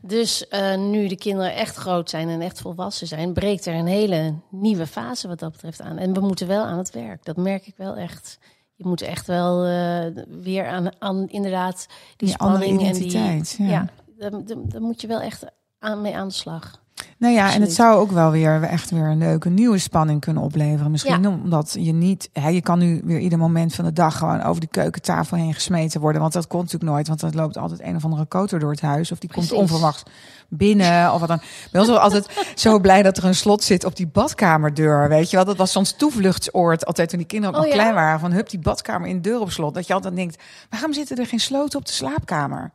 Dus 0.04 0.48
eh, 0.48 0.76
nu 0.78 1.06
de 1.08 1.16
kinderen 1.16 1.54
echt 1.54 1.76
groot 1.76 2.10
zijn 2.10 2.28
en 2.28 2.40
echt 2.40 2.60
volwassen 2.60 3.06
zijn, 3.06 3.32
breekt 3.32 3.66
er 3.66 3.74
een 3.74 3.86
hele 3.86 4.34
nieuwe 4.50 4.86
fase 4.86 5.28
wat 5.28 5.38
dat 5.38 5.52
betreft 5.52 5.80
aan. 5.80 5.98
En 5.98 6.12
we 6.12 6.20
moeten 6.20 6.46
wel 6.46 6.64
aan 6.64 6.78
het 6.78 6.90
werk. 6.90 7.24
Dat 7.24 7.36
merk 7.36 7.66
ik 7.66 7.74
wel 7.76 7.96
echt. 7.96 8.38
Je 8.74 8.86
moet 8.88 9.02
echt 9.02 9.26
wel 9.26 9.64
eh, 9.64 10.06
weer 10.42 10.66
aan, 10.66 10.88
aan 10.98 11.28
inderdaad 11.28 11.86
die 12.16 12.28
spanning 12.34 12.80
en 12.80 12.86
die. 13.02 13.10
ja. 13.10 13.26
Ja, 13.70 13.88
daar, 14.18 14.30
daar- 14.30 14.56
daar 14.68 14.80
moet 14.82 15.00
je 15.00 15.06
wel 15.06 15.20
echt 15.20 15.44
aan, 15.78 16.00
mee 16.00 16.16
aan 16.16 16.28
de 16.28 16.34
slag. 16.34 16.81
Nou 17.22 17.34
ja, 17.34 17.52
en 17.54 17.60
het 17.60 17.72
zou 17.72 17.98
ook 18.00 18.10
wel 18.10 18.30
weer 18.30 18.62
echt 18.62 18.90
weer 18.90 19.04
een 19.06 19.18
leuke 19.18 19.48
nieuwe 19.48 19.78
spanning 19.78 20.20
kunnen 20.20 20.42
opleveren. 20.42 20.90
Misschien 20.90 21.22
Ja. 21.22 21.28
omdat 21.28 21.76
je 21.78 21.92
niet, 21.92 22.30
hè, 22.32 22.48
je 22.48 22.60
kan 22.60 22.78
nu 22.78 23.00
weer 23.04 23.18
ieder 23.18 23.38
moment 23.38 23.74
van 23.74 23.84
de 23.84 23.92
dag 23.92 24.18
gewoon 24.18 24.42
over 24.42 24.60
de 24.60 24.66
keukentafel 24.66 25.36
heen 25.36 25.54
gesmeten 25.54 26.00
worden. 26.00 26.20
Want 26.20 26.32
dat 26.32 26.46
komt 26.46 26.62
natuurlijk 26.62 26.90
nooit, 26.90 27.08
want 27.08 27.22
er 27.22 27.34
loopt 27.34 27.56
altijd 27.56 27.80
een 27.82 27.96
of 27.96 28.04
andere 28.04 28.24
koter 28.24 28.58
door 28.58 28.70
het 28.70 28.80
huis. 28.80 29.12
Of 29.12 29.18
die 29.18 29.30
komt 29.30 29.52
onverwachts 29.52 30.02
binnen. 30.48 31.12
Of 31.12 31.20
wat 31.20 31.28
dan. 31.28 31.40
Bij 31.70 31.80
ons 31.80 31.90
was 31.90 31.98
altijd 31.98 32.28
zo 32.54 32.78
blij 32.80 33.02
dat 33.02 33.16
er 33.16 33.24
een 33.24 33.34
slot 33.34 33.62
zit 33.62 33.84
op 33.84 33.96
die 33.96 34.06
badkamerdeur. 34.06 35.08
Weet 35.08 35.30
je 35.30 35.36
wel, 35.36 35.44
dat 35.44 35.56
was 35.56 35.76
ons 35.76 35.92
toevluchtsoord 35.92 36.86
altijd 36.86 37.08
toen 37.08 37.18
die 37.18 37.26
kinderen 37.26 37.54
nog 37.54 37.64
Oh 37.64 37.68
ja? 37.70 37.74
klein 37.74 37.94
waren. 37.94 38.20
Van 38.20 38.32
hup, 38.32 38.50
die 38.50 38.58
badkamer 38.60 39.08
in 39.08 39.14
de 39.22 39.28
deur 39.28 39.40
op 39.40 39.50
slot. 39.50 39.74
Dat 39.74 39.86
je 39.86 39.94
altijd 39.94 40.16
denkt, 40.16 40.42
waarom 40.70 40.92
zitten 40.92 41.16
er 41.16 41.26
geen 41.26 41.40
sloten 41.40 41.78
op 41.78 41.86
de 41.86 41.92
slaapkamer? 41.92 42.70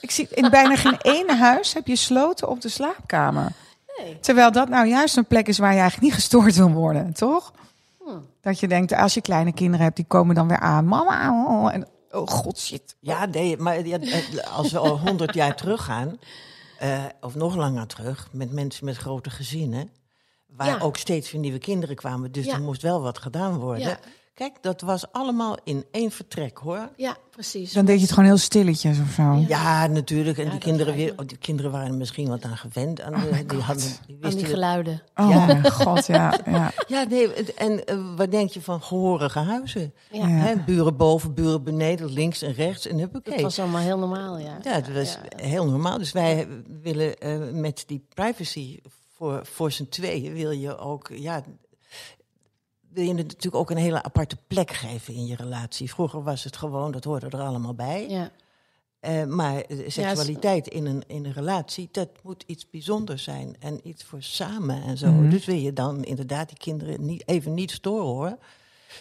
Ik 0.00 0.10
zie 0.10 0.28
in 0.30 0.50
bijna 0.50 0.76
geen 0.76 0.96
ene 1.18 1.36
huis 1.36 1.72
heb 1.72 1.86
je 1.86 1.96
sloten 1.96 2.48
op 2.48 2.60
de 2.60 2.68
slaapkamer. 2.68 3.52
Nee. 3.98 4.20
Terwijl 4.20 4.52
dat 4.52 4.68
nou 4.68 4.86
juist 4.86 5.16
een 5.16 5.26
plek 5.26 5.48
is 5.48 5.58
waar 5.58 5.72
je 5.74 5.78
eigenlijk 5.80 6.06
niet 6.12 6.20
gestoord 6.20 6.54
wil 6.54 6.70
worden, 6.70 7.12
toch? 7.12 7.52
Hm. 8.04 8.10
Dat 8.40 8.60
je 8.60 8.68
denkt, 8.68 8.92
als 8.92 9.14
je 9.14 9.20
kleine 9.20 9.52
kinderen 9.52 9.84
hebt, 9.84 9.96
die 9.96 10.04
komen 10.08 10.34
dan 10.34 10.48
weer 10.48 10.58
aan. 10.60 10.84
Mama, 10.86 11.30
oh, 11.30 11.74
en 11.74 11.86
oh 12.10 12.26
god, 12.28 12.58
shit. 12.58 12.96
Ja, 13.00 13.26
nee, 13.26 13.56
maar 13.56 13.86
ja, 13.86 13.98
eh, 13.98 14.56
als 14.56 14.72
we 14.72 14.78
al 14.78 14.98
honderd 14.98 15.34
jaar 15.34 15.56
teruggaan, 15.56 16.18
eh, 16.78 17.04
of 17.20 17.34
nog 17.34 17.54
langer 17.56 17.86
terug, 17.86 18.28
met 18.32 18.52
mensen 18.52 18.84
met 18.84 18.96
grote 18.96 19.30
gezinnen, 19.30 19.90
waar 20.46 20.66
Ja. 20.66 20.78
ook 20.78 20.96
steeds 20.96 21.30
weer 21.32 21.40
nieuwe 21.40 21.58
kinderen 21.58 21.96
kwamen, 21.96 22.32
dus 22.32 22.44
Ja. 22.44 22.54
er 22.54 22.60
moest 22.60 22.82
wel 22.82 23.00
wat 23.00 23.18
gedaan 23.18 23.56
worden. 23.58 23.98
Ja. 24.40 24.48
Kijk, 24.48 24.62
dat 24.62 24.80
was 24.80 25.12
allemaal 25.12 25.56
in 25.64 25.84
één 25.90 26.10
vertrek, 26.10 26.58
hoor. 26.58 26.88
Ja, 26.96 27.16
precies. 27.30 27.72
Dan 27.72 27.84
deed 27.84 27.94
je 27.96 28.02
het 28.02 28.10
gewoon 28.12 28.24
heel 28.28 28.36
stilletjes 28.38 28.98
of 29.00 29.10
zo. 29.10 29.22
Ja. 29.22 29.44
Ja, 29.48 29.86
natuurlijk. 29.86 30.38
En 30.38 30.44
Ja, 30.44 30.50
die 30.50 30.58
kinderen, 30.58 30.94
weer, 30.94 31.14
die 31.26 31.36
kinderen 31.38 31.70
waren 31.70 31.86
er 31.88 31.94
misschien 31.94 32.28
wat 32.28 32.42
aan 32.44 32.56
gewend. 32.56 33.00
Aan 33.00 33.14
Oh 33.14 33.22
die 33.48 33.58
hadden, 33.58 33.84
die 34.06 34.18
Aan 34.20 34.30
die 34.30 34.44
geluiden. 34.44 35.02
Oh 35.14 35.46
mijn 35.46 35.70
god, 35.70 36.06
ja. 36.06 36.38
ja. 36.44 36.72
Ja, 36.86 37.02
nee, 37.04 37.28
het- 37.34 37.54
en 37.54 37.84
eh, 37.86 37.98
wat 38.16 38.30
denk 38.30 38.50
je 38.50 38.60
van 38.62 38.82
gehorige 38.82 39.38
huizen? 39.38 39.94
Ja. 40.10 40.18
Ja. 40.20 40.34
Hè, 40.34 40.54
buren 40.56 40.96
boven, 40.96 41.34
buren 41.34 41.62
beneden, 41.64 42.12
links 42.12 42.42
en 42.42 42.52
rechts 42.52 42.86
en 42.86 42.98
huppakee. 42.98 43.32
Dat 43.32 43.42
was 43.42 43.58
allemaal 43.58 43.80
heel 43.80 43.98
normaal, 43.98 44.38
ja. 44.38 44.58
Ja, 44.62 44.72
het 44.72 44.92
was 44.94 45.18
Ja. 45.36 45.44
heel 45.46 45.66
normaal. 45.66 45.98
Dus 45.98 46.12
wij 46.12 46.48
willen 46.82 47.18
eh, 47.18 47.38
met 47.52 47.84
die 47.86 48.04
privacy 48.14 48.78
voor, 49.16 49.40
voor 49.46 49.72
z'n 49.72 49.86
tweeën, 49.88 50.32
wil 50.32 50.50
je 50.50 50.78
ook, 50.78 51.08
ja, 51.12 51.42
wil 52.92 53.04
je 53.04 53.14
het 53.14 53.26
natuurlijk 53.26 53.54
ook 53.54 53.70
een 53.70 53.76
hele 53.76 54.02
aparte 54.02 54.36
plek 54.46 54.70
geven 54.70 55.14
in 55.14 55.26
je 55.26 55.36
relatie. 55.36 55.90
Vroeger 55.90 56.22
was 56.22 56.44
het 56.44 56.56
gewoon, 56.56 56.92
dat 56.92 57.04
hoorde 57.04 57.26
er 57.28 57.40
allemaal 57.40 57.74
bij. 57.74 58.08
Ja. 58.08 58.30
Eh, 59.00 59.24
maar 59.24 59.60
eh, 59.60 59.78
seksualiteit 59.90 60.68
in, 60.68 60.86
een, 60.86 61.02
in 61.06 61.24
een 61.24 61.32
relatie, 61.32 61.88
dat 61.92 62.08
moet 62.22 62.44
iets 62.46 62.70
bijzonders 62.70 63.22
zijn. 63.22 63.56
En 63.58 63.80
iets 63.82 64.04
voor 64.04 64.22
samen 64.22 64.82
en 64.82 64.98
zo. 64.98 65.10
Mhm. 65.10 65.30
Dus 65.30 65.44
wil 65.44 65.56
je 65.56 65.72
dan 65.72 66.04
inderdaad 66.04 66.48
die 66.48 66.58
kinderen 66.58 67.04
niet, 67.04 67.28
even 67.28 67.54
niet 67.54 67.70
storen 67.70 68.06
hoor. 68.06 68.38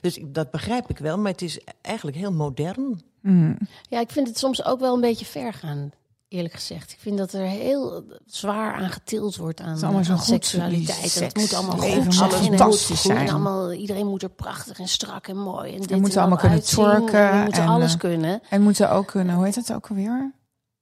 Dus 0.02 0.19
dat 0.25 0.52
begrijp 0.52 0.89
ik 0.89 0.97
wel, 0.97 1.17
maar 1.17 1.32
het 1.32 1.41
is 1.41 1.60
eigenlijk 1.82 2.17
heel 2.17 2.32
modern. 2.32 3.02
Mm. 3.21 3.58
Ja, 3.89 3.99
ik 3.99 4.12
vind 4.12 4.28
het 4.28 4.38
soms 4.38 4.63
ook 4.65 4.80
wel 4.80 4.93
een 4.93 5.02
beetje 5.02 5.25
ver 5.25 5.54
gaan, 5.54 5.91
eerlijk 6.29 6.53
gezegd. 6.53 6.91
Ik 6.91 6.97
vind 6.99 7.17
dat 7.17 7.33
er 7.33 7.45
heel 7.45 8.03
zwaar 8.25 8.73
aan 8.73 8.89
getild 8.89 9.35
wordt 9.35 9.61
aan, 9.61 9.75
is 9.75 9.83
allemaal 9.83 10.03
zo 10.03 10.11
aan 10.11 10.17
goed, 10.17 10.27
seksualiteit. 10.27 11.19
het 11.19 11.35
moet 11.37 11.53
allemaal 11.53 11.77
goed 11.77 12.03
moet 12.03 12.13
zijn. 12.13 12.31
en 12.31 12.37
fantastisch 12.43 13.01
goed, 13.01 13.11
en 13.11 13.17
zijn. 13.17 13.29
allemaal, 13.29 13.73
iedereen 13.73 14.07
moet 14.07 14.23
er 14.23 14.29
prachtig 14.29 14.79
en 14.79 14.87
strak 14.87 15.27
en 15.27 15.37
mooi. 15.37 15.73
En 15.75 15.81
dit 15.81 15.89
moeten 15.99 16.11
en 16.11 16.17
allemaal 16.27 16.37
dat 16.37 16.39
kunnen 16.39 16.63
twerken 16.63 17.29
En 17.29 17.37
we 17.37 17.43
moeten 17.43 17.61
en, 17.63 17.69
alles 17.69 17.93
eh, 17.93 17.99
kunnen. 17.99 18.41
En 18.49 18.61
moeten 18.61 18.91
ook 18.91 19.07
kunnen, 19.07 19.35
hoe 19.35 19.45
heet 19.45 19.55
het 19.55 19.73
ook 19.73 19.87
alweer? 19.87 20.33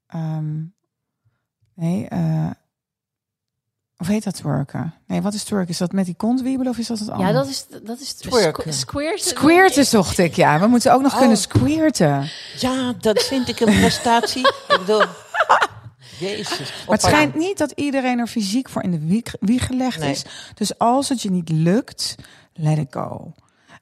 Ehm, 0.08 0.56
nee, 1.76 2.08
eh 2.08 2.50
of 4.00 4.08
heet 4.08 4.24
dat 4.24 4.34
twerken? 4.36 4.94
Nee, 5.08 5.22
wat 5.22 5.34
is 5.34 5.44
twerken? 5.44 5.70
Is 5.70 5.78
dat 5.78 5.92
met 5.92 6.06
die 6.06 6.16
kont 6.16 6.42
wiebelen 6.42 6.72
of 6.72 6.78
is 6.78 6.88
dat 6.88 7.00
het 7.00 7.08
Ja, 7.08 7.14
andere? 7.14 7.34
dat 7.34 7.48
is, 7.48 7.66
dat 7.84 8.00
is 8.00 8.14
Twerken. 8.14 8.74
square. 8.74 9.18
Squirten 9.20 9.86
zocht 9.86 10.18
ik, 10.18 10.36
ja. 10.36 10.60
We 10.60 10.68
moeten 10.68 10.94
ook 10.94 11.02
nog 11.02 11.12
Oh. 11.14 11.20
kunnen 11.20 11.38
squirten. 11.38 12.30
Ja, 12.60 12.94
dat 13.00 13.24
vind 13.24 13.48
ik 13.48 13.60
een 13.60 13.80
prestatie. 13.80 14.48
ik 14.48 14.78
bedoel, 14.80 15.04
Jezus. 16.20 16.60
Maar 16.60 16.96
het 16.98 17.02
schijnt 17.02 17.36
niet 17.36 17.58
dat 17.58 17.72
iedereen 17.72 18.20
er 18.20 18.28
fysiek 18.28 18.70
voor 18.70 18.84
in 18.84 18.92
de 18.92 19.00
wieg, 19.00 19.36
wieg 19.40 19.66
gelegd 19.66 20.00
Nee. 20.00 20.12
is. 20.12 20.24
Dus 20.56 20.78
als 20.78 21.10
het 21.10 21.22
je 21.22 21.32
niet 21.32 21.50
lukt, 21.50 22.16
let 22.54 22.78
it 22.78 22.88
go. 22.90 23.34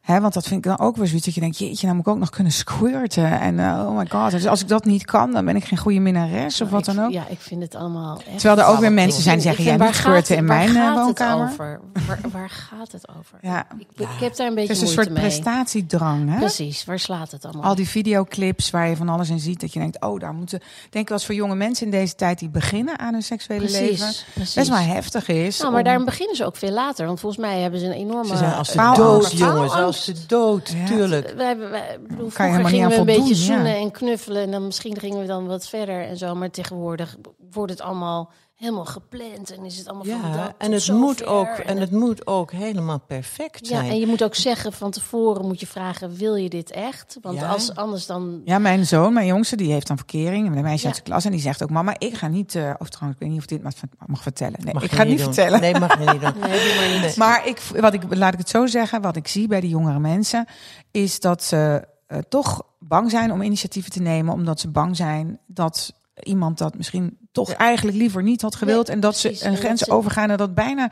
Hè, 0.06 0.20
want 0.22 0.34
dat 0.34 0.44
vind 0.48 0.66
ik 0.66 0.72
dan 0.78 0.88
ook 0.88 0.96
weer 0.96 1.08
zoiets 1.08 1.26
dat 1.26 1.34
je 1.36 1.42
denkt, 1.42 1.58
jeetje, 1.58 1.86
nou 1.86 1.98
moet 1.98 2.06
ik 2.08 2.12
ook 2.14 2.20
nog 2.20 2.30
kunnen 2.30 2.54
squirten. 2.54 3.40
En 3.40 3.60
eh, 3.60 3.86
oh 3.88 3.98
my 3.98 4.06
god, 4.10 4.32
dus 4.32 4.48
als 4.48 4.62
ik 4.62 4.68
dat 4.68 4.86
niet 4.86 5.06
kan, 5.06 5.32
dan 5.32 5.46
ben 5.46 5.56
ik 5.56 5.66
geen 5.66 5.78
goede 5.78 6.00
minnares 6.00 6.62
of 6.62 6.70
wat 6.70 6.86
dan 6.86 7.00
ook. 7.04 7.12
Ja, 7.12 7.24
ik 7.30 7.40
vind 7.40 7.62
het 7.62 7.76
allemaal 7.76 8.18
echt... 8.32 8.40
Terwijl 8.40 8.68
er 8.68 8.74
ook 8.74 8.80
weer 8.80 8.90
Ik 8.90 8.96
mensen 8.96 9.22
zijn 9.24 9.40
die 9.40 9.50
Ik 9.50 9.56
zeggen, 9.56 9.76
jij 9.78 9.86
moet 9.88 9.96
squirten 9.96 10.34
het- 10.36 10.38
in 10.38 10.46
mijn 10.46 10.70
gaat 10.70 10.96
het 10.96 11.04
woonkamer. 11.04 11.48
over? 11.52 11.80
Waar, 12.08 12.20
waar 12.32 12.50
gaat 12.50 12.92
het 12.92 13.08
over? 13.10 13.38
Ja, 13.42 13.68
Ik, 13.78 13.88
ik 14.00 14.08
heb 14.20 14.36
daar 14.36 14.48
een 14.48 14.56
beetje 14.56 14.74
het 14.74 14.82
is 14.82 14.88
een 14.88 14.94
soort 14.94 15.10
mee. 15.10 15.20
prestatiedrang. 15.20 16.30
Hè? 16.30 16.38
Precies, 16.38 16.86
waar 16.86 17.00
slaat 17.00 17.32
het 17.32 17.46
allemaal? 17.46 17.64
Al 17.64 17.76
die 17.76 17.88
videoclips 17.88 18.70
waar 18.70 18.90
je 18.90 18.96
van 18.96 19.10
alles 19.10 19.30
in 19.30 19.40
ziet, 19.40 19.62
dat 19.62 19.74
je 19.74 19.80
denkt, 19.80 20.02
oh, 20.02 20.20
daar 20.20 20.34
moeten. 20.34 20.58
Ik 20.60 20.92
denk 20.92 21.08
wel 21.10 21.18
eens 21.18 21.26
voor 21.26 21.36
jonge 21.36 21.56
mensen 21.56 21.86
in 21.86 21.92
deze 21.92 22.16
tijd 22.16 22.40
die 22.40 22.50
beginnen 22.50 23.00
aan 23.00 23.14
hun 23.14 23.24
seksuele 23.24 23.64
precies, 23.64 23.80
leven, 23.90 24.14
precies. 24.34 24.54
best 24.56 24.70
wel 24.70 24.78
heftig 24.78 25.28
is. 25.28 25.58
Nou, 25.60 25.70
maar 25.70 25.80
om- 25.80 25.86
daarom 25.86 26.06
beginnen 26.06 26.36
ze 26.36 26.46
ook 26.46 26.56
veel 26.56 26.72
later. 26.72 27.06
Want 27.06 27.20
volgens 27.20 27.42
mij 27.42 27.60
hebben 27.62 27.80
ze 27.80 27.86
een 27.86 27.92
enorme... 27.92 28.28
Ze 28.28 28.38
zijn 28.38 28.54
als 28.54 28.74
dood, 28.74 29.32
jongens. 29.32 29.74
Als 29.96 30.06
de 30.06 30.26
dood, 30.28 30.70
Ja. 30.70 30.86
tuurlijk. 30.86 31.34
Wij, 31.36 31.58
bedoel, 31.58 32.30
vroeger 32.30 32.66
gingen 32.66 32.90
we 32.90 32.96
een 32.96 33.06
beetje 33.06 33.36
ja. 33.36 33.42
zoenen 33.42 33.76
en 33.76 33.92
knuffelen. 33.92 34.42
En 34.42 34.52
dan 34.52 34.66
misschien 34.66 35.00
gingen 35.00 35.20
we 35.20 35.26
dan 35.26 35.48
wat 35.48 35.68
verder 35.68 36.02
en 36.02 36.18
zo. 36.18 36.36
Maar 36.36 36.52
tegenwoordig 36.52 37.16
wordt 37.52 37.72
het 37.72 37.82
allemaal 37.82 38.32
helemaal 38.56 38.86
gepland. 38.86 39.52
En 39.52 39.66
is 39.66 39.78
het 39.78 39.88
allemaal 39.88 40.06
van 40.06 40.22
dat 40.22 40.32
Ja, 40.40 40.46
tot 40.46 40.54
en 40.58 40.72
het, 40.72 40.82
zover. 40.82 41.02
moet 41.02 41.26
ook, 41.26 41.48
en 41.48 41.78
het 41.78 41.92
moet 41.92 42.28
ook 42.28 42.52
helemaal 42.52 43.00
perfect 43.00 43.68
Ja, 43.68 43.78
zijn. 43.80 43.90
en 43.92 44.00
je 44.00 44.08
moet 44.08 44.24
ook 44.24 44.36
zeggen 44.36 44.74
van 44.74 44.92
tevoren 44.92 45.46
moet 45.48 45.60
je 45.60 45.68
vragen, 45.68 46.16
wil 46.16 46.36
je 46.36 46.50
dit 46.50 46.72
echt? 46.72 47.18
Want 47.22 47.40
Ja. 47.40 47.48
als 47.48 47.76
anders 47.76 48.06
dan... 48.06 48.42
Ja, 48.46 48.60
mijn 48.60 48.86
zoon, 48.86 49.14
mijn 49.14 49.26
jongste, 49.28 49.56
die 49.56 49.72
heeft 49.72 49.88
dan 49.88 49.98
verkering. 49.98 50.56
Een 50.56 50.62
meisje 50.64 50.82
Ja. 50.82 50.88
uit 50.88 50.96
de 50.98 51.04
klas. 51.10 51.26
En 51.26 51.32
die 51.32 51.40
zegt 51.40 51.64
ook, 51.64 51.70
mama, 51.70 51.96
ik 51.98 52.14
ga 52.16 52.28
niet... 52.28 52.56
eh 52.56 52.74
of 52.78 52.90
trouwens, 52.90 53.20
ik 53.20 53.20
weet 53.20 53.30
niet 53.30 53.40
of 53.40 53.46
dit 53.46 53.64
maar 53.64 53.74
mag 54.06 54.22
vertellen. 54.22 54.60
Nee, 54.64 54.74
Mag 54.74 54.84
ik 54.84 54.92
ga 54.92 55.04
niet 55.04 55.18
doen. 55.18 55.34
vertellen. 55.34 55.62
Nee, 55.62 55.80
mag 55.80 56.00
je 56.00 56.12
niet 56.12 56.22
doen. 56.22 56.34
Nee, 56.50 56.60
doe 56.64 56.76
maar 57.00 57.06
niet. 57.08 57.16
Maar 57.18 57.48
ik, 57.48 57.60
wat 57.60 57.94
ik, 57.94 58.16
laat 58.16 58.34
ik 58.34 58.40
het 58.40 58.50
zo 58.50 58.66
zeggen, 58.66 59.02
wat 59.02 59.16
ik 59.16 59.28
zie 59.28 59.48
bij 59.48 59.60
de 59.62 59.68
jongere 59.70 60.00
mensen, 60.00 60.46
is 60.92 61.20
dat 61.20 61.44
ze 61.44 61.88
eh, 62.08 62.18
toch 62.30 62.64
bang 62.80 63.10
zijn 63.12 63.32
om 63.32 63.42
initiatieven 63.42 63.92
te 63.92 64.02
nemen, 64.02 64.34
omdat 64.34 64.60
ze 64.60 64.68
bang 64.70 64.96
zijn 64.96 65.40
dat 65.48 65.94
iemand 66.24 66.58
dat 66.58 66.78
misschien 66.78 67.18
toch 67.36 67.52
eigenlijk 67.52 67.98
liever 67.98 68.24
niet 68.24 68.42
had 68.42 68.56
gewild 68.56 68.88
Nee, 68.88 68.96
en 68.96 69.02
dat 69.02 69.12
precies. 69.20 69.38
ze 69.40 69.44
En 69.46 69.50
een 69.50 69.56
dat 69.56 69.66
grens 69.66 69.82
ze- 69.82 69.92
overgaan 69.92 70.30
en 70.30 70.38
dat 70.38 70.54
bijna 70.54 70.92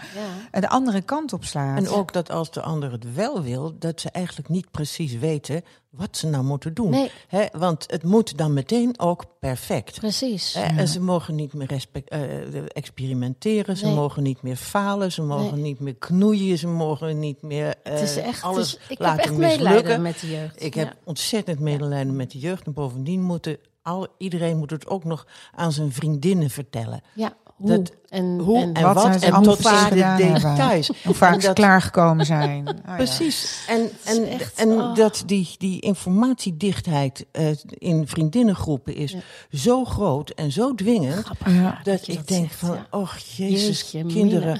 Ja. 0.51 0.60
de 0.60 0.69
andere 0.69 1.01
kant 1.01 1.34
op 1.34 1.43
slaat. 1.45 1.77
En 1.77 1.88
ook 1.89 2.13
dat 2.13 2.32
als 2.32 2.51
de 2.51 2.62
ander 2.62 2.91
het 2.91 3.13
wel 3.13 3.41
wil, 3.41 3.75
dat 3.79 4.01
ze 4.01 4.10
eigenlijk 4.10 4.49
niet 4.49 4.71
precies 4.71 5.13
weten 5.17 5.62
wat 5.89 6.17
ze 6.17 6.27
nou 6.27 6.43
moeten 6.43 6.73
doen. 6.73 6.89
Nee, 6.89 7.12
Hè, 7.27 7.45
want 7.58 7.84
het 7.88 8.03
moet 8.03 8.38
dan 8.38 8.53
meteen 8.53 8.99
ook 8.99 9.25
perfect. 9.39 9.99
precies. 9.99 10.56
En 10.56 10.88
ze 10.88 11.01
mogen 11.01 11.36
niet 11.36 11.53
meer 11.53 11.67
respect, 11.67 12.10
eh, 12.10 12.21
experimenteren, 12.67 13.77
ze 13.77 13.86
Nee. 13.86 13.95
mogen 13.95 14.23
niet 14.23 14.41
meer 14.41 14.56
falen, 14.56 15.12
ze 15.12 15.21
mogen 15.21 15.53
Nee. 15.53 15.63
niet 15.63 15.79
meer 15.79 15.95
knoeien, 15.95 16.58
ze 16.58 16.67
mogen 16.67 17.19
niet 17.19 17.41
meer 17.41 17.75
eh, 17.84 17.93
het 17.93 18.01
is 18.01 18.17
echt, 18.17 18.36
het 18.36 18.43
alles 18.43 18.67
is- 18.67 18.73
ik 18.73 18.89
heb 18.89 18.99
laten 18.99 19.23
echt 19.23 19.32
mislukken. 19.38 19.63
medelijden 19.63 20.01
met 20.01 20.19
de 20.19 20.29
jeugd. 20.29 20.63
Ik 20.63 20.75
Ja. 20.75 20.84
heb 20.84 20.95
ontzettend 21.03 21.60
medelijden 21.60 22.15
met 22.15 22.32
de 22.32 22.39
jeugd. 22.39 22.65
En 22.65 22.73
bovendien 22.73 23.21
moeten 23.21 23.58
al, 23.84 24.08
iedereen 24.17 24.58
moet 24.58 24.69
het 24.72 24.88
ook 24.88 25.04
nog 25.04 25.28
aan 25.56 25.72
zijn 25.72 25.91
vriendinnen 25.91 26.50
vertellen. 26.50 27.02
Ja, 27.13 27.34
Hoe 27.56 27.67
Dat- 27.78 27.93
en, 28.10 28.39
Hoe 28.39 28.58
en, 28.62 28.74
en 28.74 28.93
wat 28.93 29.22
en 29.22 29.41
tot 29.41 29.58
precies 29.62 29.89
de 29.89 30.13
details. 30.17 30.91
Hoe 31.04 31.13
vaak 31.13 31.41
ze 31.41 31.54
klaargekomen 31.54 32.26
zijn. 32.26 32.67
Oh, 32.67 32.74
ja. 32.86 32.96
Precies. 32.96 33.65
En, 33.67 33.89
en, 34.04 34.26
echt, 34.28 34.60
en 34.60 34.69
oh. 34.72 34.96
dat 34.96 35.24
die, 35.26 35.56
die 35.58 35.80
informatiedichtheid 35.82 37.26
eh, 37.32 37.48
in 37.67 38.08
vriendinnengroepen 38.08 38.96
is 38.96 39.12
Ja. 39.12 39.19
zo 39.58 39.86
groot 39.86 40.30
en 40.30 40.52
zo 40.52 40.76
dwingend. 40.76 41.28
Ja. 41.46 41.80
Dat 41.84 42.08
ik 42.08 42.15
dat 42.15 42.28
denk 42.28 42.48
zegt, 42.48 42.60
van, 42.60 42.86
och 42.91 43.17
jezus, 43.17 43.91
Jeetje, 43.91 44.13
kinderen. 44.13 44.60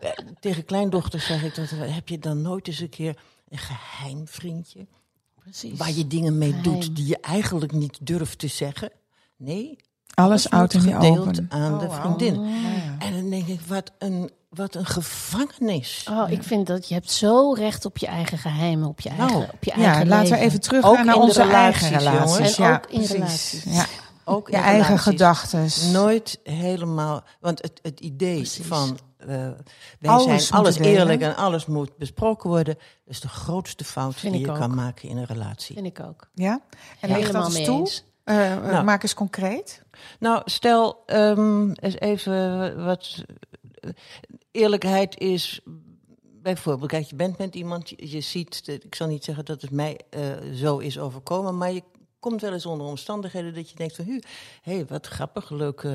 Eh, 0.00 0.10
Tegen 0.40 0.64
kleindochters 0.64 1.26
zeg 1.26 1.44
ik 1.44 1.54
dat, 1.54 1.70
heb 1.76 2.08
je 2.08 2.18
dan 2.18 2.42
nooit 2.42 2.68
eens 2.68 2.80
een 2.80 2.88
keer 2.88 3.16
een 3.48 3.58
geheim 3.58 4.28
vriendje? 4.28 4.86
Precies. 5.42 5.78
Waar 5.78 5.92
je 5.92 6.06
dingen 6.06 6.38
mee 6.38 6.48
Geheim. 6.52 6.62
doet 6.80 6.96
die 6.96 7.06
je 7.06 7.18
eigenlijk 7.20 7.72
niet 7.72 7.98
durft 8.00 8.38
te 8.38 8.46
zeggen? 8.46 8.90
Nee, 9.36 9.76
Alles 10.14 10.46
wordt 10.48 10.74
en 10.74 10.94
open. 10.96 11.46
aan 11.48 11.72
Oh, 11.74 11.78
de 11.78 11.86
wauw. 11.86 12.00
vriendin. 12.00 12.42
Ja. 12.48 12.58
En 12.98 13.12
dan 13.12 13.30
denk 13.30 13.46
ik, 13.46 13.60
wat 13.66 13.92
een, 13.98 14.30
wat 14.50 14.74
een 14.74 14.86
gevangenis. 14.86 16.06
Oh, 16.10 16.30
ik 16.30 16.42
vind 16.42 16.66
dat 16.66 16.88
je 16.88 16.94
hebt 16.94 17.10
zo 17.10 17.52
recht 17.52 17.84
op 17.84 17.98
je 17.98 18.06
eigen 18.06 18.38
geheimen, 18.38 18.88
op 18.88 19.00
je 19.00 19.08
Nou, 19.10 19.30
eigen, 19.30 19.50
op 19.54 19.64
je 19.64 19.72
Ja, 19.76 19.84
eigen 19.86 20.08
laten 20.08 20.24
we 20.24 20.30
leven. 20.30 20.46
even 20.46 20.60
terug 20.60 20.84
Ook 20.84 20.96
gaan 20.96 21.06
naar 21.06 21.16
onze 21.16 21.42
relaties, 21.42 21.82
eigen 21.82 21.98
relaties. 21.98 22.56
jongens. 22.56 22.56
En 22.58 22.64
ja, 22.64 22.74
ook 22.74 22.86
in 22.90 22.96
precies. 22.98 23.12
relaties. 23.14 23.64
Ja. 23.64 23.86
Ook 24.24 24.50
Je 24.50 24.56
eigen 24.56 24.98
gedachten. 24.98 25.68
Nooit 25.92 26.38
helemaal. 26.44 27.22
Want 27.40 27.62
het, 27.62 27.78
het 27.82 28.00
idee 28.00 28.36
Precies. 28.36 28.66
van. 28.66 28.98
Eh, 29.22 29.50
wij 29.98 30.10
Alles 30.10 30.46
zijn 30.46 30.60
alles 30.60 30.78
eerlijk 30.78 31.20
en 31.20 31.36
alles 31.36 31.66
moet 31.66 31.96
besproken 31.96 32.50
worden. 32.50 32.74
Dat 32.74 32.84
is 33.14 33.20
de 33.20 33.28
grootste 33.28 33.84
fout 33.84 34.14
Vind 34.14 34.32
die 34.32 34.42
je 34.42 34.50
ook. 34.50 34.58
kan 34.58 34.74
maken 34.74 35.08
in 35.08 35.16
een 35.16 35.24
relatie. 35.24 35.74
Vind 35.74 35.86
ik 35.86 36.00
ook. 36.06 36.28
Ja? 36.34 36.60
En 37.00 37.08
leg 37.08 37.16
dat 37.18 37.26
Helemaal 37.26 37.44
eens 37.44 37.54
mee 37.54 37.64
toe. 37.64 37.78
eens. 37.78 38.04
Eh, 38.24 38.52
eh, 38.52 38.62
Nou. 38.62 38.84
Maak 38.84 39.02
eens 39.02 39.14
concreet. 39.14 39.82
Nou, 40.18 40.42
stel 40.44 41.02
ehm, 41.06 41.70
eens 41.70 41.98
even 41.98 42.84
wat. 42.84 43.24
Eerlijkheid 44.50 45.18
is. 45.18 45.60
Bijvoorbeeld, 46.42 46.90
kijk, 46.90 47.04
je 47.06 47.16
bent 47.16 47.38
met 47.38 47.54
iemand, 47.54 47.88
je, 47.88 48.10
je 48.10 48.20
ziet, 48.20 48.62
ik 48.82 48.94
zal 48.94 49.06
niet 49.06 49.24
zeggen 49.24 49.44
dat 49.44 49.62
het 49.62 49.70
mij 49.70 50.00
eh, 50.10 50.20
zo 50.54 50.78
is 50.78 50.98
overkomen, 50.98 51.56
maar 51.58 51.72
je 51.72 51.82
komt 52.22 52.40
wel 52.40 52.52
eens 52.52 52.66
onder 52.66 52.86
omstandigheden 52.86 53.54
dat 53.54 53.70
je 53.70 53.76
denkt 53.76 53.96
van, 53.96 54.04
hu, 54.04 54.20
hé, 54.62 54.74
hey, 54.74 54.84
wat 54.88 55.06
grappig, 55.06 55.50
leuk. 55.50 55.82
eh, 55.82 55.92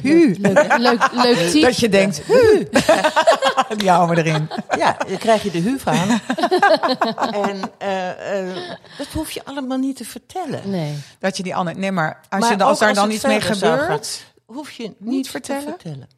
Hu. 0.00 0.34
Leuk, 0.38 0.76
leuk, 0.78 1.12
leuk 1.12 1.36
type. 1.38 1.66
Dat 1.66 1.78
je 1.78 1.88
denkt, 1.88 2.22
hu. 2.22 2.68
Die 3.76 3.90
houden 3.90 4.16
we 4.16 4.22
erin. 4.30 4.48
Ja, 4.76 4.96
dan 5.08 5.16
krijg 5.18 5.42
je 5.42 5.50
de 5.50 5.58
huuf 5.58 5.86
aan. 5.86 6.08
en 7.48 7.60
eh, 7.78 8.48
eh, 8.50 8.56
dat 8.98 9.06
hoef 9.06 9.30
je 9.30 9.44
allemaal 9.44 9.78
niet 9.78 9.96
te 9.96 10.04
vertellen. 10.04 10.70
Nee. 10.70 10.94
Dat 11.18 11.36
je 11.36 11.42
die 11.42 11.54
ander... 11.54 11.78
Nee, 11.78 11.92
maar 11.92 12.20
als, 12.28 12.40
Maar 12.40 12.50
je, 12.50 12.56
dan- 12.56 12.68
als 12.68 12.78
daar 12.78 12.88
als 12.88 12.98
dan 12.98 13.10
iets 13.10 13.24
mee 13.24 13.40
gebeurt... 13.40 14.24
Hoef 14.46 14.70
je 14.70 14.94
niet, 14.98 15.30
vertellen? 15.30 15.62
te 15.62 15.68
vertellen. 15.68 16.08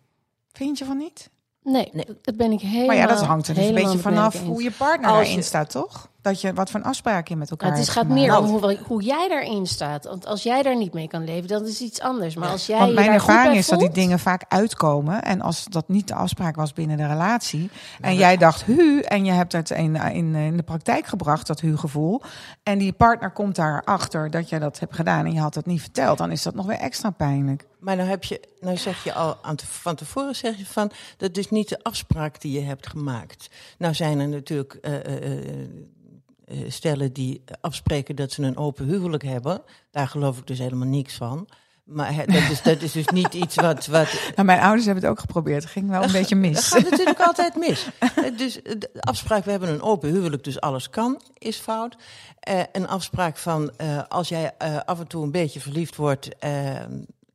Vind 0.53 0.79
je 0.79 0.85
van 0.85 0.97
niet? 0.97 1.31
Nee, 1.63 1.89
Nee. 1.93 2.05
dat 2.23 2.37
ben 2.37 2.53
ik 2.53 2.61
helemaal 2.61 2.87
Maar 2.87 2.97
ja, 2.97 3.07
dat 3.07 3.21
hangt 3.23 3.49
er 3.49 3.55
dus 3.55 3.65
een 3.67 3.75
beetje 3.75 3.99
vanaf 3.99 4.41
hoe 4.41 4.63
je 4.63 4.71
partner 4.71 5.11
daarin 5.11 5.33
je- 5.35 5.43
staat, 5.43 5.71
toch? 5.71 6.09
Dat 6.23 6.41
je 6.41 6.53
wat 6.53 6.71
voor 6.71 6.83
afspraken 6.83 7.33
je 7.35 7.37
met 7.37 7.51
elkaar 7.51 7.69
Ja, 7.69 7.75
het 7.75 7.83
is, 7.83 7.93
gaat 7.93 8.09
meer 8.09 8.37
om 8.39 8.45
hoe, 8.45 8.79
hoe 8.87 9.03
jij 9.03 9.29
daarin 9.29 9.67
staat. 9.67 10.05
Want 10.05 10.27
als 10.27 10.43
jij 10.43 10.63
daar 10.63 10.77
niet 10.77 10.93
mee 10.93 11.09
kan 11.09 11.25
leven, 11.25 11.49
dan 11.49 11.63
is 11.63 11.69
het 11.69 11.81
iets 11.81 12.01
anders. 12.01 12.35
Maar 12.35 12.49
als 12.49 12.67
jij 12.67 12.79
Want 12.79 12.89
je 12.89 12.95
mijn 12.95 13.11
ervaring 13.11 13.57
is 13.57 13.69
dat 13.69 13.79
die 13.79 13.91
dingen 13.91 14.19
vaak 14.19 14.45
uitkomen. 14.49 15.23
En 15.23 15.41
als 15.41 15.65
dat 15.65 15.89
niet 15.89 16.09
de 16.09 16.15
afspraak 16.15 16.57
was 16.57 16.73
binnen 16.73 16.97
de 16.97 17.07
relatie. 17.07 17.71
En 18.01 18.15
jij 18.15 18.37
dacht 18.37 18.65
hu. 18.65 19.01
En 19.01 19.25
je 19.25 19.33
hebt 19.33 19.53
het 19.53 19.71
in, 19.71 19.97
in, 19.97 20.35
in 20.35 20.57
de 20.57 20.63
praktijk 20.63 21.07
gebracht, 21.07 21.47
dat 21.47 21.61
hu-gevoel. 21.61 22.23
En 22.63 22.79
die 22.79 22.93
partner 22.93 23.31
komt 23.31 23.57
daarachter 23.57 24.31
dat 24.31 24.49
jij 24.49 24.59
dat 24.59 24.79
hebt 24.79 24.95
gedaan. 24.95 25.25
En 25.25 25.33
je 25.33 25.41
had 25.41 25.55
het 25.55 25.67
niet 25.67 25.81
verteld. 25.81 26.19
Dan 26.19 26.31
is 26.31 26.43
dat 26.43 26.55
nog 26.55 26.67
weer 26.67 26.79
extra 26.79 27.11
pijnlijk. 27.11 27.69
Maar 27.79 27.97
nou, 27.97 28.09
heb 28.09 28.25
je, 28.25 28.41
nou 28.61 28.77
zeg 28.77 29.05
je 29.05 29.13
al 29.13 29.39
aan 29.43 29.57
te- 29.57 29.67
van 29.67 29.95
tevoren 29.95 30.37
zeg 30.37 30.57
je 30.57 30.67
van 30.67 30.91
dat 31.17 31.37
is 31.37 31.51
niet 31.51 31.69
de 31.69 31.83
afspraak 31.83 32.41
die 32.41 32.53
je 32.53 32.61
hebt 32.61 32.87
gemaakt. 32.87 33.51
Nou 33.79 33.95
zijn 33.95 34.21
er 34.21 34.29
natuurlijk 34.29 34.75
eh, 34.75 34.95
eh, 34.95 35.49
eh, 35.49 35.69
stellen 36.69 37.13
die 37.13 37.45
afspreken 37.61 38.17
dat 38.17 38.33
ze 38.33 38.43
een 38.43 38.57
open 38.57 38.87
huwelijk 38.87 39.23
hebben. 39.23 39.63
Daar 39.91 40.09
geloof 40.09 40.39
ik 40.39 40.47
dus 40.47 40.59
helemaal 40.59 40.89
niks 40.89 41.15
van. 41.15 41.49
Maar 41.85 42.27
dat 42.27 42.51
is, 42.51 42.63
dat 42.63 42.83
is 42.83 42.93
dus 42.93 43.07
niet 43.07 43.35
iets 43.35 43.55
wat. 43.55 43.87
wat 43.87 44.09
Nou, 44.35 44.45
mijn 44.47 44.61
ouders 44.61 44.85
hebben 44.85 45.03
het 45.03 45.13
ook 45.13 45.21
geprobeerd. 45.21 45.63
Het 45.63 45.73
ging 45.73 45.89
wel 45.91 46.03
een 46.03 46.13
beetje 46.13 46.35
dat 46.41 46.45
mis. 46.51 46.69
gaat 46.69 46.91
natuurlijk 46.91 47.21
altijd 47.31 47.57
mis. 47.57 47.87
Eh, 47.99 48.37
Dus 48.37 48.63
eh, 48.63 48.75
de 48.79 48.91
afspraak, 49.01 49.45
we 49.45 49.51
hebben 49.51 49.69
een 49.69 49.83
open 49.83 50.11
huwelijk, 50.11 50.45
dus 50.45 50.61
alles 50.61 50.91
kan, 50.91 51.21
is 51.39 51.57
fout. 51.57 51.97
Eh, 52.41 52.61
een 52.73 52.89
afspraak 52.89 53.37
van 53.37 53.71
eh, 53.77 54.03
als 54.09 54.29
jij 54.29 54.53
eh, 54.59 54.77
af 54.85 55.01
en 55.01 55.07
toe 55.07 55.23
een 55.25 55.31
beetje 55.31 55.61
verliefd 55.61 55.97
wordt, 55.97 56.39
eh, 56.39 56.81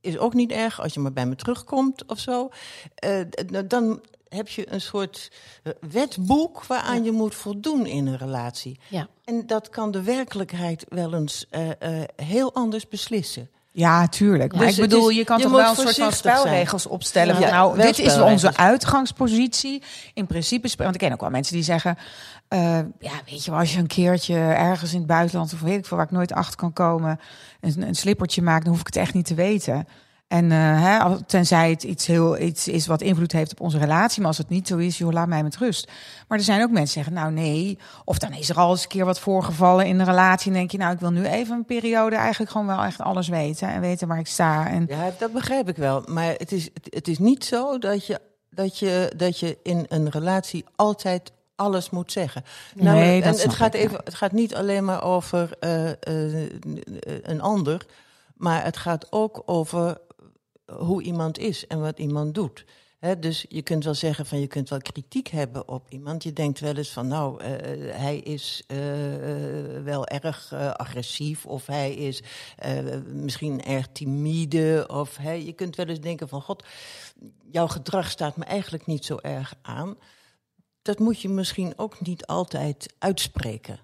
is 0.01 0.17
ook 0.17 0.33
niet 0.33 0.51
erg. 0.51 0.81
Als 0.81 0.93
je 0.93 0.99
maar 0.99 1.13
bij 1.13 1.25
me 1.25 1.35
terugkomt 1.35 2.05
of 2.05 2.19
zo. 2.19 2.49
Eh, 2.95 3.19
dan 3.65 4.01
heb 4.29 4.47
je 4.47 4.73
een 4.73 4.81
soort 4.81 5.31
eh, 5.63 5.73
wetboek 5.91 6.65
waaraan 6.65 7.03
je 7.03 7.11
moet 7.11 7.35
voldoen 7.35 7.85
in 7.85 8.07
een 8.07 8.17
relatie. 8.17 8.79
Ja. 8.87 9.07
En 9.23 9.43
dat 9.47 9.69
kan 9.69 9.91
de 9.91 10.01
werkelijkheid 10.01 10.85
wel 10.89 11.13
eens 11.13 11.45
eh, 11.49 11.69
eh, 11.69 12.03
heel 12.15 12.53
anders 12.53 12.87
beslissen. 12.87 13.49
Ja, 13.71 14.07
tuurlijk. 14.07 14.51
Maar 14.53 14.61
Dus 14.65 14.75
ik 14.75 14.81
het 14.81 14.89
bedoel, 14.89 15.09
is- 15.09 15.15
je 15.17 15.23
kan 15.23 15.37
je 15.37 15.43
toch 15.43 15.51
wel 15.51 15.69
een 15.69 15.75
soort 15.75 15.85
van 15.85 15.93
zijn. 15.93 16.13
spelregels 16.13 16.85
opstellen. 16.85 17.35
Ja, 17.35 17.41
van, 17.41 17.49
nou, 17.51 17.81
dit 17.81 17.99
is 17.99 18.17
onze 18.19 18.57
uitgangspositie. 18.57 19.83
In 20.13 20.25
principe, 20.27 20.69
want 20.77 20.93
ik 20.93 20.99
ken 20.99 21.11
ook 21.13 21.21
wel 21.21 21.29
mensen 21.29 21.53
die 21.53 21.63
zeggen... 21.63 21.97
eh, 22.47 22.59
ja, 22.99 23.11
weet 23.29 23.43
je 23.45 23.51
wel, 23.51 23.59
als 23.59 23.73
je 23.73 23.79
een 23.79 23.87
keertje 23.87 24.35
ergens 24.37 24.91
in 24.93 24.97
het 24.97 25.07
buitenland... 25.07 25.53
of 25.53 25.61
weet 25.61 25.77
ik 25.77 25.85
veel, 25.85 25.97
waar 25.97 26.05
ik 26.05 26.11
nooit 26.11 26.33
achter 26.33 26.55
kan 26.57 26.73
komen... 26.73 27.19
een, 27.61 27.81
een 27.81 27.95
slippertje 27.95 28.41
maakt, 28.41 28.61
dan 28.63 28.71
hoef 28.71 28.79
ik 28.81 28.87
het 28.87 28.95
echt 28.95 29.13
niet 29.13 29.25
te 29.25 29.33
weten. 29.35 29.87
En 30.27 30.51
eh, 30.51 30.83
hè, 30.83 31.23
tenzij 31.23 31.69
het 31.69 31.83
iets, 31.83 32.05
heel, 32.05 32.39
iets 32.39 32.67
is 32.67 32.87
wat 32.87 33.01
invloed 33.01 33.31
heeft 33.31 33.51
op 33.51 33.61
onze 33.61 33.77
relatie... 33.77 34.19
maar 34.19 34.27
als 34.27 34.37
het 34.37 34.49
niet 34.49 34.67
zo 34.67 34.77
is, 34.77 34.97
joh, 34.97 35.11
laat 35.11 35.27
mij 35.27 35.43
met 35.43 35.57
rust. 35.57 35.91
Maar 36.27 36.37
er 36.37 36.43
zijn 36.43 36.61
ook 36.61 36.71
mensen 36.71 36.93
die 36.95 37.03
zeggen, 37.03 37.13
nou 37.13 37.31
nee... 37.31 37.77
of 38.05 38.17
dan 38.17 38.33
is 38.33 38.49
er 38.49 38.55
al 38.55 38.71
eens 38.71 38.83
een 38.83 38.87
keer 38.87 39.05
wat 39.05 39.19
voorgevallen 39.19 39.85
in 39.85 39.97
de 39.97 40.03
relatie... 40.03 40.51
en 40.51 40.57
denk 40.57 40.71
je, 40.71 40.77
nou, 40.77 40.93
ik 40.93 40.99
wil 40.99 41.11
nu 41.11 41.25
even 41.25 41.55
een 41.55 41.65
periode... 41.65 42.15
eigenlijk 42.15 42.51
gewoon 42.51 42.67
wel 42.67 42.83
echt 42.83 43.01
alles 43.01 43.27
weten 43.27 43.67
en 43.69 43.81
weten 43.81 44.07
waar 44.07 44.19
ik 44.19 44.27
sta... 44.27 44.67
En, 44.67 44.85
Ja, 44.89 45.11
dat 45.19 45.31
begrijp 45.31 45.69
ik 45.69 45.77
wel. 45.77 46.03
Maar 46.05 46.33
het 46.37 46.51
is, 46.51 46.63
het, 46.73 46.87
het 46.89 47.07
is 47.07 47.19
niet 47.19 47.45
zo 47.45 47.77
dat 47.77 48.05
je, 48.05 48.19
dat, 48.49 48.79
je, 48.79 49.11
dat 49.17 49.39
je 49.39 49.57
in 49.63 49.85
een 49.87 50.09
relatie 50.09 50.65
altijd 50.75 51.31
alles 51.55 51.89
moet 51.89 52.11
zeggen. 52.11 52.43
Nee, 52.73 53.21
dat 53.21 53.35
en 53.35 53.41
het 53.41 53.53
gaat, 53.55 53.73
ik, 53.73 53.81
ja. 53.81 53.87
even, 53.87 54.01
het 54.03 54.13
gaat 54.13 54.31
niet 54.31 54.55
alleen 54.55 54.85
maar 54.85 55.03
over 55.03 55.49
eh, 55.59 55.89
eh, 55.89 56.51
een 57.21 57.41
ander, 57.41 57.85
maar 58.35 58.63
het 58.63 58.77
gaat 58.77 59.11
ook 59.11 59.43
over 59.45 59.97
hoe 60.65 61.03
iemand 61.03 61.37
is 61.37 61.67
en 61.67 61.79
wat 61.79 61.99
iemand 61.99 62.33
doet. 62.33 62.65
Dus 63.19 63.45
je 63.49 63.61
kunt 63.61 63.83
wel 63.83 63.93
zeggen 63.93 64.25
van 64.25 64.39
je 64.39 64.47
kunt 64.47 64.69
wel 64.69 64.79
kritiek 64.79 65.27
hebben 65.27 65.67
op 65.67 65.89
iemand. 65.89 66.23
Je 66.23 66.33
denkt 66.33 66.59
wel 66.59 66.75
eens 66.75 66.89
van 66.89 67.07
nou, 67.07 67.41
eh, 67.41 67.49
hij 67.95 68.17
is 68.17 68.63
eh, 68.67 69.75
eh, 69.75 69.83
wel 69.83 70.07
erg 70.07 70.51
eh, 70.51 70.71
agressief 70.71 71.45
of 71.45 71.65
hij 71.65 71.93
is 71.93 72.23
eh, 72.57 72.97
misschien 73.05 73.63
erg 73.63 73.87
timide. 73.91 74.85
Of 74.87 75.19
je 75.23 75.53
kunt 75.53 75.75
wel 75.75 75.85
eens 75.85 75.99
denken 75.99 76.27
van 76.27 76.41
god, 76.41 76.65
jouw 77.51 77.67
gedrag 77.67 78.09
staat 78.09 78.37
me 78.37 78.43
eigenlijk 78.43 78.85
niet 78.85 79.05
zo 79.05 79.17
erg 79.21 79.53
aan. 79.61 79.95
Dat 80.81 80.99
moet 80.99 81.21
je 81.21 81.29
misschien 81.29 81.73
ook 81.77 82.01
niet 82.01 82.25
altijd 82.25 82.93
uitspreken. 82.99 83.79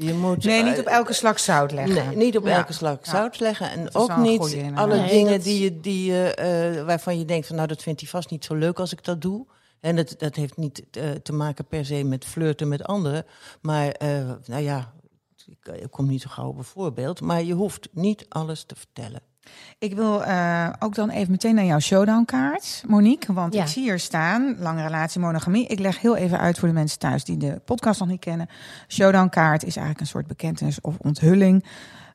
Je 0.00 0.14
moet, 0.14 0.44
Nee, 0.44 0.62
niet 0.62 0.72
eh, 0.74 0.78
op 0.80 0.86
elke 0.86 1.12
slag 1.12 1.40
zout 1.40 1.72
leggen. 1.72 2.06
Nee, 2.06 2.16
niet 2.16 2.36
op 2.36 2.46
Ja. 2.46 2.56
elke 2.56 2.72
slag 2.72 2.98
Ja. 3.02 3.10
zout 3.10 3.40
leggen. 3.40 3.70
En 3.70 3.94
ook 3.94 4.16
niet 4.16 4.40
goeie, 4.40 4.72
alle 4.74 4.96
Nee, 4.96 5.08
dingen 5.10 5.32
dat- 5.32 5.42
die 5.42 5.62
je, 5.62 5.80
die, 5.80 6.12
je, 6.12 6.34
eh, 6.34 6.84
waarvan 6.84 7.18
je 7.18 7.24
denkt 7.24 7.46
van 7.46 7.56
nou 7.56 7.68
dat 7.68 7.82
vindt 7.82 8.00
hij 8.00 8.08
vast 8.10 8.30
niet 8.30 8.44
zo 8.44 8.54
leuk 8.54 8.78
als 8.78 8.92
ik 8.92 9.04
dat 9.04 9.20
doe. 9.20 9.46
En 9.80 9.96
dat, 9.96 10.14
dat 10.18 10.34
heeft 10.34 10.56
niet 10.56 10.82
eh, 10.90 11.10
te 11.10 11.32
maken 11.32 11.64
per 11.64 11.84
se 11.84 12.04
met 12.04 12.24
flirten 12.24 12.68
met 12.68 12.84
anderen. 12.84 13.24
Maar 13.60 13.88
eh, 13.90 14.30
nou 14.46 14.62
ja, 14.62 14.92
ik, 15.46 15.74
ik 15.80 15.90
kom 15.90 16.06
niet 16.08 16.22
zo 16.22 16.28
gauw 16.30 16.48
op 16.48 16.58
een 16.58 16.64
voorbeeld. 16.64 17.20
Maar 17.20 17.42
je 17.42 17.52
hoeft 17.54 17.88
niet 17.92 18.26
alles 18.28 18.64
te 18.64 18.74
vertellen. 18.76 19.20
Ik 19.78 19.94
wil 19.94 20.24
eh, 20.24 20.68
ook 20.78 20.94
dan 20.94 21.10
even 21.10 21.30
meteen 21.30 21.54
naar 21.54 21.64
jouw 21.64 21.78
showdown-kaart, 21.78 22.82
Monique. 22.86 23.32
Want 23.32 23.54
Ja. 23.54 23.62
ik 23.62 23.68
zie 23.68 23.82
hier 23.82 23.98
staan, 23.98 24.56
lange 24.58 24.82
relatie, 24.82 25.20
monogamie. 25.20 25.66
Ik 25.66 25.78
leg 25.78 26.00
heel 26.00 26.16
even 26.16 26.38
uit 26.38 26.58
voor 26.58 26.68
de 26.68 26.74
mensen 26.74 26.98
thuis 26.98 27.24
die 27.24 27.36
de 27.36 27.60
podcast 27.64 28.00
nog 28.00 28.08
niet 28.08 28.20
kennen. 28.20 28.48
Showdown-kaart 28.88 29.62
is 29.62 29.76
eigenlijk 29.76 30.00
een 30.00 30.06
soort 30.06 30.26
bekentenis 30.26 30.80
of 30.80 30.96
onthulling 30.98 31.64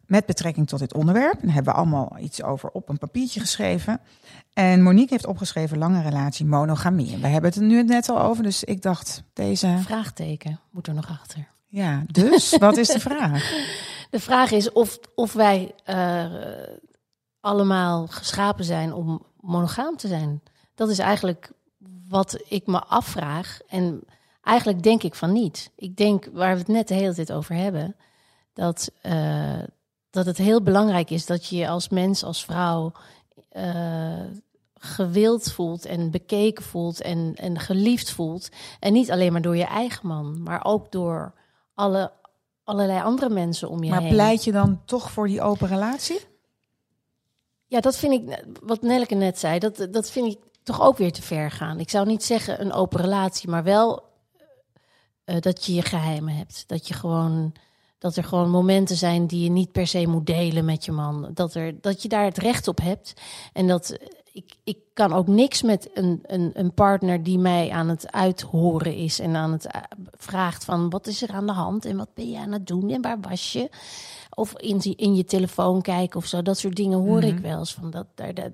met 0.06 0.26
betrekking 0.26 0.67
tot 0.67 0.80
dit 0.80 0.93
onderwerp. 0.93 1.39
Daar 1.41 1.54
hebben 1.54 1.74
we 1.74 1.80
allemaal 1.80 2.17
iets 2.19 2.43
over 2.43 2.69
op 2.69 2.89
een 2.89 2.98
papiertje 2.98 3.39
geschreven. 3.39 4.00
En 4.54 4.82
Monique 4.82 5.10
heeft 5.13 5.26
opgeschreven 5.26 5.78
lange 5.78 6.02
relatie, 6.02 6.46
monogamie. 6.46 7.17
Wij 7.17 7.32
hebben 7.32 7.50
het 7.50 7.60
er 7.60 7.65
nu 7.65 7.84
net 7.84 8.10
al 8.10 8.22
over, 8.22 8.43
dus 8.43 8.63
ik 8.63 8.82
dacht 8.82 9.24
deze... 9.34 9.78
Vraagteken 9.82 10.60
moet 10.72 10.88
er 10.88 10.93
nog 10.93 11.10
achter. 11.10 11.48
Ja, 11.67 12.04
dus 12.12 12.58
wat 12.58 12.78
is 12.78 12.88
de 12.88 13.00
vraag? 13.10 13.52
De 14.10 14.19
vraag 14.19 14.52
is 14.52 14.72
of, 14.72 14.98
of 15.15 15.34
wij 15.34 15.72
eh, 15.84 16.26
allemaal 17.43 18.08
geschapen 18.08 18.65
zijn 18.65 18.93
om 18.93 19.25
monogaam 19.39 19.97
te 19.97 20.08
zijn. 20.08 20.41
Dat 20.75 20.89
is 20.89 20.99
eigenlijk 20.99 21.51
wat 22.10 22.43
ik 22.47 22.65
me 22.67 22.84
afvraag. 22.84 23.60
En 23.67 24.03
eigenlijk 24.41 24.84
denk 24.84 25.03
ik 25.03 25.15
van 25.15 25.32
niet. 25.32 25.71
Ik 25.75 25.95
denk, 25.95 26.29
waar 26.34 26.54
we 26.54 26.60
het 26.60 26.67
net 26.67 26.87
de 26.87 26.94
hele 26.94 27.13
tijd 27.13 27.31
over 27.31 27.56
hebben, 27.56 27.96
dat, 28.54 28.91
eh, 29.02 29.60
dat 30.10 30.25
het 30.25 30.37
heel 30.37 30.62
belangrijk 30.62 31.10
is 31.10 31.25
dat 31.25 31.46
je 31.46 31.56
je 31.56 31.67
als 31.67 31.89
mens, 31.89 32.23
als 32.23 32.46
vrouw, 32.46 32.91
eh, 33.50 34.23
gewild 34.73 35.52
voelt 35.52 35.85
en 35.85 36.12
bekeken 36.12 36.63
voelt 36.63 37.02
en, 37.02 37.33
en 37.35 37.60
geliefd 37.60 38.12
voelt. 38.12 38.50
En 38.79 38.94
niet 38.94 39.12
alleen 39.12 39.31
maar 39.31 39.41
door 39.41 39.58
je 39.58 39.65
eigen 39.65 40.08
man, 40.08 40.44
maar 40.44 40.65
ook 40.65 40.91
door 40.91 41.33
alle, 41.73 42.12
allerlei 42.63 43.02
andere 43.02 43.29
mensen 43.29 43.69
om 43.69 43.83
je 43.83 43.89
Maar 43.89 44.02
heen. 44.02 44.12
pleit 44.12 44.44
je 44.44 44.52
dan 44.52 44.81
toch 44.85 45.12
voor 45.12 45.27
die 45.27 45.41
open 45.41 45.67
relatie? 45.67 46.31
Ja, 47.67 47.79
dat 47.79 47.97
vind 47.97 48.13
ik, 48.13 48.43
wat 48.61 48.81
Nelleke 48.81 49.15
net 49.15 49.39
zei, 49.39 49.59
dat, 49.59 49.87
dat 49.91 50.11
vind 50.11 50.33
ik 50.33 50.39
toch 50.63 50.81
ook 50.81 50.97
weer 50.97 51.11
te 51.11 51.21
ver 51.21 51.51
gaan. 51.51 51.79
Ik 51.79 51.89
zou 51.89 52.07
niet 52.07 52.23
zeggen 52.23 52.61
een 52.61 52.73
open 52.73 53.01
relatie, 53.01 53.49
maar 53.49 53.63
wel 53.63 54.03
eh, 55.23 55.39
dat 55.39 55.65
je 55.65 55.73
je 55.73 55.81
geheimen 55.81 56.35
hebt. 56.35 56.63
Dat 56.67 56.87
je 56.87 56.93
gewoon, 56.93 57.53
dat 57.97 58.15
er 58.15 58.23
gewoon 58.23 58.49
momenten 58.49 58.95
zijn 58.95 59.27
die 59.27 59.43
je 59.43 59.49
niet 59.49 59.71
per 59.71 59.87
se 59.87 60.07
moet 60.07 60.25
delen 60.25 60.65
met 60.65 60.85
je 60.85 60.91
man. 60.91 61.29
Dat, 61.33 61.53
er, 61.53 61.81
dat 61.81 62.01
je 62.01 62.07
daar 62.07 62.25
het 62.25 62.37
recht 62.37 62.67
op 62.67 62.81
hebt. 62.81 63.13
En 63.53 63.67
dat 63.67 63.97
ik, 64.34 64.54
ik 64.63 64.77
kan 64.94 65.13
ook 65.13 65.27
niks 65.27 65.62
met 65.62 65.90
een, 65.94 66.19
een, 66.25 66.52
een 66.54 66.73
partner 66.73 67.23
die 67.23 67.38
mij 67.38 67.69
aan 67.71 67.90
het 67.90 68.12
uithoren 68.12 68.96
is 68.96 69.19
en 69.19 69.36
aan 69.36 69.52
het 69.52 69.65
eh, 69.65 69.81
vraagt 70.17 70.63
van 70.63 70.90
wat 70.90 71.08
is 71.08 71.21
er 71.21 71.31
aan 71.31 71.46
de 71.46 71.52
hand 71.54 71.86
en 71.86 71.98
wat 71.98 72.13
ben 72.13 72.29
je 72.29 72.38
aan 72.38 72.52
het 72.52 72.67
doen 72.67 72.90
en 72.90 73.02
waar 73.02 73.19
was 73.21 73.52
je? 73.52 73.69
Of 74.36 74.54
in, 74.58 74.79
in 74.96 75.15
je 75.15 75.25
telefoon 75.25 75.81
kijken 75.81 76.19
of 76.19 76.25
zo. 76.25 76.42
Dat 76.42 76.58
soort 76.58 76.75
dingen 76.75 76.98
hoor 77.00 77.23
ik 77.23 77.38
wel 77.40 77.60
eens 77.60 77.73
van 77.73 77.92
dat. 77.92 78.06
daar 78.15 78.34
dat, 78.34 78.52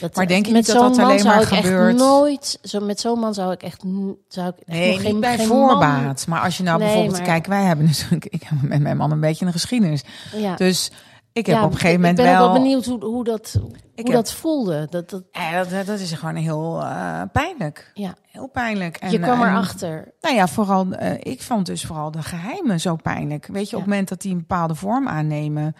dat, 0.00 0.14
Maar 0.16 0.26
denk 0.26 0.46
je 0.46 0.52
met 0.52 0.66
niet 0.66 0.74
dat 0.76 0.94
dat 0.96 1.04
alleen 1.04 1.24
maar 1.24 1.42
gebeurt? 1.46 1.96
nooit. 1.96 2.58
Zo, 2.62 2.80
met 2.80 3.00
zo'n 3.00 3.18
man 3.18 3.34
zou 3.34 3.52
ik 3.52 3.62
echt, 3.62 3.82
zou 4.28 4.48
ik 4.48 4.66
Nee, 4.66 4.92
nog 4.92 5.00
geen, 5.00 5.20
bij 5.20 5.36
geen 5.36 5.46
voorbaat. 5.46 6.26
Maar 6.26 6.40
als 6.40 6.56
je 6.56 6.62
nou 6.62 6.78
Nee, 6.78 6.86
bijvoorbeeld... 6.86 7.16
maar- 7.16 7.26
Kijk, 7.26 7.46
wij 7.46 7.64
hebben 7.64 7.86
natuurlijk... 7.86 8.24
Ik 8.36 8.42
heb 8.42 8.62
met 8.62 8.80
mijn 8.80 8.96
man 8.96 9.10
een 9.10 9.20
beetje 9.20 9.46
een 9.46 9.52
geschiedenis. 9.52 10.02
Ja. 10.36 10.56
Dus 10.56 10.90
ik 11.32 11.46
heb 11.46 11.56
Ja, 11.56 11.64
op 11.64 11.70
een 11.72 11.76
gegeven 11.78 12.00
moment 12.00 12.18
ik 12.18 12.24
ben 12.24 12.34
wel... 12.34 12.44
wel 12.44 12.52
benieuwd 12.52 12.84
hoe, 12.86 13.04
hoe, 13.04 13.24
dat, 13.24 13.56
hoe 13.60 13.70
heb- 13.94 14.06
dat 14.06 14.32
voelde. 14.32 14.86
Dat, 14.90 15.10
dat, 15.10 15.22
Ja, 15.32 15.64
dat, 15.64 15.86
dat 15.86 15.98
is 15.98 16.12
gewoon 16.12 16.34
heel 16.36 16.80
eh, 16.82 17.22
pijnlijk. 17.32 17.90
ja. 17.94 18.14
Heel 18.30 18.48
pijnlijk. 18.48 18.96
En, 18.96 19.10
je 19.10 19.18
kwam 19.18 19.42
erachter. 19.42 20.14
Nou 20.20 20.34
ja, 20.34 20.48
vooral, 20.48 20.92
eh, 20.92 21.32
ik 21.32 21.42
vond 21.42 21.66
dus 21.66 21.84
vooral 21.86 22.10
de 22.10 22.22
geheimen 22.22 22.80
zo 22.80 22.96
pijnlijk. 22.96 23.46
Weet 23.46 23.70
je, 23.70 23.76
op 23.76 23.82
het 23.82 23.90
moment 23.90 24.08
dat 24.08 24.20
die 24.20 24.32
een 24.32 24.38
bepaalde 24.38 24.74
vorm 24.74 25.08
aannemen, 25.08 25.74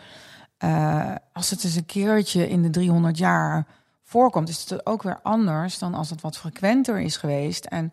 eh, 0.59 1.15
als 1.33 1.51
het 1.51 1.65
eens 1.65 1.75
een 1.77 1.87
keertje 1.87 2.49
in 2.49 2.63
de 2.63 2.71
300 2.71 3.19
jaar 3.19 3.67
voorkomt, 4.05 4.49
is 4.49 4.67
het 4.69 4.87
ook 4.87 5.03
weer 5.03 5.19
anders 5.23 5.79
dan 5.79 5.95
als 5.95 6.11
het 6.11 6.21
wat 6.21 6.39
frequenter 6.39 7.01
is 7.01 7.17
geweest. 7.17 7.65
En 7.65 7.93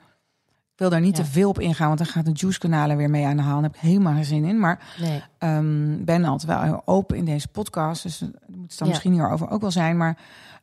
wil 0.78 0.90
daar 0.90 1.02
niet 1.02 1.18
Ja. 1.18 1.24
te 1.24 1.30
veel 1.30 1.50
op 1.50 1.60
ingaan, 1.60 1.88
want 1.88 1.98
dan 2.00 2.08
gaat 2.08 2.26
de 2.26 2.32
juice-kanalen 2.34 2.98
weer 2.98 3.10
mee 3.10 3.26
aan 3.26 3.38
de 3.38 3.44
haal. 3.44 3.54
Daar 3.62 3.64
heb 3.64 3.76
ik 3.76 3.80
helemaal 3.82 4.14
geen 4.14 4.26
zin 4.26 4.46
in. 4.46 4.60
Maar 4.60 4.94
Nee. 5.00 5.24
Ehm 5.38 6.04
ben 6.06 6.26
altijd 6.26 6.52
wel 6.52 6.62
heel 6.62 6.82
open 6.86 7.18
in 7.18 7.26
deze 7.26 7.48
podcast, 7.48 8.04
dus 8.04 8.18
daar 8.18 8.30
moet 8.48 8.70
het 8.70 8.78
dan 8.78 8.88
Ja. 8.88 8.94
misschien 8.94 9.14
hierover 9.14 9.50
ook 9.50 9.62
wel 9.62 9.72
zijn. 9.72 9.98
Maar 9.98 10.18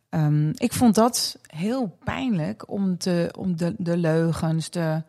ehm, 0.09 0.49
ik 0.55 0.73
vond 0.73 0.95
dat 0.95 1.39
heel 1.47 1.97
pijnlijk 2.05 2.71
om, 2.71 2.99
te, 2.99 3.35
om 3.39 3.57
de, 3.57 3.75
de 3.79 3.97
leugens, 3.97 4.71
de... 4.71 5.03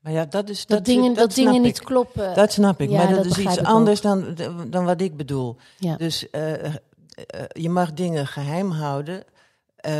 Maar 0.00 0.12
ja, 0.12 0.24
dat 0.24 0.48
is 0.48 0.66
Dat, 0.66 0.84
dingen, 0.84 1.14
dat, 1.14 1.34
dingen 1.34 1.54
ik. 1.54 1.60
niet 1.62 1.80
kloppen. 1.82 2.34
Dat 2.34 2.52
snap 2.52 2.80
ik, 2.80 2.90
Ja, 2.90 2.96
maar 2.96 3.08
dat, 3.14 3.16
dat 3.24 3.26
is 3.26 3.38
iets 3.44 3.62
anders 3.62 4.00
dan, 4.00 4.36
dan 4.70 4.84
wat 4.84 5.00
ik 5.00 5.16
bedoel. 5.16 5.56
Ja. 5.78 5.96
Dus 5.96 6.30
eh, 6.30 6.64
eh, 6.64 6.72
je 7.52 7.70
mag 7.70 7.92
dingen 7.92 8.26
geheim 8.26 8.70
houden 8.70 9.24
eh, 9.76 9.92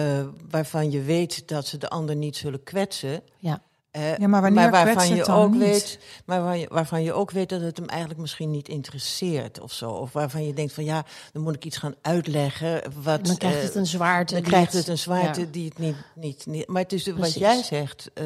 waarvan 0.50 0.90
je 0.90 1.02
weet 1.02 1.48
dat 1.48 1.66
ze 1.66 1.78
de 1.78 1.88
ander 1.88 2.16
niet 2.16 2.36
zullen 2.36 2.62
kwetsen. 2.62 3.20
Ja. 3.38 3.60
Eh, 3.96 4.16
Ja, 4.16 4.28
maar 4.28 4.52
waarvan 4.70 5.14
je 5.14 5.26
ook 5.26 5.50
niet? 5.50 5.58
weet, 5.60 5.98
maar 6.24 6.56
je, 6.56 6.66
waarvan 6.70 7.02
je 7.02 7.12
ook 7.12 7.30
weet 7.30 7.48
dat 7.48 7.60
het 7.60 7.76
hem 7.76 7.86
eigenlijk 7.88 8.20
misschien 8.20 8.50
niet 8.50 8.68
interesseert 8.68 9.60
of 9.60 9.72
zo. 9.72 9.90
Of 9.90 10.12
waarvan 10.12 10.46
je 10.46 10.54
denkt 10.54 10.72
van 10.72 10.84
ja, 10.84 11.04
dan 11.32 11.42
moet 11.42 11.54
ik 11.54 11.64
iets 11.64 11.76
gaan 11.76 11.94
uitleggen. 12.02 12.82
Wat, 13.02 13.24
Dan 13.26 13.36
krijgt 13.36 13.58
eh, 13.58 13.62
het 13.64 13.74
een 13.74 13.86
zwaarte. 13.86 14.34
dan 14.34 14.42
krijgt 14.42 14.72
het- 14.72 14.88
een 14.88 14.98
zwaarte 14.98 15.40
ja. 15.40 15.46
die 15.50 15.64
het 15.68 15.78
niet, 15.78 15.96
niet, 16.14 16.46
niet. 16.46 16.66
Maar 16.68 16.82
het 16.82 16.92
is 16.92 17.06
wat 17.06 17.14
Precies. 17.14 17.36
jij 17.40 17.62
zegt, 17.62 18.10
eh, 18.14 18.24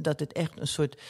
dat 0.00 0.20
het 0.20 0.32
echt 0.32 0.60
een 0.60 0.66
soort 0.68 1.00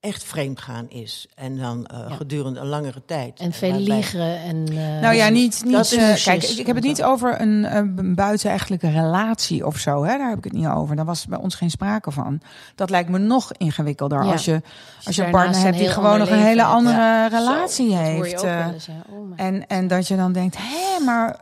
echt 0.00 0.24
vreemdgaan 0.24 0.88
is. 0.90 1.26
En 1.34 1.56
dan 1.56 1.86
eh, 1.86 1.98
Ja. 2.08 2.14
gedurende 2.14 2.60
een 2.60 2.66
langere 2.66 3.02
tijd. 3.06 3.38
En 3.40 3.52
veel 3.52 3.70
Waarbij- 3.70 3.94
liegen. 3.94 4.38
En, 4.42 4.64
eh, 4.68 5.00
Nou 5.00 5.14
ja, 5.14 5.28
niet. 5.28 5.62
niet 5.64 5.72
dat 5.72 5.90
eh, 5.92 6.14
kijk, 6.24 6.42
ik, 6.42 6.58
ik 6.58 6.66
heb 6.66 6.76
het 6.76 6.84
niet 6.84 7.02
over 7.02 7.40
een, 7.40 7.76
een 7.76 8.14
buitenechtelijke 8.14 8.90
relatie 8.90 9.66
of 9.66 9.76
zo. 9.76 10.04
Hè? 10.04 10.18
Daar 10.18 10.28
heb 10.28 10.38
ik 10.38 10.44
het 10.44 10.52
niet 10.52 10.66
over. 10.66 10.96
Daar 10.96 11.04
was 11.04 11.26
bij 11.26 11.38
ons 11.38 11.54
geen 11.54 11.70
sprake 11.70 12.10
van. 12.10 12.40
Dat 12.74 12.90
lijkt 12.90 13.08
me 13.10 13.18
nog 13.18 13.52
ingewikkelder 13.52 14.24
Ja. 14.24 14.32
als 14.32 14.44
je, 14.44 14.62
als 15.04 15.16
je 15.16 15.30
partner 15.30 15.60
hebt 15.62 15.78
die 15.78 15.88
gewoon 15.88 16.18
nog 16.18 16.30
een 16.30 16.38
hele 16.38 16.64
andere 16.64 16.96
Ja. 16.96 17.26
relatie 17.26 17.90
Zo, 17.90 17.96
dat 17.96 18.02
heeft. 18.04 18.16
hoor 18.16 18.26
je 18.28 18.36
ook 18.38 18.44
eh, 18.44 18.64
wel 18.64 18.72
eens, 18.72 18.86
ja. 18.86 19.02
Oh, 19.10 19.32
en, 19.36 19.66
en 19.66 19.86
dat 19.88 20.08
je 20.08 20.16
dan 20.16 20.32
denkt, 20.32 20.56
hé, 20.58 21.04
maar 21.04 21.36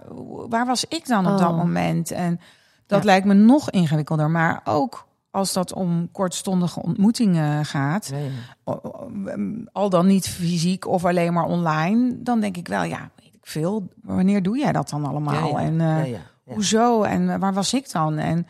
waar 0.49 0.67
was 0.67 0.85
ik 0.89 1.07
dan 1.07 1.27
op 1.33 1.39
dat 1.39 1.51
Oh. 1.51 1.57
moment? 1.57 2.11
En 2.11 2.41
dat 2.87 2.99
Ja. 2.99 3.05
lijkt 3.05 3.27
me 3.27 3.35
nog 3.35 3.71
ingewikkelder. 3.71 4.31
Maar 4.31 4.61
ook 4.65 5.07
als 5.37 5.53
dat 5.53 5.73
om 5.73 6.09
kortstondige 6.13 6.83
ontmoetingen 6.83 7.65
gaat, 7.65 8.13
Nee. 8.13 8.31
al 9.73 9.91
dan 9.91 10.07
niet 10.07 10.29
fysiek 10.29 10.87
of 10.87 11.05
alleen 11.05 11.33
maar 11.33 11.45
online, 11.45 12.23
dan 12.23 12.41
denk 12.41 12.57
ik 12.57 12.69
wel, 12.69 12.83
ja, 12.83 13.11
weet 13.17 13.35
ik 13.35 13.47
veel. 13.47 13.89
Wanneer 14.03 14.43
doe 14.43 14.59
jij 14.59 14.73
dat 14.73 14.89
dan 14.89 15.05
allemaal? 15.05 15.53
Ja, 15.55 15.61
ja. 15.61 15.67
En 15.67 15.81
eh, 15.81 16.19
hoezo? 16.45 17.03
En 17.03 17.31
eh, 17.31 17.39
waar 17.39 17.55
was 17.55 17.75
ik 17.75 17.93
dan? 17.93 18.19
En 18.19 18.47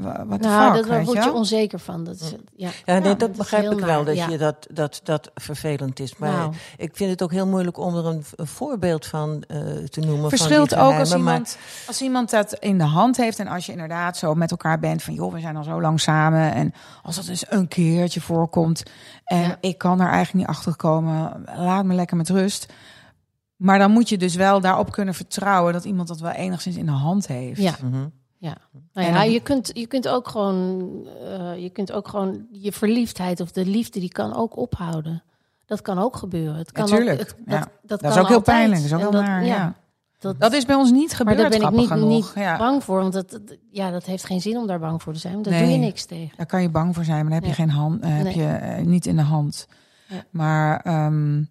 wat 0.00 0.02
nou, 0.40 0.64
fuck, 0.64 0.74
dat 0.74 0.86
daar 0.88 0.96
weet 0.96 1.06
word 1.06 1.24
je 1.24 1.32
onzeker 1.32 1.78
van. 1.78 2.04
Dat 2.04 2.20
is, 2.20 2.30
ja. 2.30 2.36
Ja, 2.84 2.94
Ja, 2.94 2.98
nee, 3.00 3.16
dat 3.16 3.32
begrijp 3.32 3.70
ik 3.72 3.78
wel, 3.80 4.04
dat, 4.04 4.16
ja. 4.16 4.28
je 4.28 4.38
dat, 4.38 4.66
dat 4.70 5.00
dat 5.04 5.30
vervelend 5.34 6.00
is. 6.00 6.16
Maar 6.16 6.32
Nou. 6.32 6.52
ik 6.76 6.96
vind 6.96 7.10
het 7.10 7.22
ook 7.22 7.30
heel 7.32 7.46
moeilijk 7.46 7.78
om 7.78 7.96
er 7.96 8.06
een, 8.06 8.24
een 8.36 8.46
voorbeeld 8.46 9.06
van 9.06 9.42
eh, 9.48 9.58
te 9.84 10.00
noemen. 10.00 10.28
Verschilt 10.28 10.68
van 10.68 10.78
ook 10.78 10.98
als 10.98 11.08
maar- 11.08 11.18
iemand, 11.18 11.58
als 11.86 12.02
iemand 12.02 12.30
dat 12.30 12.52
in 12.52 12.78
de 12.78 12.84
hand 12.84 13.16
heeft 13.16 13.38
en 13.38 13.46
als 13.46 13.66
je 13.66 13.72
inderdaad 13.72 14.16
zo 14.16 14.34
met 14.34 14.50
elkaar 14.50 14.78
bent 14.78 15.02
van 15.02 15.14
joh, 15.14 15.32
we 15.32 15.40
zijn 15.40 15.56
al 15.56 15.64
zo 15.64 15.80
lang 15.80 16.00
samen 16.00 16.52
en 16.54 16.72
als 17.02 17.16
dat 17.16 17.26
eens 17.28 17.44
een 17.48 17.68
keertje 17.68 18.20
voorkomt 18.20 18.82
en 19.24 19.40
Ja. 19.40 19.56
ik 19.60 19.78
kan 19.78 20.00
er 20.00 20.08
eigenlijk 20.08 20.34
niet 20.34 20.56
achter 20.56 20.76
komen, 20.76 21.44
laat 21.56 21.84
me 21.84 21.94
lekker 21.94 22.16
met 22.16 22.28
rust. 22.28 22.72
Maar 23.56 23.78
dan 23.78 23.90
moet 23.90 24.08
je 24.08 24.18
dus 24.18 24.34
wel 24.34 24.60
daarop 24.60 24.92
kunnen 24.92 25.14
vertrouwen 25.14 25.72
dat 25.72 25.84
iemand 25.84 26.08
dat 26.08 26.20
wel 26.20 26.30
enigszins 26.30 26.76
in 26.76 26.86
de 26.86 26.92
hand 26.92 27.26
heeft. 27.26 27.60
Ja. 27.60 27.74
Mhm. 27.82 28.06
Ja. 28.42 28.56
Nou 28.92 29.06
ja, 29.08 29.22
je 29.22 29.40
kunt, 29.40 29.70
je 29.74 29.86
kunt 29.86 30.08
ook 30.08 30.28
gewoon, 30.28 30.90
eh, 31.24 31.62
je 31.62 31.70
kunt 31.70 31.92
ook 31.92 32.08
gewoon 32.08 32.46
je 32.50 32.72
verliefdheid 32.72 33.40
of 33.40 33.50
de 33.52 33.66
liefde, 33.66 34.00
die 34.00 34.08
kan 34.08 34.34
ook 34.34 34.56
ophouden. 34.56 35.22
Dat 35.66 35.82
kan 35.82 35.98
ook 35.98 36.16
gebeuren. 36.16 36.54
Het 36.56 36.72
kan 36.72 36.84
Natuurlijk, 36.90 37.20
Ook, 37.20 37.26
het, 37.26 37.36
ja. 37.46 37.58
dat, 37.58 37.68
dat, 37.82 38.00
Dat 38.00 38.10
is 38.12 38.18
ook 38.18 38.26
heel 38.28 38.36
altijd. 38.36 38.56
pijnlijk, 38.56 38.90
dat 38.90 39.00
is 39.00 39.06
ook 39.06 39.12
naar. 39.12 39.44
Ja, 39.44 39.74
Dat, 40.18 40.40
Dat 40.40 40.52
is 40.52 40.64
bij 40.64 40.74
ons 40.76 40.90
niet 40.90 41.06
maar 41.08 41.16
gebeurd, 41.16 41.38
daar 41.38 41.60
ben 41.60 41.62
ik 41.68 41.70
niet, 41.76 41.88
genoeg. 41.88 42.08
niet 42.08 42.32
ja. 42.44 42.58
bang 42.58 42.84
voor, 42.84 43.00
want 43.00 43.12
dat, 43.12 43.40
ja, 43.70 43.90
dat 43.90 44.04
heeft 44.04 44.24
geen 44.24 44.40
zin 44.40 44.56
om 44.56 44.66
daar 44.66 44.78
bang 44.78 45.02
voor 45.02 45.12
te 45.12 45.18
zijn. 45.18 45.32
Want 45.32 45.44
daar 45.44 45.54
Nee. 45.54 45.62
doe 45.64 45.72
je 45.72 45.78
niks 45.78 46.04
tegen. 46.04 46.36
Daar 46.36 46.46
kan 46.46 46.62
je 46.62 46.68
bang 46.70 46.94
voor 46.94 47.04
zijn, 47.04 47.20
maar 47.26 47.30
dan 47.32 47.40
heb 47.40 47.44
je 47.48 47.54
geen 47.62 47.70
hand, 47.70 48.02
eh, 48.02 48.10
heb 48.14 48.22
Nee. 48.24 48.36
je 48.38 48.46
eh, 48.46 48.84
niet 48.84 49.06
in 49.06 49.16
de 49.16 49.22
hand. 49.22 49.66
Maar 50.30 50.80
ehm, 50.80 51.42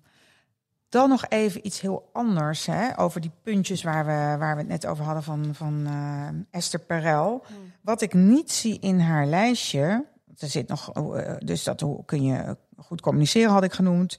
dan 0.92 1.10
nog 1.10 1.26
even 1.30 1.66
iets 1.66 1.82
heel 1.82 2.10
anders 2.14 2.66
hè, 2.66 3.00
over 3.00 3.22
die 3.22 3.32
puntjes 3.44 3.84
waar 3.84 4.06
we, 4.06 4.38
waar 4.39 4.56
we 4.56 4.62
het 4.62 4.68
net 4.70 4.86
over 4.86 5.04
hadden 5.04 5.24
van, 5.24 5.50
van 5.54 5.84
eh, 5.86 6.60
Esther 6.60 6.80
Perel. 6.80 7.44
Wat 7.82 8.02
ik 8.02 8.14
niet 8.14 8.52
zie 8.52 8.80
in 8.80 9.00
haar 9.00 9.26
lijstje, 9.26 10.06
er 10.38 10.48
zit 10.48 10.68
nog, 10.68 10.92
eh, 10.94 11.34
dus 11.39 11.64
dat 11.64 11.80
hoe 11.80 12.06
kun 12.06 12.24
je 12.24 12.58
goed 12.78 13.02
communiceren 13.02 13.52
had 13.52 13.64
ik 13.64 13.74
genoemd. 13.74 14.18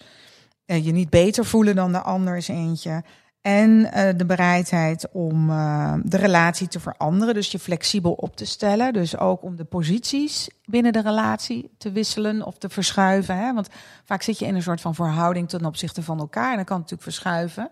Eh, 0.65 0.85
je 0.85 0.93
niet 0.93 1.11
beter 1.11 1.45
voelen 1.45 1.75
dan 1.75 1.93
de 1.93 2.01
ander 2.01 2.37
is 2.37 2.49
eentje. 2.49 3.03
En 3.43 3.93
eh, 3.93 4.17
de 4.17 4.27
bereidheid 4.27 5.09
om 5.13 5.51
eh, 5.51 5.95
de 6.05 6.17
relatie 6.17 6.69
te 6.69 6.81
veranderen. 6.81 7.35
Dus 7.35 7.51
je 7.51 7.59
flexibel 7.59 8.13
op 8.13 8.37
te 8.37 8.45
stellen. 8.45 8.93
Dus 8.93 9.19
ook 9.19 9.43
om 9.43 9.57
de 9.57 9.65
posities 9.65 10.51
binnen 10.65 10.93
de 10.93 11.03
relatie 11.03 11.75
te 11.79 11.93
wisselen 11.93 12.47
of 12.47 12.59
te 12.59 12.69
verschuiven. 12.69 13.37
Hè? 13.37 13.53
Want 13.53 13.69
vaak 14.05 14.23
zit 14.23 14.39
je 14.39 14.47
in 14.47 14.55
een 14.55 14.63
soort 14.63 14.81
van 14.81 14.95
verhouding 14.95 15.49
ten 15.49 15.65
opzichte 15.65 16.03
van 16.03 16.19
elkaar. 16.19 16.51
En 16.51 16.57
dan 16.57 16.65
kan 16.65 16.77
natuurlijk 16.77 17.03
verschuiven. 17.03 17.71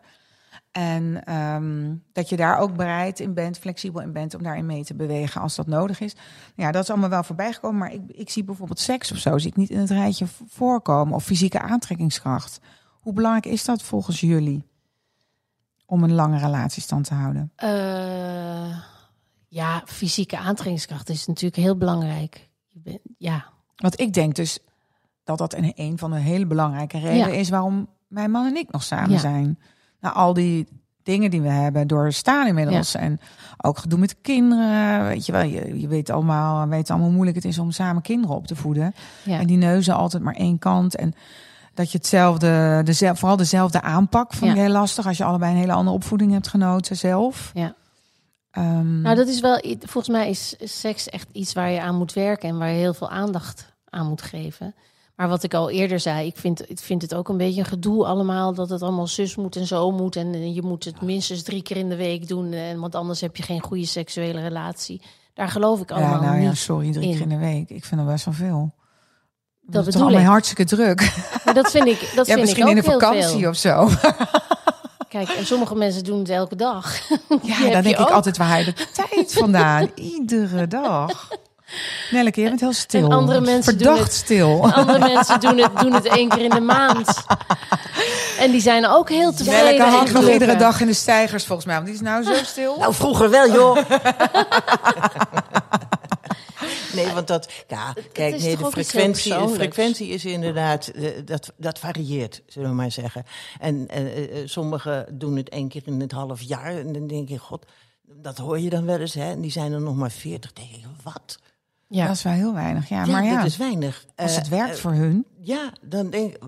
En 0.73 1.25
ehm, 1.25 1.95
dat 2.13 2.29
je 2.29 2.37
daar 2.37 2.59
ook 2.59 2.77
bereid 2.77 3.21
in 3.21 3.35
bent, 3.35 3.59
flexibel 3.59 4.01
in 4.01 4.13
bent 4.13 4.35
om 4.35 4.43
daarin 4.43 4.67
mee 4.67 4.85
te 4.85 4.95
bewegen 4.95 5.41
als 5.41 5.57
dat 5.57 5.67
nodig 5.67 6.01
is. 6.01 6.17
Ja, 6.55 6.73
dat 6.73 6.83
is 6.83 6.91
allemaal 6.91 7.09
wel 7.09 7.25
voorbij 7.25 7.53
gekomen. 7.53 7.79
Maar 7.79 7.93
ik, 7.93 8.03
ik 8.07 8.31
zie 8.31 8.45
bijvoorbeeld 8.45 8.81
seks 8.81 9.13
of 9.13 9.19
zo, 9.19 9.39
zie 9.39 9.51
ik 9.51 9.57
niet 9.57 9.71
in 9.71 9.79
het 9.79 9.91
rijtje 9.91 10.27
voorkomen. 10.49 11.15
Of 11.15 11.25
fysieke 11.25 11.61
aantrekkingskracht. 11.61 12.61
Hoe 13.01 13.13
belangrijk 13.13 13.47
is 13.47 13.65
dat 13.65 13.83
volgens 13.83 14.21
jullie? 14.21 14.70
Om 15.91 16.03
een 16.05 16.13
lange 16.13 16.39
relatiestand 16.39 17.05
te 17.05 17.15
houden. 17.15 17.53
Eh, 17.57 18.77
ja, 19.49 19.83
fysieke 19.87 20.39
aantrekkingskracht 20.39 21.09
is 21.09 21.27
natuurlijk 21.27 21.63
heel 21.63 21.77
belangrijk. 21.77 22.49
Je 22.69 22.81
bent, 22.83 22.99
ja, 23.19 23.45
Want 23.77 24.01
ik 24.01 24.13
denk 24.13 24.35
dus 24.35 24.59
dat 25.25 25.39
dat 25.39 25.55
een, 25.55 25.73
een 25.75 25.99
van 25.99 26.11
de 26.11 26.19
hele 26.19 26.47
belangrijke 26.47 26.99
redenen 26.99 27.33
Ja. 27.33 27.39
is 27.39 27.49
waarom 27.49 27.89
mijn 28.09 28.31
man 28.31 28.47
en 28.47 28.57
ik 28.57 28.71
nog 28.71 28.83
samen 28.83 29.11
Ja. 29.11 29.19
zijn. 29.19 29.59
Nou, 30.01 30.15
al 30.15 30.33
die 30.35 30.69
dingen 31.03 31.31
die 31.31 31.41
we 31.41 31.49
hebben 31.49 31.87
doorstaan 31.87 32.47
inmiddels. 32.47 32.95
En 32.95 33.21
ook 33.57 33.79
gedoe 33.79 33.99
met 33.99 34.17
kinderen. 34.23 35.05
Weet 35.07 35.27
je 35.27 35.33
wel, 35.33 35.43
je, 35.43 35.81
je 35.81 35.89
weet 35.89 36.11
allemaal, 36.11 36.69
weet 36.69 36.89
allemaal 36.91 37.07
hoe 37.07 37.15
moeilijk 37.15 37.37
het 37.37 37.47
is 37.47 37.59
om 37.59 37.71
samen 37.71 38.03
kinderen 38.03 38.37
op 38.37 38.47
te 38.47 38.57
voeden. 38.57 38.95
En 39.25 39.47
die 39.47 39.57
neuzen 39.57 39.95
altijd 39.95 40.23
maar 40.23 40.35
één 40.35 40.59
kant. 40.59 40.97
En 40.97 41.15
dat 41.81 41.93
je 41.93 41.99
hetzelfde, 41.99 42.81
dezelfde, 42.85 43.19
vooral 43.19 43.37
dezelfde 43.37 43.81
aanpak 43.83 44.33
vond 44.35 44.51
ik 44.51 44.57
Ja. 44.57 44.63
heel 44.63 44.73
lastig. 44.73 45.07
Als 45.07 45.17
je 45.17 45.25
allebei 45.25 45.53
een 45.53 45.59
hele 45.59 45.73
andere 45.73 45.97
opvoeding 45.97 46.33
hebt 46.33 46.49
genoten 46.49 46.97
zelf. 46.97 47.51
Ja. 47.55 47.75
Ehm, 48.51 49.01
Nou, 49.01 49.17
dat 49.17 49.29
is 49.29 49.41
wel, 49.41 49.63
volgens 49.79 50.09
mij 50.09 50.29
is 50.31 50.55
seks 50.59 51.09
echt 51.09 51.29
iets 51.33 51.53
waar 51.53 51.71
je 51.71 51.81
aan 51.81 51.97
moet 51.99 52.13
werken 52.13 52.49
en 52.49 52.59
waar 52.59 52.69
je 52.71 52.79
heel 52.79 52.95
veel 52.95 53.11
aandacht 53.11 53.73
aan 53.89 54.07
moet 54.09 54.23
geven. 54.23 54.75
Maar 55.17 55.29
wat 55.29 55.43
ik 55.43 55.55
al 55.55 55.71
eerder 55.71 56.01
zei, 56.01 56.27
ik 56.27 56.37
vind, 56.37 56.71
ik 56.71 56.79
vind 56.79 57.03
het 57.03 57.15
ook 57.15 57.29
een 57.29 57.37
beetje 57.37 57.61
een 57.61 57.67
gedoe 57.67 58.07
allemaal 58.07 58.55
dat 58.55 58.71
het 58.71 58.83
allemaal 58.83 59.07
zus 59.07 59.37
moet 59.37 59.57
en 59.57 59.67
zo 59.67 59.91
moet. 59.91 60.17
En 60.17 60.35
eh, 60.35 60.55
je 60.55 60.63
moet 60.63 60.85
het 60.85 61.01
minstens 61.01 61.43
drie 61.43 61.63
keer 61.63 61.77
in 61.77 61.89
de 61.89 61.97
week 61.97 62.29
doen, 62.29 62.53
en, 62.53 62.81
want 62.81 62.95
anders 62.95 63.21
heb 63.21 63.37
je 63.37 63.43
geen 63.43 63.61
goede 63.63 63.87
seksuele 63.87 64.41
relatie. 64.41 65.03
Daar 65.35 65.49
geloof 65.49 65.81
ik 65.81 65.91
ja, 65.91 65.97
allemaal 65.97 66.21
nou 66.23 66.41
ja, 66.41 66.49
niet. 66.49 66.59
sorry, 66.59 66.93
drie 66.93 67.05
in. 67.09 67.13
keer 67.13 67.21
in 67.23 67.29
de 67.29 67.37
week. 67.39 67.71
Ik 67.71 67.85
vind 67.85 68.01
dat 68.01 68.11
best 68.11 68.25
wel 68.25 68.35
veel. 68.35 68.73
Dat 69.71 69.87
is 69.87 69.95
allemaal 69.95 70.21
ik. 70.21 70.27
hartstikke 70.27 70.65
druk. 70.65 71.13
Maar 71.45 71.55
dat 71.55 71.71
vind 71.71 71.87
ik, 71.87 72.01
dat 72.15 72.27
ja, 72.27 72.35
vind 72.35 72.41
misschien 72.41 72.63
ik 72.63 72.71
ook 72.71 72.77
in 72.85 72.93
een 72.93 73.01
vakantie 73.01 73.39
veel. 73.39 73.49
of 73.51 73.57
zo. 73.57 73.89
Kijk, 75.09 75.29
en 75.29 75.47
sommige 75.47 75.75
mensen 75.75 76.05
doen 76.05 76.19
het 76.19 76.29
elke 76.29 76.57
dag. 76.57 76.95
Ja, 77.43 77.59
dan 77.59 77.67
je 77.67 77.71
denk 77.83 77.87
ik 77.87 78.01
ook. 78.01 78.11
altijd, 78.11 78.37
waar 78.37 78.59
je 78.59 78.65
de 78.65 78.73
tijd 78.93 79.33
vandaan? 79.33 79.91
Iedere 79.95 80.67
dag. 80.67 81.29
Nelleke, 82.11 82.41
je 82.41 82.49
bent 82.49 82.61
heel 82.61 82.73
stil. 82.73 83.05
En 83.05 83.13
andere 83.13 83.41
mensen 83.41 83.79
doen 83.79 83.87
Verdacht 83.87 84.05
het- 84.13 84.17
stil. 84.17 84.73
Andere 84.73 84.99
mensen 84.99 85.41
doen 85.41 85.59
het, 85.59 85.71
doen 85.81 85.93
het 85.93 86.05
één 86.07 86.29
keer 86.29 86.41
in 86.45 86.51
de 86.51 86.61
maand. 86.61 87.25
En 88.39 88.51
die 88.51 88.61
zijn 88.61 88.87
ook 88.87 89.09
heel 89.09 89.33
tevreden. 89.33 89.65
Nelleke 89.65 89.83
hangt 89.83 90.13
nog 90.13 90.29
iedere 90.29 90.57
dag 90.57 90.81
in 90.81 90.87
de 90.87 90.93
stijgers 90.93 91.45
volgens 91.45 91.67
mij. 91.67 91.75
Want 91.77 91.87
die 91.87 91.95
is 91.97 92.01
nou 92.03 92.25
zo 92.25 92.35
stil. 92.45 92.77
Nou, 92.79 92.95
vroeger 92.95 93.31
wel, 93.31 93.53
joh. 93.53 93.77
Nee, 96.95 97.13
want 97.13 97.27
dat... 97.27 97.53
Ja, 97.69 97.95
kijk, 98.13 98.39
nee, 98.41 98.57
de 98.57 98.71
frequentie, 98.71 99.33
de 99.39 99.49
frequentie 99.49 100.09
is 100.09 100.25
inderdaad... 100.25 100.87
eh, 100.89 101.11
dat, 101.25 101.53
dat 101.57 101.79
varieert, 101.79 102.43
zullen 102.47 102.69
we 102.69 102.75
maar 102.75 102.91
zeggen. 102.93 103.25
En 103.61 103.89
eh, 103.89 104.41
eh, 104.43 104.49
sommigen 104.49 105.19
doen 105.19 105.37
het 105.37 105.49
één 105.49 105.69
keer 105.69 105.83
in 105.85 106.01
het 106.01 106.13
half 106.13 106.41
jaar. 106.43 106.77
En 106.79 106.93
dan 106.93 107.07
denk 107.07 107.29
je, 107.29 107.39
god, 107.39 107.67
dat 108.03 108.39
hoor 108.39 108.59
je 108.59 108.71
dan 108.71 108.85
wel 108.87 108.99
eens, 108.99 109.15
hè. 109.15 109.31
En 109.31 109.41
die 109.41 109.51
zijn 109.51 109.73
er 109.73 109.81
nog 109.81 109.95
maar 109.97 110.11
veertig. 110.11 110.53
denk 110.53 110.71
ik, 110.71 110.85
wat? 111.03 111.39
Ja. 111.87 112.07
Dat 112.07 112.17
is 112.17 112.23
wel 112.23 112.33
heel 112.33 112.55
weinig. 112.55 112.89
Ja, 112.89 113.05
Ja, 113.05 113.13
maar 113.13 113.25
ja, 113.25 113.37
dat 113.37 113.47
is 113.47 113.57
weinig. 113.57 114.05
als 114.17 114.37
het 114.37 114.49
werkt 114.49 114.79
voor 114.81 114.93
hun. 114.93 115.27
ja, 115.41 115.73
dan 115.81 116.11
denk 116.11 116.35
ik, 116.35 116.43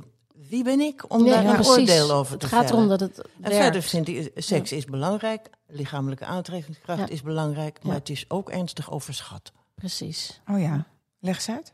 wie 0.48 0.64
ben 0.64 0.80
ik 0.80 1.04
om 1.12 1.22
Nee, 1.22 1.32
daar 1.32 1.42
ja, 1.42 1.48
een 1.48 1.54
precies. 1.54 1.78
oordeel 1.78 2.10
over 2.12 2.32
Het 2.32 2.40
te 2.40 2.46
gaat 2.48 2.66
vellen? 2.66 2.74
erom 2.76 2.88
dat 2.88 3.00
het 3.00 3.18
En 3.18 3.24
werkt. 3.40 3.56
verder 3.56 3.82
vind 3.82 4.08
ik, 4.08 4.30
seks 4.34 4.72
is 4.72 4.84
belangrijk, 4.84 5.50
lichamelijke 5.66 6.24
aantrekkingskracht 6.24 6.98
Ja. 7.00 7.08
is 7.08 7.22
belangrijk, 7.22 7.78
maar 7.82 7.92
Ja. 7.92 7.98
het 7.98 8.08
is 8.08 8.24
ook 8.28 8.50
ernstig 8.50 8.90
overschat. 8.90 9.52
Precies. 9.74 10.40
Oh 10.50 10.60
ja, 10.60 10.86
leg 11.18 11.34
eens 11.34 11.48
uit. 11.48 11.72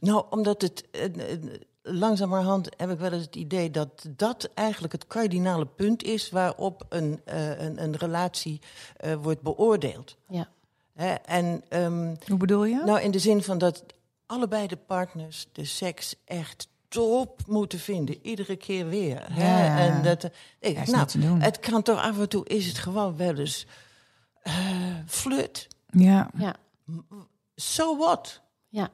Nou, 0.00 0.24
omdat 0.30 0.62
het 0.62 0.90
eh, 0.90 1.04
eh, 1.04 1.38
langzamerhand 1.82 2.68
heb 2.76 2.90
ik 2.90 2.98
wel 2.98 3.12
eens 3.12 3.24
het 3.24 3.36
idee 3.36 3.70
dat 3.70 4.06
dat 4.16 4.50
eigenlijk 4.54 4.92
het 4.92 5.06
kardinale 5.06 5.66
punt 5.66 6.02
is 6.02 6.30
waarop 6.30 6.86
een, 6.88 7.20
eh, 7.24 7.60
een, 7.60 7.82
een 7.82 7.96
relatie 7.96 8.60
eh, 8.96 9.14
wordt 9.14 9.42
beoordeeld. 9.42 10.16
Ja. 10.28 10.48
Hè, 10.94 11.12
en 11.14 11.62
ehm, 11.68 12.14
Hoe 12.26 12.36
bedoel 12.36 12.64
je? 12.64 12.82
nou, 12.84 13.00
in 13.00 13.10
de 13.10 13.18
zin 13.18 13.42
van 13.42 13.58
dat 13.58 13.84
allebei 14.26 14.66
de 14.66 14.76
partners 14.76 15.48
de 15.52 15.64
seks 15.64 16.14
echt 16.24 16.68
top 16.88 17.42
moeten 17.46 17.78
vinden, 17.78 18.26
iedere 18.26 18.56
keer 18.56 18.88
weer. 18.88 19.32
Hè? 19.32 19.68
Ja. 19.68 19.78
En 19.78 20.02
dat, 20.02 20.24
ik, 20.58 20.78
is 20.78 20.88
nou, 20.88 20.98
niet 20.98 21.08
te 21.08 21.18
doen. 21.18 21.40
het 21.40 21.58
kan 21.58 21.82
toch 21.82 21.98
af 22.02 22.18
en 22.18 22.28
toe 22.28 22.46
is 22.46 22.66
het 22.66 22.78
gewoon 22.78 23.16
wel 23.16 23.34
eens 23.36 23.66
eh 24.42 24.54
flirt. 25.06 25.68
ja, 25.86 26.30
Ja. 26.38 26.54
So 27.54 27.96
what? 27.96 28.40
Ja. 28.70 28.88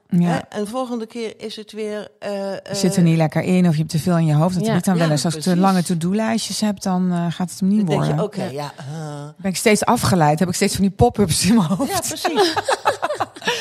En 0.49 0.65
de 0.65 0.67
volgende 0.67 1.07
keer 1.07 1.35
is 1.41 1.57
het 1.57 1.73
weer. 1.73 2.09
eh, 2.19 2.31
Je 2.33 2.61
eh, 2.63 2.75
zit 2.77 2.97
er 2.97 3.03
niet 3.03 3.17
lekker 3.17 3.43
in 3.43 3.67
of 3.67 3.73
je 3.73 3.79
hebt 3.79 3.91
te 3.91 3.99
veel 3.99 4.17
in 4.19 4.27
je 4.27 4.35
hoofd. 4.35 4.55
Dat 4.55 4.63
Ja. 4.65 4.69
heb 4.71 4.79
ik 4.79 4.85
dan 4.85 4.95
Ja, 4.95 5.01
wel 5.01 5.11
eens. 5.11 5.25
Als 5.25 5.35
ik 5.35 5.41
te 5.43 5.57
lange 5.57 5.83
to-do-lijstjes 5.83 6.61
heb, 6.61 6.81
dan 6.81 7.13
eh, 7.13 7.27
gaat 7.31 7.51
het 7.51 7.61
hem 7.61 7.69
niet 7.69 7.77
Dan 7.79 7.87
denk 7.87 7.99
worden. 8.01 8.17
je, 8.17 8.23
oké, 8.23 8.43
Ja. 8.45 8.51
ja. 8.51 8.73
eh, 8.77 9.29
Ben 9.43 9.51
ik 9.51 9.57
steeds 9.57 9.85
afgeleid? 9.85 10.39
Heb 10.39 10.49
ik 10.49 10.55
steeds 10.55 10.75
van 10.75 10.83
die 10.85 10.91
pop-ups 10.95 11.47
in 11.47 11.55
mijn 11.55 11.67
hoofd? 11.69 11.91
ja, 11.91 11.99
precies. 11.99 12.53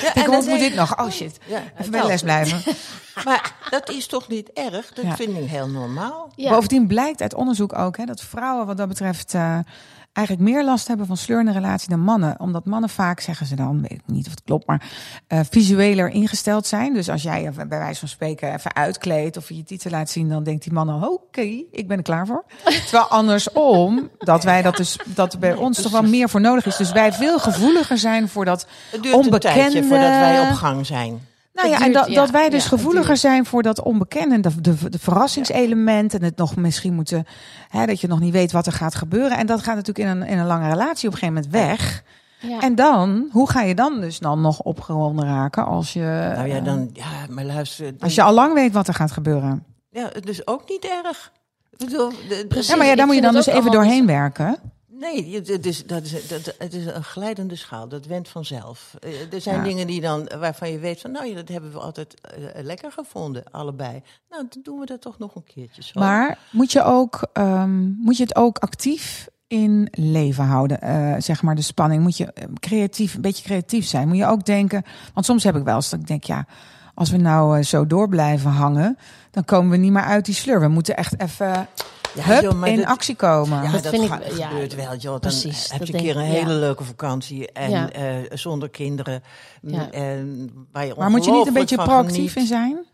ja, 0.01 0.09
ik 0.09 0.11
en 0.13 0.23
hoor, 0.25 0.31
dan 0.35 0.49
moet 0.49 0.59
dit 0.59 0.75
nog? 0.75 0.99
Oh 0.99 1.09
shit. 1.09 1.37
Ja, 1.45 1.61
Even 1.77 1.91
bij 1.91 2.01
de 2.01 2.07
les 2.07 2.21
blijven. 2.21 2.61
Maar 3.25 3.55
dat 3.69 3.89
is 3.89 4.07
toch 4.07 4.27
niet 4.27 4.49
erg? 4.53 4.93
Dat 4.93 5.05
Ja. 5.05 5.15
vind 5.15 5.37
ik 5.37 5.49
heel 5.49 5.67
normaal. 5.69 6.31
Ja. 6.35 6.49
Bovendien 6.49 6.87
blijkt 6.87 7.21
uit 7.21 7.33
onderzoek 7.33 7.77
ook 7.77 7.97
hè, 7.97 8.05
dat 8.05 8.21
vrouwen 8.21 8.65
wat 8.65 8.77
dat 8.77 8.87
betreft 8.87 9.33
eh, 9.33 9.59
eigenlijk 10.13 10.49
meer 10.49 10.63
last 10.63 10.87
hebben 10.87 11.05
van 11.05 11.17
sleurende 11.17 11.51
relatie 11.51 11.89
dan 11.89 11.99
mannen. 11.99 12.39
Omdat 12.39 12.65
mannen 12.65 12.89
vaak, 12.89 13.19
zeggen 13.19 13.45
ze 13.45 13.55
dan, 13.55 13.81
weet 13.81 13.91
ik 13.91 14.01
niet 14.05 14.25
of 14.25 14.31
het 14.31 14.43
klopt, 14.43 14.67
maar 14.67 14.91
eh, 15.27 15.39
visueler 15.49 16.09
ingesteld 16.09 16.67
zijn. 16.67 16.93
Dus 16.93 17.09
als 17.09 17.23
jij 17.23 17.41
je 17.41 17.51
bij 17.51 17.67
wijze 17.67 17.99
van 17.99 18.07
spreken 18.07 18.53
even 18.53 18.75
uitkleedt 18.75 19.37
of 19.37 19.49
je 19.49 19.55
je 19.55 19.63
titel 19.63 19.91
laat 19.91 20.09
zien, 20.09 20.29
dan 20.29 20.43
denkt 20.43 20.63
die 20.63 20.73
man 20.73 20.89
al, 20.89 21.13
oké, 21.13 21.41
ik 21.71 21.87
ben 21.87 21.97
er 21.97 22.03
klaar 22.03 22.27
voor. 22.27 22.43
Terwijl 22.87 23.07
andersom, 23.07 24.09
dat 24.17 24.43
wij 24.43 24.61
dat 24.61 24.77
dus, 24.77 24.97
dat 25.05 25.33
er 25.33 25.39
bij 25.39 25.53
ons 25.53 25.81
toch 25.81 25.91
wel 25.91 26.03
meer 26.03 26.29
voor 26.29 26.41
nodig 26.41 26.65
is. 26.65 26.77
Dus 26.77 26.91
wij 26.91 27.13
veel 27.13 27.39
gevoeliger 27.39 27.97
zijn 27.97 28.29
voor 28.29 28.45
dat 28.45 28.67
Het 28.91 29.03
duurt 29.03 29.15
onbekende. 29.15 29.83
voordat 29.83 30.09
wij 30.09 30.39
op 30.49 30.55
gang 30.55 30.85
zijn. 30.85 31.31
Nou 31.53 31.69
ja, 31.69 31.81
en 31.81 31.91
dat, 31.91 32.07
ja. 32.07 32.13
dat 32.15 32.29
wij 32.29 32.49
dus 32.49 32.63
Ja, 32.63 32.69
gevoeliger 32.69 33.17
zijn 33.17 33.45
voor 33.45 33.61
dat 33.63 33.81
onbekende, 33.81 34.39
de, 34.39 34.61
de, 34.61 34.89
de 34.89 34.99
verrassingselement 34.99 36.13
en 36.13 36.23
het 36.23 36.37
nog 36.37 36.55
misschien 36.55 36.93
moeten, 36.93 37.25
hè, 37.69 37.85
dat 37.85 38.01
je 38.01 38.07
nog 38.07 38.19
niet 38.19 38.33
weet 38.33 38.51
wat 38.51 38.65
er 38.65 38.71
gaat 38.73 38.95
gebeuren. 38.95 39.37
En 39.37 39.45
dat 39.45 39.63
gaat 39.63 39.75
natuurlijk 39.75 40.09
in 40.09 40.21
een, 40.21 40.27
in 40.27 40.37
een 40.37 40.45
lange 40.45 40.69
relatie 40.69 41.07
op 41.07 41.13
een 41.13 41.19
gegeven 41.19 41.43
moment 41.43 41.51
weg. 41.53 42.03
Ja. 42.39 42.59
En 42.59 42.75
dan, 42.75 43.27
hoe 43.31 43.49
ga 43.49 43.61
je 43.61 43.75
dan 43.75 44.01
dus 44.01 44.19
dan 44.19 44.41
nog 44.41 44.59
opgewonden 44.61 45.25
raken 45.25 45.65
als 45.65 45.93
je, 45.93 46.31
Nou 46.35 46.47
ja, 46.47 46.55
eh, 46.57 46.63
dan, 46.65 46.89
ja, 46.93 47.05
maar 47.29 47.43
luister. 47.45 47.85
dan- 47.85 47.99
als 47.99 48.15
je 48.15 48.21
al 48.23 48.33
lang 48.33 48.53
weet 48.53 48.73
wat 48.73 48.87
er 48.87 48.93
gaat 48.93 49.11
gebeuren? 49.11 49.63
Ja, 49.89 50.09
het 50.13 50.29
is 50.29 50.47
ook 50.47 50.69
niet 50.69 50.85
erg. 51.05 51.31
Ik 51.77 51.77
bedoel, 51.85 52.09
de- 52.09 52.45
Precies. 52.47 52.67
Ja, 52.67 52.75
maar 52.75 52.85
ja, 52.87 52.95
daar 52.95 53.05
moet 53.05 53.15
je 53.15 53.21
dan 53.21 53.33
dus 53.33 53.45
even 53.45 53.71
doorheen 53.71 54.05
werken. 54.05 54.55
Nee, 55.11 55.35
het 55.35 55.65
is, 55.65 55.85
dat 55.85 56.03
is, 56.03 56.27
dat, 56.27 56.55
het 56.57 56.73
is 56.73 56.85
een 56.85 57.03
glijdende 57.03 57.55
schaal. 57.55 57.87
Dat 57.87 58.05
went 58.05 58.27
vanzelf. 58.29 58.95
Eh, 58.99 59.33
Er 59.33 59.41
zijn 59.41 59.55
Ja. 59.57 59.63
dingen 59.63 59.87
die 59.87 60.01
dan, 60.01 60.29
waarvan 60.39 60.71
je 60.71 60.79
weet 60.79 61.01
van, 61.01 61.11
nou 61.11 61.25
ja, 61.27 61.35
dat 61.35 61.47
hebben 61.49 61.71
we 61.71 61.79
altijd 61.79 62.21
eh, 62.21 62.63
lekker 62.63 62.91
gevonden, 62.91 63.43
allebei. 63.51 64.01
Nou, 64.29 64.45
dan 64.49 64.61
doen 64.63 64.79
we 64.79 64.85
dat 64.85 65.01
toch 65.01 65.17
nog 65.19 65.35
een 65.35 65.43
keertje 65.43 65.83
zo. 65.83 65.99
Maar 65.99 66.37
moet 66.51 66.71
je, 66.71 66.83
ook, 66.83 67.27
ehm, 67.33 67.81
moet 67.91 68.17
je 68.17 68.23
het 68.23 68.35
ook 68.35 68.57
actief 68.57 69.27
in 69.47 69.87
leven 69.91 70.43
houden, 70.43 70.81
eh, 70.81 71.15
zeg 71.17 71.41
maar 71.41 71.55
de 71.55 71.61
spanning? 71.61 72.01
Moet 72.03 72.17
je 72.17 72.33
eh, 72.33 72.43
creatief, 72.59 73.13
een 73.15 73.21
beetje 73.21 73.43
creatief 73.43 73.85
zijn? 73.87 74.07
Moet 74.07 74.17
je 74.17 74.25
ook 74.25 74.45
denken, 74.45 74.83
want 75.13 75.25
soms 75.25 75.43
heb 75.43 75.55
ik 75.55 75.63
wel 75.63 75.75
eens 75.75 75.89
dat 75.89 75.99
ik 75.99 76.07
denk, 76.07 76.23
ja, 76.23 76.45
als 76.93 77.09
we 77.09 77.17
nou 77.17 77.57
eh, 77.57 77.63
zo 77.63 77.87
door 77.87 78.09
blijven 78.09 78.51
hangen, 78.51 78.97
dan 79.31 79.45
komen 79.45 79.71
we 79.71 79.77
niet 79.77 79.91
meer 79.91 80.03
uit 80.03 80.25
die 80.25 80.35
sleur. 80.35 80.59
We 80.59 80.67
moeten 80.67 80.97
echt 80.97 81.21
even 81.21 81.67
Ja, 82.13 82.23
hup, 82.23 82.41
joh, 82.41 82.53
maar 82.53 82.69
in 82.69 82.75
dat- 82.75 82.85
actie 82.85 83.15
komen. 83.15 83.63
Ja, 83.63 83.71
Dat 83.71 83.83
dat, 83.83 83.91
vind 83.91 84.03
ik- 84.03 84.09
ga- 84.09 84.47
gebeurt 84.47 84.75
wel, 84.75 84.95
joh. 84.95 85.11
Dan 85.11 85.19
precies, 85.19 85.71
heb 85.71 85.83
je 85.85 85.93
een 85.93 85.99
keer 85.99 86.15
een 86.17 86.25
ik, 86.25 86.31
hele 86.31 86.53
ja. 86.53 86.59
leuke 86.59 86.83
vakantie 86.83 87.51
en 87.51 87.69
Ja. 87.69 87.89
eh, 87.91 88.03
zonder 88.33 88.69
kinderen. 88.69 89.23
Ja. 89.61 89.91
En 89.91 90.51
waar 90.71 90.85
je 90.85 90.93
maar 90.97 91.09
moet 91.09 91.25
je 91.25 91.31
niet 91.31 91.47
een 91.47 91.53
beetje 91.53 91.75
proactief 91.75 92.15
geniet. 92.33 92.35
in 92.35 92.45
zijn? 92.45 92.85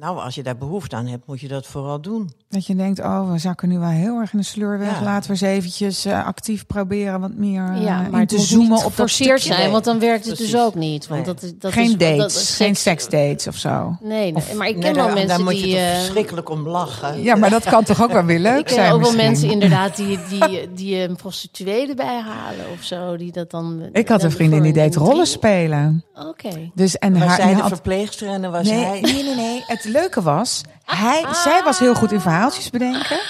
Nou, 0.00 0.18
als 0.18 0.34
je 0.34 0.42
daar 0.42 0.56
behoefte 0.56 0.96
aan 0.96 1.06
hebt, 1.06 1.26
moet 1.26 1.40
je 1.40 1.48
dat 1.48 1.66
vooral 1.66 2.00
doen. 2.00 2.30
Dat 2.48 2.66
je 2.66 2.74
denkt, 2.74 2.98
oh, 3.00 3.32
we 3.32 3.38
zakken 3.38 3.68
nu 3.68 3.78
wel 3.78 3.88
heel 3.88 4.18
erg 4.20 4.32
in 4.32 4.38
de 4.38 4.44
sleur 4.44 4.78
weg. 4.78 4.98
Ja. 4.98 5.04
Laten 5.04 5.24
we 5.24 5.30
eens 5.46 5.56
eventjes 5.56 6.04
eh, 6.04 6.24
actief 6.26 6.66
proberen 6.66 7.20
wat 7.20 7.34
meer 7.34 7.72
eh, 7.74 7.82
ja, 7.82 8.04
in 8.04 8.10
maar 8.10 8.26
te 8.26 8.38
zoomen 8.38 8.66
op 8.66 8.70
dat 8.82 8.82
geforceerd 8.82 9.40
stukje. 9.40 9.58
zijn, 9.58 9.70
want 9.72 9.84
dan 9.84 9.98
werkt 9.98 10.24
het 10.24 10.34
Precies. 10.34 10.52
dus 10.52 10.60
ook 10.60 10.74
niet. 10.74 11.06
Want 11.08 11.24
Nee. 11.24 11.34
dat, 11.34 11.42
is- 11.44 11.52
dat 11.58 11.72
Geen 11.72 11.84
is, 11.84 11.90
dat- 11.90 12.00
dates, 12.00 12.34
seks- 12.34 12.56
geen 12.56 12.76
seksdates 12.76 13.46
of 13.46 13.56
zo. 13.56 13.96
Nee, 14.00 14.32
nee, 14.32 14.54
maar 14.56 14.66
ik 14.68 14.74
ken 14.74 14.82
Nee, 14.82 14.92
wel 14.94 15.04
daar, 15.04 15.12
mensen 15.14 15.28
daar 15.36 15.44
moet 15.44 15.52
die... 15.52 15.66
je 15.68 15.74
toch 15.76 15.84
eh, 15.84 15.94
verschrikkelijk 15.98 16.50
om 16.50 16.68
lachen. 16.68 17.22
Ja, 17.22 17.34
maar 17.36 17.50
dat 17.50 17.64
kan 17.64 17.84
toch 17.84 18.02
ook 18.02 18.12
wel 18.12 18.24
weer 18.24 18.38
leuk 18.40 18.58
ik 18.60 18.64
ken 18.66 18.74
zijn 18.74 18.92
ook 18.92 19.00
wel 19.02 19.14
mensen 19.14 19.50
inderdaad 19.50 19.96
die, 19.96 20.18
die, 20.28 20.72
die 20.74 20.96
een 21.08 21.16
prostituee 21.16 21.88
erbij 21.88 22.20
halen 22.20 22.64
of 22.78 22.82
zo. 22.84 23.16
Die 23.16 23.32
dat 23.32 23.50
dan, 23.50 23.88
Ik 23.92 24.08
had 24.08 24.20
dan 24.20 24.30
een 24.30 24.36
vriendin 24.36 24.62
die 24.62 24.72
deed 24.72 24.96
rollen 24.96 25.26
spelen. 25.26 26.04
Oké. 26.28 26.70
Dus, 26.74 26.98
en 26.98 27.12
Was 27.12 27.22
haar, 27.22 27.36
zij 27.36 27.46
die 27.46 27.54
de 27.54 27.60
had- 27.60 27.70
verpleegster 27.70 28.28
en 28.28 28.42
dan 28.42 28.50
was 28.52 28.68
hij... 28.70 29.00
nee, 29.00 29.22
nee, 29.22 29.34
nee. 29.34 29.62
Het 29.66 29.84
leuke 29.88 30.22
was, 30.22 30.62
hij, 30.84 31.24
zij 31.32 31.62
was 31.64 31.78
heel 31.78 31.94
goed 31.94 32.12
in 32.12 32.20
verhaaltjes 32.20 32.70
bedenken. 32.70 33.20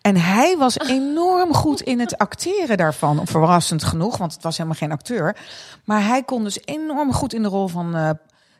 En 0.00 0.16
hij 0.16 0.56
was 0.56 0.78
enorm 0.78 1.54
goed 1.54 1.80
in 1.80 2.00
het 2.00 2.18
acteren 2.18 2.76
daarvan. 2.76 3.26
Verrassend 3.26 3.84
genoeg, 3.84 4.16
want 4.16 4.32
het 4.32 4.42
was 4.42 4.56
helemaal 4.56 4.78
geen 4.78 4.92
acteur. 4.92 5.36
Maar 5.84 6.04
hij 6.04 6.22
kon 6.22 6.44
dus 6.44 6.58
enorm 6.64 7.12
goed 7.12 7.32
in 7.32 7.42
de 7.42 7.48
rol 7.48 7.68
van, 7.68 7.96
eh, 7.96 8.10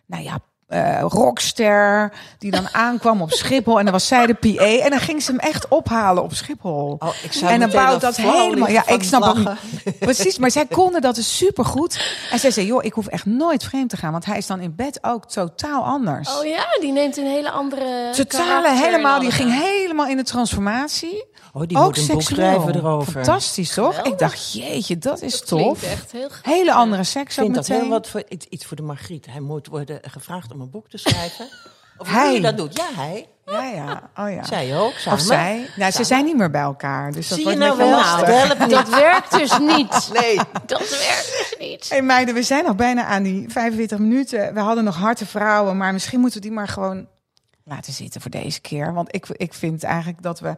nou 0.07 0.23
ja, 0.23 0.39
eh, 0.73 1.01
rockster. 1.09 2.13
Die 2.39 2.51
dan 2.51 2.69
aankwam 2.87 3.23
op 3.23 3.31
Schiphol. 3.31 3.79
En 3.79 3.85
dan 3.85 3.93
was 3.93 4.07
zij 4.07 4.27
de 4.27 4.35
PA. 4.35 4.65
En 4.85 4.91
dan 4.91 4.99
ging 5.01 5.23
ze 5.23 5.31
hem 5.31 5.41
echt 5.41 5.69
ophalen 5.69 6.23
op 6.23 6.35
Schiphol. 6.35 6.97
Oh, 6.99 7.09
ik 7.23 7.33
zou 7.33 7.53
en 7.53 7.61
dan 7.61 7.69
meteen 7.69 7.85
bouwt 7.85 8.03
een 8.03 8.09
dat 8.09 8.17
helemaal. 8.17 8.69
Ja, 8.69 8.87
ik 8.89 9.03
snap 9.03 9.21
lachen. 9.21 9.59
niet. 9.85 9.99
Precies, 10.09 10.39
maar 10.39 10.51
zij 10.51 10.67
konden 10.67 11.01
dat 11.01 11.15
dus 11.15 11.37
supergoed. 11.37 12.01
En 12.31 12.39
zij 12.39 12.51
zei, 12.51 12.67
joh, 12.67 12.85
ik 12.85 12.93
hoef 12.93 13.07
echt 13.07 13.27
nooit 13.27 13.65
vreemd 13.65 13.91
te 13.91 13.97
gaan. 13.97 14.13
Want 14.13 14.25
hij 14.25 14.39
is 14.39 14.47
dan 14.47 14.61
in 14.61 14.75
bed 14.77 14.99
ook 15.03 15.29
totaal 15.29 15.85
anders. 15.85 16.39
Oh 16.39 16.45
ja, 16.47 16.65
die 16.81 16.93
neemt 16.93 17.17
een 17.17 17.27
hele 17.27 17.51
andere 17.51 18.11
Totale 18.17 18.71
helemaal, 18.71 19.21
die 19.21 19.31
ging 19.31 19.61
helemaal 19.63 20.07
in 20.07 20.17
de 20.17 20.23
transformatie. 20.25 21.25
Oh, 21.55 21.63
die 21.67 21.77
ook 21.77 21.85
moet 21.85 21.97
een 21.99 22.07
boek 22.07 22.23
seksueel. 22.23 22.51
schrijven 22.61 22.75
erover. 22.77 23.13
Fantastisch, 23.13 23.75
toch? 23.75 23.87
Geweldig. 23.89 24.13
Ik 24.13 24.19
dacht, 24.19 24.53
jeetje, 24.53 24.99
dat 24.99 25.23
is 25.23 25.39
Dat 25.39 25.49
tof. 25.49 25.83
echt 25.83 26.13
heel. 26.13 26.29
Hele 26.43 26.73
andere 26.73 27.05
seks 27.05 27.37
Ik 27.37 27.39
ook 27.39 27.45
vind 27.45 27.55
dat 27.55 27.67
heel 27.67 27.77
meteen. 27.77 27.91
wat 27.93 28.09
voor, 28.09 28.23
iets, 28.29 28.47
iets 28.47 28.65
voor 28.67 28.77
de 28.77 28.83
Margriet. 28.83 29.27
Hij 29.31 29.41
moet 29.41 29.67
worden 29.67 29.99
gevraagd 30.03 30.53
om 30.53 30.61
een 30.63 30.71
boek 30.71 30.89
te 30.89 30.99
schrijven. 30.99 31.49
Of 31.99 32.09
Hij? 32.09 32.27
hoe 32.27 32.35
je 32.35 32.41
dat 32.41 32.57
doet. 32.57 32.77
Ja, 32.77 32.89
hij. 32.95 33.27
Ja, 33.47 33.63
Ja. 33.65 34.11
Oh 34.17 34.31
ja. 34.31 34.45
Zij 34.45 34.77
ook, 34.79 34.93
samen. 34.93 35.19
Of 35.19 35.25
zij. 35.25 35.67
Nou, 35.77 35.91
ze 35.93 36.05
zijn 36.05 36.25
niet 36.25 36.37
meer 36.37 36.51
bij 36.51 36.61
elkaar. 36.61 37.13
Dus 37.13 37.29
dat 37.29 37.39
Zie 37.39 37.49
je 37.49 37.57
wordt 37.59 37.77
nou 37.77 37.89
wel? 37.91 37.99
lastig. 37.99 38.29
Dat 38.29 38.37
helpt 38.37 38.61
niet. 38.61 38.71
Dat 38.71 38.89
werkt 38.89 39.31
dus 39.31 39.59
niet. 39.59 40.11
Nee. 40.21 40.37
Dat 40.67 40.79
werkt 40.91 41.35
dus 41.39 41.55
niet. 41.59 41.89
Hey 41.89 42.03
meiden, 42.03 42.35
we 42.35 42.43
zijn 42.43 42.65
nog 42.65 42.77
bijna 42.77 43.05
aan 43.05 43.23
die 43.23 43.49
45 43.49 43.99
minuten. 43.99 44.55
We 44.55 44.61
hadden 44.61 44.85
nog 44.85 44.97
harte 44.97 45.27
vrouwen, 45.27 45.77
maar 45.77 45.93
misschien 45.93 46.21
moeten 46.21 46.41
we 46.41 46.47
die 46.47 46.55
maar 46.57 46.69
gewoon 46.69 47.07
laten 47.65 47.93
zitten 47.93 48.21
voor 48.21 48.31
deze 48.31 48.61
keer. 48.61 48.93
Want 48.95 49.15
ik, 49.15 49.27
ik 49.29 49.55
vind 49.55 49.83
eigenlijk 49.83 50.23
dat 50.23 50.41
we 50.41 50.57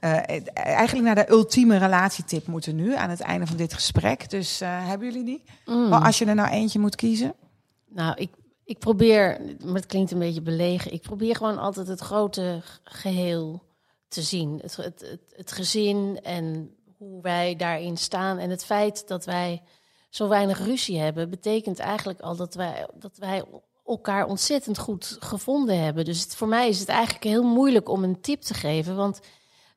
eh, 0.00 0.12
eigenlijk 0.54 1.06
naar 1.06 1.14
de 1.26 1.30
ultieme 1.32 1.76
relatietip 1.76 2.46
moeten 2.46 2.76
nu 2.76 2.94
aan 2.96 3.10
het 3.10 3.20
einde 3.20 3.46
van 3.46 3.56
dit 3.56 3.74
gesprek. 3.74 4.30
Dus 4.30 4.60
eh, 4.60 4.68
hebben 4.72 5.08
jullie 5.08 5.24
die? 5.24 5.44
Mm. 5.64 5.88
Maar 5.88 6.04
als 6.04 6.18
je 6.18 6.24
er 6.24 6.34
nou 6.34 6.48
eentje 6.48 6.78
moet 6.78 6.96
kiezen. 6.96 7.34
Nou, 7.88 8.14
ik, 8.16 8.30
ik 8.68 8.78
probeer, 8.78 9.40
maar 9.64 9.74
het 9.74 9.86
klinkt 9.86 10.10
een 10.10 10.18
beetje 10.18 10.42
belegen. 10.42 10.92
Ik 10.92 11.02
probeer 11.02 11.36
gewoon 11.36 11.58
altijd 11.58 11.88
het 11.88 12.00
grote 12.00 12.62
geheel 12.84 13.62
te 14.08 14.22
zien. 14.22 14.58
Het, 14.62 14.76
het, 14.76 15.18
het, 15.36 15.52
gezin 15.52 16.20
en 16.22 16.76
hoe 16.96 17.22
wij 17.22 17.56
daarin 17.56 17.96
staan. 17.96 18.38
En 18.38 18.50
het 18.50 18.64
feit 18.64 19.08
dat 19.08 19.24
wij 19.24 19.62
zo 20.10 20.28
weinig 20.28 20.64
ruzie 20.64 20.98
hebben, 20.98 21.30
betekent 21.30 21.78
eigenlijk 21.78 22.20
al 22.20 22.36
dat 22.36 22.54
wij, 22.54 22.88
dat 22.94 23.16
wij 23.16 23.44
elkaar 23.84 24.26
ontzettend 24.26 24.78
goed 24.78 25.16
gevonden 25.18 25.82
hebben. 25.82 26.04
Dus 26.04 26.24
voor 26.24 26.48
mij 26.48 26.68
is 26.68 26.80
het 26.80 26.88
eigenlijk 26.88 27.24
heel 27.24 27.44
moeilijk 27.44 27.88
om 27.88 28.04
een 28.04 28.20
tip 28.20 28.40
te 28.40 28.54
geven. 28.54 28.96
Want 28.96 29.20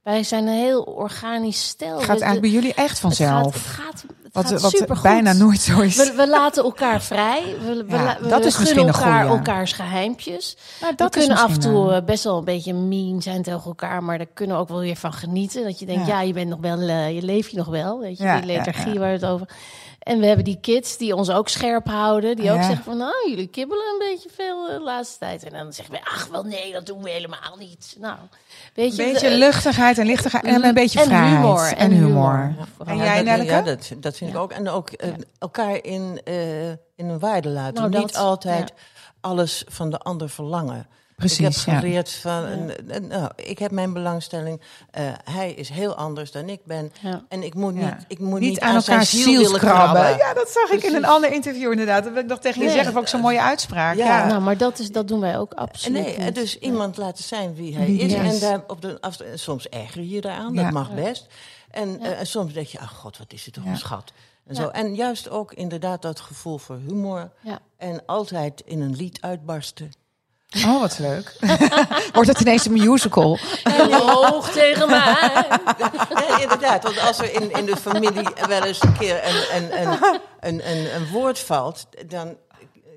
wij 0.03 0.23
zijn 0.23 0.47
een 0.47 0.53
heel 0.53 0.81
organisch 0.81 1.63
stel. 1.67 1.95
Het 1.97 2.05
gaat 2.05 2.17
We- 2.17 2.23
eigenlijk 2.23 2.41
bij 2.41 2.49
jullie 2.61 2.73
echt 2.73 2.99
vanzelf. 2.99 3.53
Het 3.53 3.63
gaat, 3.63 3.85
het 3.85 3.93
gaat, 3.93 4.03
het 4.23 4.33
wat 4.33 4.45
gaat 4.51 4.61
wat 4.61 4.71
supergoed. 4.71 5.03
bijna 5.03 5.33
nooit 5.33 5.59
zo 5.59 5.79
is. 5.79 5.95
We, 5.95 6.13
we 6.15 6.27
laten 6.29 6.63
elkaar 6.63 7.01
vrij. 7.01 7.43
We, 7.65 7.83
we, 7.87 7.95
Ja, 7.95 8.17
we 8.21 8.27
dat 8.27 8.45
is 8.45 8.55
gunnen 8.55 8.85
misschien 8.85 9.03
elkaar 9.03 9.21
goeie. 9.25 9.37
elkaars 9.37 9.71
geheimpjes. 9.73 10.57
Nou, 10.81 10.91
we 10.91 10.97
dat 10.97 11.15
is 11.15 11.25
kunnen 11.25 11.43
af 11.43 11.53
en 11.53 11.59
toe 11.59 11.91
eh, 11.93 12.03
best 12.05 12.23
wel 12.23 12.37
een 12.37 12.43
beetje 12.43 12.73
mean 12.73 13.21
zijn 13.21 13.41
tegen 13.41 13.63
elkaar, 13.65 14.03
maar 14.03 14.17
daar 14.17 14.27
kunnen 14.33 14.55
we 14.55 14.61
ook 14.61 14.69
wel 14.69 14.79
weer 14.79 14.95
van 14.95 15.13
genieten. 15.13 15.63
Dat 15.63 15.79
je 15.79 15.85
denkt, 15.85 16.07
Ja. 16.07 16.13
ja, 16.13 16.21
je 16.21 16.33
bent 16.33 16.49
nog 16.49 16.59
wel, 16.59 16.79
eh, 16.79 17.15
je 17.15 17.21
leeft 17.21 17.51
je 17.51 17.57
nog 17.57 17.67
wel, 17.67 17.99
weet 17.99 18.17
je, 18.17 18.23
Ja, 18.23 18.35
die 18.37 18.45
lethargie 18.45 18.99
waar 18.99 19.11
het 19.11 19.25
over. 19.25 19.47
En 20.01 20.19
we 20.19 20.25
hebben 20.25 20.45
die 20.45 20.57
kids 20.61 20.97
die 20.97 21.15
ons 21.15 21.29
ook 21.29 21.49
scherp 21.49 21.87
houden, 21.87 22.35
die 22.35 22.51
ook 22.51 22.57
Ja. 22.57 22.63
zeggen 22.63 22.83
van, 22.83 22.97
nou, 22.97 23.29
jullie 23.29 23.47
kibbelen 23.47 23.83
een 23.91 24.07
beetje 24.09 24.29
veel 24.35 24.67
eh, 24.67 24.73
de 24.75 24.81
laatste 24.81 25.19
tijd. 25.19 25.43
En 25.43 25.51
dan 25.51 25.73
zeggen 25.73 25.93
we, 25.93 26.01
ach, 26.03 26.27
wel 26.31 26.43
nee, 26.43 26.71
dat 26.71 26.85
doen 26.85 27.03
we 27.03 27.09
helemaal 27.09 27.55
niet. 27.59 27.95
Nou, 27.99 28.17
weet 28.73 28.95
je, 28.95 29.03
Een 29.03 29.11
beetje 29.13 29.29
de- 29.29 29.35
luchtigheid 29.37 29.97
en 29.97 30.05
lichtigheid 30.05 30.43
en 30.45 30.63
een 30.63 30.73
beetje 30.73 30.99
en 30.99 31.05
vrijheid. 31.05 31.35
humor, 31.35 31.67
En 31.67 31.77
en 31.77 31.91
humor. 31.91 32.37
humor. 32.37 32.67
En 32.85 32.97
Ja, 32.97 33.03
jij, 33.03 33.15
dat, 33.15 33.25
Nelleke? 33.25 33.51
Ja, 33.51 33.61
dat, 33.61 33.91
dat 33.97 34.17
vind 34.17 34.31
ik 34.33 34.37
ook. 34.37 34.51
En 34.51 34.69
ook 34.69 34.89
eh, 34.89 35.09
elkaar 35.39 35.83
in, 35.83 36.21
eh, 36.23 36.69
in 36.69 36.77
een 36.95 37.19
waarde 37.19 37.49
laten. 37.49 37.73
Nou, 37.73 37.89
Niet 37.89 38.01
dat, 38.13 38.15
altijd 38.15 38.73
alles 39.21 39.63
van 39.67 39.89
de 39.89 39.97
ander 39.99 40.29
verlangen. 40.29 40.87
Precies, 41.21 41.65
ik 41.65 41.65
heb 41.71 41.77
geleerd 41.79 42.11
van, 42.11 42.71
nou, 43.07 43.29
ik 43.35 43.59
heb 43.59 43.71
mijn 43.71 43.93
belangstelling. 43.93 44.61
eh, 44.91 45.03
hij 45.23 45.51
is 45.51 45.69
heel 45.69 45.95
anders 45.95 46.31
dan 46.31 46.49
ik 46.49 46.59
ben. 46.65 46.91
Ja. 47.01 47.25
En 47.29 47.43
ik 47.43 47.53
moet 47.55 47.75
Ja. 47.75 47.79
niet, 47.85 48.05
ik 48.07 48.19
moet 48.19 48.39
Niet 48.39 48.49
niet, 48.49 48.59
aan 48.59 48.81
zijn 48.81 48.97
elkaar 48.97 49.05
ziel 49.11 49.23
ziels 49.23 49.41
willen 49.45 49.59
krabben. 49.59 50.01
krabben. 50.01 50.17
Ja, 50.17 50.33
dat 50.33 50.49
zag 50.49 50.69
ik 50.69 50.83
in 50.83 50.95
een 50.95 51.05
ander 51.05 51.31
interview 51.33 51.71
inderdaad. 51.71 52.03
Dat 52.03 52.13
wil 52.13 52.21
ik 52.21 52.27
nog 52.27 52.39
tegen 52.39 52.59
je 52.59 52.65
Nee, 52.67 52.75
zeggen. 52.75 53.01
Ik 53.01 53.07
zo'n 53.07 53.21
mooie 53.21 53.41
uitspraak. 53.41 53.95
Ja. 53.95 54.05
ja. 54.05 54.25
Nou, 54.27 54.41
maar 54.41 54.57
dat, 54.57 54.79
is, 54.79 54.91
dat 54.91 55.07
doen 55.07 55.19
wij 55.19 55.37
ook 55.37 55.51
En 55.51 55.57
absoluut 55.57 56.03
nee, 56.05 56.17
niet. 56.17 56.35
dus 56.35 56.57
iemand 56.59 56.97
laten 56.97 57.23
zijn 57.23 57.55
wie 57.55 57.75
hij 57.75 57.87
is. 57.91 58.13
En 58.13 58.39
daar 58.39 58.63
op 58.67 58.81
de 58.81 58.99
en 58.99 59.39
soms 59.39 59.69
erger 59.69 60.01
je 60.01 60.09
je 60.09 60.25
eraan, 60.25 60.53
Ja. 60.53 60.63
dat 60.63 60.71
mag 60.71 60.93
best. 60.93 61.27
En, 61.71 61.99
eh, 62.01 62.19
en 62.19 62.27
soms 62.27 62.53
denk 62.53 62.67
je, 62.67 62.79
ach 62.79 62.93
god, 62.95 63.17
wat 63.17 63.33
is 63.33 63.45
het 63.45 63.53
toch 63.53 63.63
Ja. 63.63 63.69
een 63.69 63.77
schat. 63.77 64.11
En, 64.47 64.55
Ja. 64.55 64.61
zo. 64.61 64.67
en 64.67 64.95
juist 64.95 65.29
ook 65.29 65.53
inderdaad 65.53 66.01
dat 66.01 66.19
gevoel 66.19 66.57
voor 66.57 66.77
humor. 66.87 67.31
Ja. 67.41 67.59
En 67.77 68.01
altijd 68.05 68.61
in 68.65 68.81
een 68.81 68.95
lied 68.95 69.21
uitbarsten. 69.21 69.91
Oh, 70.57 70.79
wat 70.79 70.99
leuk. 70.99 71.35
Wordt 72.13 72.29
het 72.29 72.39
ineens 72.39 72.65
een 72.65 72.71
musical? 72.71 73.39
En 73.63 73.93
hoog 73.93 74.49
tegen 74.49 74.89
mij. 74.89 75.47
Ja, 76.09 76.39
inderdaad, 76.39 76.83
want 76.83 76.99
als 76.99 77.19
er 77.19 77.33
in, 77.33 77.51
in 77.51 77.65
de 77.65 77.77
familie 77.77 78.27
wel 78.47 78.63
eens 78.63 78.83
een 78.83 78.97
keer 78.97 79.21
een, 79.27 79.55
een, 79.55 79.81
een, 79.81 79.97
een, 80.39 80.71
een, 80.71 80.95
een 80.95 81.07
woord 81.11 81.39
valt, 81.39 81.85
dan 82.07 82.37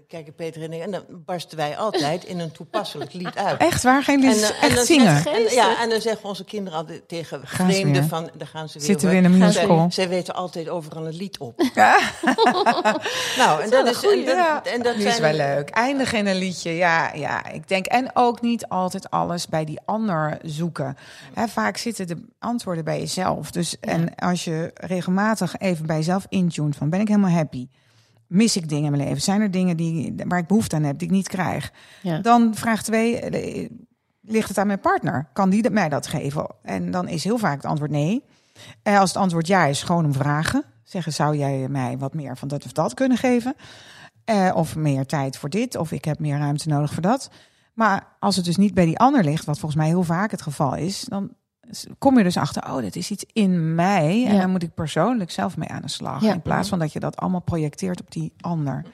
kijken 0.08 0.34
Peter 0.34 0.62
en 0.62 0.72
ik, 0.72 0.82
en 0.82 0.90
dan 0.90 1.02
barsten 1.08 1.56
wij 1.56 1.76
altijd 1.76 2.24
in 2.24 2.38
een 2.38 2.52
toepasselijk 2.52 3.12
lied 3.12 3.36
uit. 3.36 3.60
Echt 3.60 3.82
waar? 3.82 4.02
Geen 4.02 4.20
lied? 4.20 4.42
eh, 4.42 4.62
echt 4.62 4.76
dan 4.76 4.84
zingen? 4.84 5.06
zeggen- 5.22 5.32
en, 5.32 5.54
ja, 5.54 5.82
en 5.82 5.88
dan 5.90 6.00
zeggen 6.00 6.28
onze 6.28 6.44
kinderen 6.44 6.78
altijd 6.78 7.08
tegen 7.08 7.40
Gaan 7.46 7.70
vreemden 7.70 7.92
weer. 8.00 8.08
van, 8.08 8.30
daar 8.36 8.46
gaan 8.48 8.68
ze 8.68 8.78
weer. 8.78 8.86
Zitten 8.86 9.08
we 9.08 9.14
in 9.16 9.24
een 9.24 9.38
musical? 9.38 9.86
Zij, 9.90 10.08
weten 10.08 10.34
altijd 10.34 10.68
overal 10.68 11.06
een 11.06 11.16
lied 11.16 11.38
op. 11.38 11.60
Ja. 11.74 11.98
Nou, 13.36 13.62
en 13.62 13.70
dat 13.70 13.86
is, 13.86 14.02
en 14.10 14.18
Ja, 14.20 14.64
en 14.64 14.82
dat 14.82 14.94
die 14.96 15.04
is 15.06 15.16
zijn- 15.16 15.36
wel 15.36 15.46
leuk. 15.46 15.70
Eindigen 15.70 16.18
in 16.18 16.26
een 16.26 16.36
liedje, 16.36 16.70
ja, 16.76 17.12
ja. 17.14 17.46
Ik 17.46 17.68
denk, 17.68 17.86
en 17.86 18.10
ook 18.14 18.40
niet 18.40 18.68
altijd 18.68 19.10
alles 19.10 19.46
bij 19.48 19.64
die 19.64 19.80
ander 19.84 20.38
zoeken. 20.42 20.96
Hè, 21.34 21.48
vaak 21.48 21.76
zitten 21.76 22.06
de 22.06 22.24
antwoorden 22.38 22.84
bij 22.84 22.98
jezelf. 22.98 23.50
Dus, 23.50 23.76
En 23.80 24.14
als 24.14 24.44
je 24.44 24.70
regelmatig 24.74 25.54
even 25.58 25.86
bij 25.86 25.96
jezelf 25.96 26.26
intuned 26.28 26.76
van, 26.76 26.90
ben 26.90 27.00
ik 27.00 27.08
helemaal 27.08 27.30
happy? 27.30 27.68
Mis 28.26 28.56
ik 28.56 28.68
dingen 28.68 28.84
in 28.84 28.90
mijn 28.90 29.04
leven? 29.04 29.22
Zijn 29.22 29.40
er 29.40 29.50
dingen 29.50 29.76
die, 29.76 30.14
waar 30.26 30.38
ik 30.38 30.46
behoefte 30.46 30.76
aan 30.76 30.82
heb, 30.82 30.98
die 30.98 31.08
ik 31.08 31.14
niet 31.14 31.28
krijg? 31.28 31.72
Ja. 32.02 32.18
Dan 32.18 32.54
vraag 32.54 32.82
twee, 32.82 33.20
eh, 33.20 33.68
ligt 34.20 34.48
het 34.48 34.58
aan 34.58 34.66
mijn 34.66 34.80
partner? 34.80 35.28
Kan 35.32 35.50
die 35.50 35.70
mij 35.70 35.88
dat 35.88 36.06
geven? 36.06 36.46
En 36.62 36.90
dan 36.90 37.08
is 37.08 37.24
heel 37.24 37.38
vaak 37.38 37.56
het 37.56 37.64
antwoord 37.64 37.90
nee. 37.90 38.24
En 38.82 38.98
als 38.98 39.08
het 39.08 39.22
antwoord 39.22 39.46
ja 39.46 39.64
is, 39.64 39.82
gewoon 39.82 40.04
om 40.04 40.12
vragen. 40.12 40.64
Zeggen, 40.84 41.12
zou 41.12 41.36
jij 41.36 41.68
mij 41.68 41.98
wat 41.98 42.14
meer 42.14 42.36
van 42.36 42.48
dat 42.48 42.64
of 42.64 42.72
dat 42.72 42.94
kunnen 42.94 43.18
geven? 43.18 43.54
Eh, 44.24 44.52
of 44.54 44.76
meer 44.76 45.06
tijd 45.06 45.36
voor 45.36 45.48
dit, 45.48 45.76
of 45.76 45.92
ik 45.92 46.04
heb 46.04 46.18
meer 46.18 46.38
ruimte 46.38 46.68
nodig 46.68 46.92
voor 46.92 47.02
dat. 47.02 47.30
Maar 47.74 48.16
als 48.18 48.36
het 48.36 48.44
dus 48.44 48.56
niet 48.56 48.74
bij 48.74 48.84
die 48.84 48.98
ander 48.98 49.24
ligt, 49.24 49.44
wat 49.44 49.58
volgens 49.58 49.80
mij 49.80 49.90
heel 49.90 50.02
vaak 50.02 50.30
het 50.30 50.42
geval 50.42 50.76
is, 50.76 51.04
dan 51.04 51.30
kom 51.98 52.18
je 52.18 52.24
dus 52.24 52.36
achter, 52.36 52.62
oh, 52.74 52.82
dat 52.82 52.96
is 52.96 53.10
iets 53.10 53.24
in 53.32 53.74
mij. 53.74 54.24
En 54.26 54.34
Ja. 54.34 54.40
dan 54.40 54.50
moet 54.50 54.62
ik 54.62 54.74
persoonlijk 54.74 55.30
zelf 55.30 55.56
mee 55.56 55.68
aan 55.68 55.82
de 55.82 55.88
slag. 55.88 56.22
Ja. 56.22 56.32
In 56.32 56.42
plaats 56.42 56.68
van 56.68 56.78
dat 56.78 56.92
je 56.92 57.00
dat 57.00 57.16
allemaal 57.16 57.40
projecteert 57.40 58.00
op 58.00 58.10
die 58.12 58.32
ander. 58.40 58.84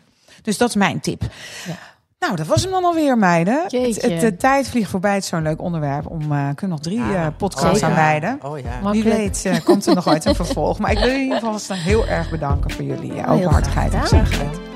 Dus 0.42 0.58
dat 0.58 0.68
is 0.68 0.74
mijn 0.74 1.00
tip. 1.00 1.22
Ja. 1.66 1.76
Nou, 2.18 2.36
dat 2.36 2.46
was 2.46 2.62
hem 2.62 2.70
dan 2.72 2.84
alweer, 2.84 3.18
meiden. 3.18 3.62
Het, 3.62 4.20
de 4.20 4.36
tijd 4.38 4.68
vliegt 4.68 4.90
voorbij. 4.90 5.14
Het 5.14 5.22
is 5.22 5.28
zo'n 5.28 5.42
leuk 5.42 5.60
onderwerp 5.60 6.06
om 6.06 6.20
eh 6.32 6.48
kunnen 6.54 6.68
nog 6.68 6.80
drie 6.80 6.98
Ja. 6.98 7.24
eh, 7.26 7.32
podcasts 7.36 7.82
aan 7.82 7.94
wijden. 7.94 8.38
Oh 8.42 8.58
ja. 8.58 8.80
Maar- 8.82 8.92
Wie 8.92 9.02
weet 9.04 9.44
eh, 9.44 9.64
komt 9.64 9.86
er 9.86 9.94
nog 9.94 10.08
ooit 10.08 10.24
een 10.24 10.34
vervolg. 10.34 10.78
Maar 10.78 10.90
ik 10.90 10.98
wil 10.98 11.06
jullie 11.06 11.20
in 11.28 11.34
ieder 11.34 11.52
geval 11.52 11.76
heel 11.76 12.06
erg 12.06 12.30
bedanken 12.30 12.70
voor 12.70 12.84
jullie 12.84 13.12
eh, 13.14 13.24
Heel 13.24 13.34
openhartigheid. 13.34 13.90
graag 13.94 14.02
Ik 14.02 14.08
gedaan. 14.08 14.26
zeg 14.26 14.40
het. 14.50 14.69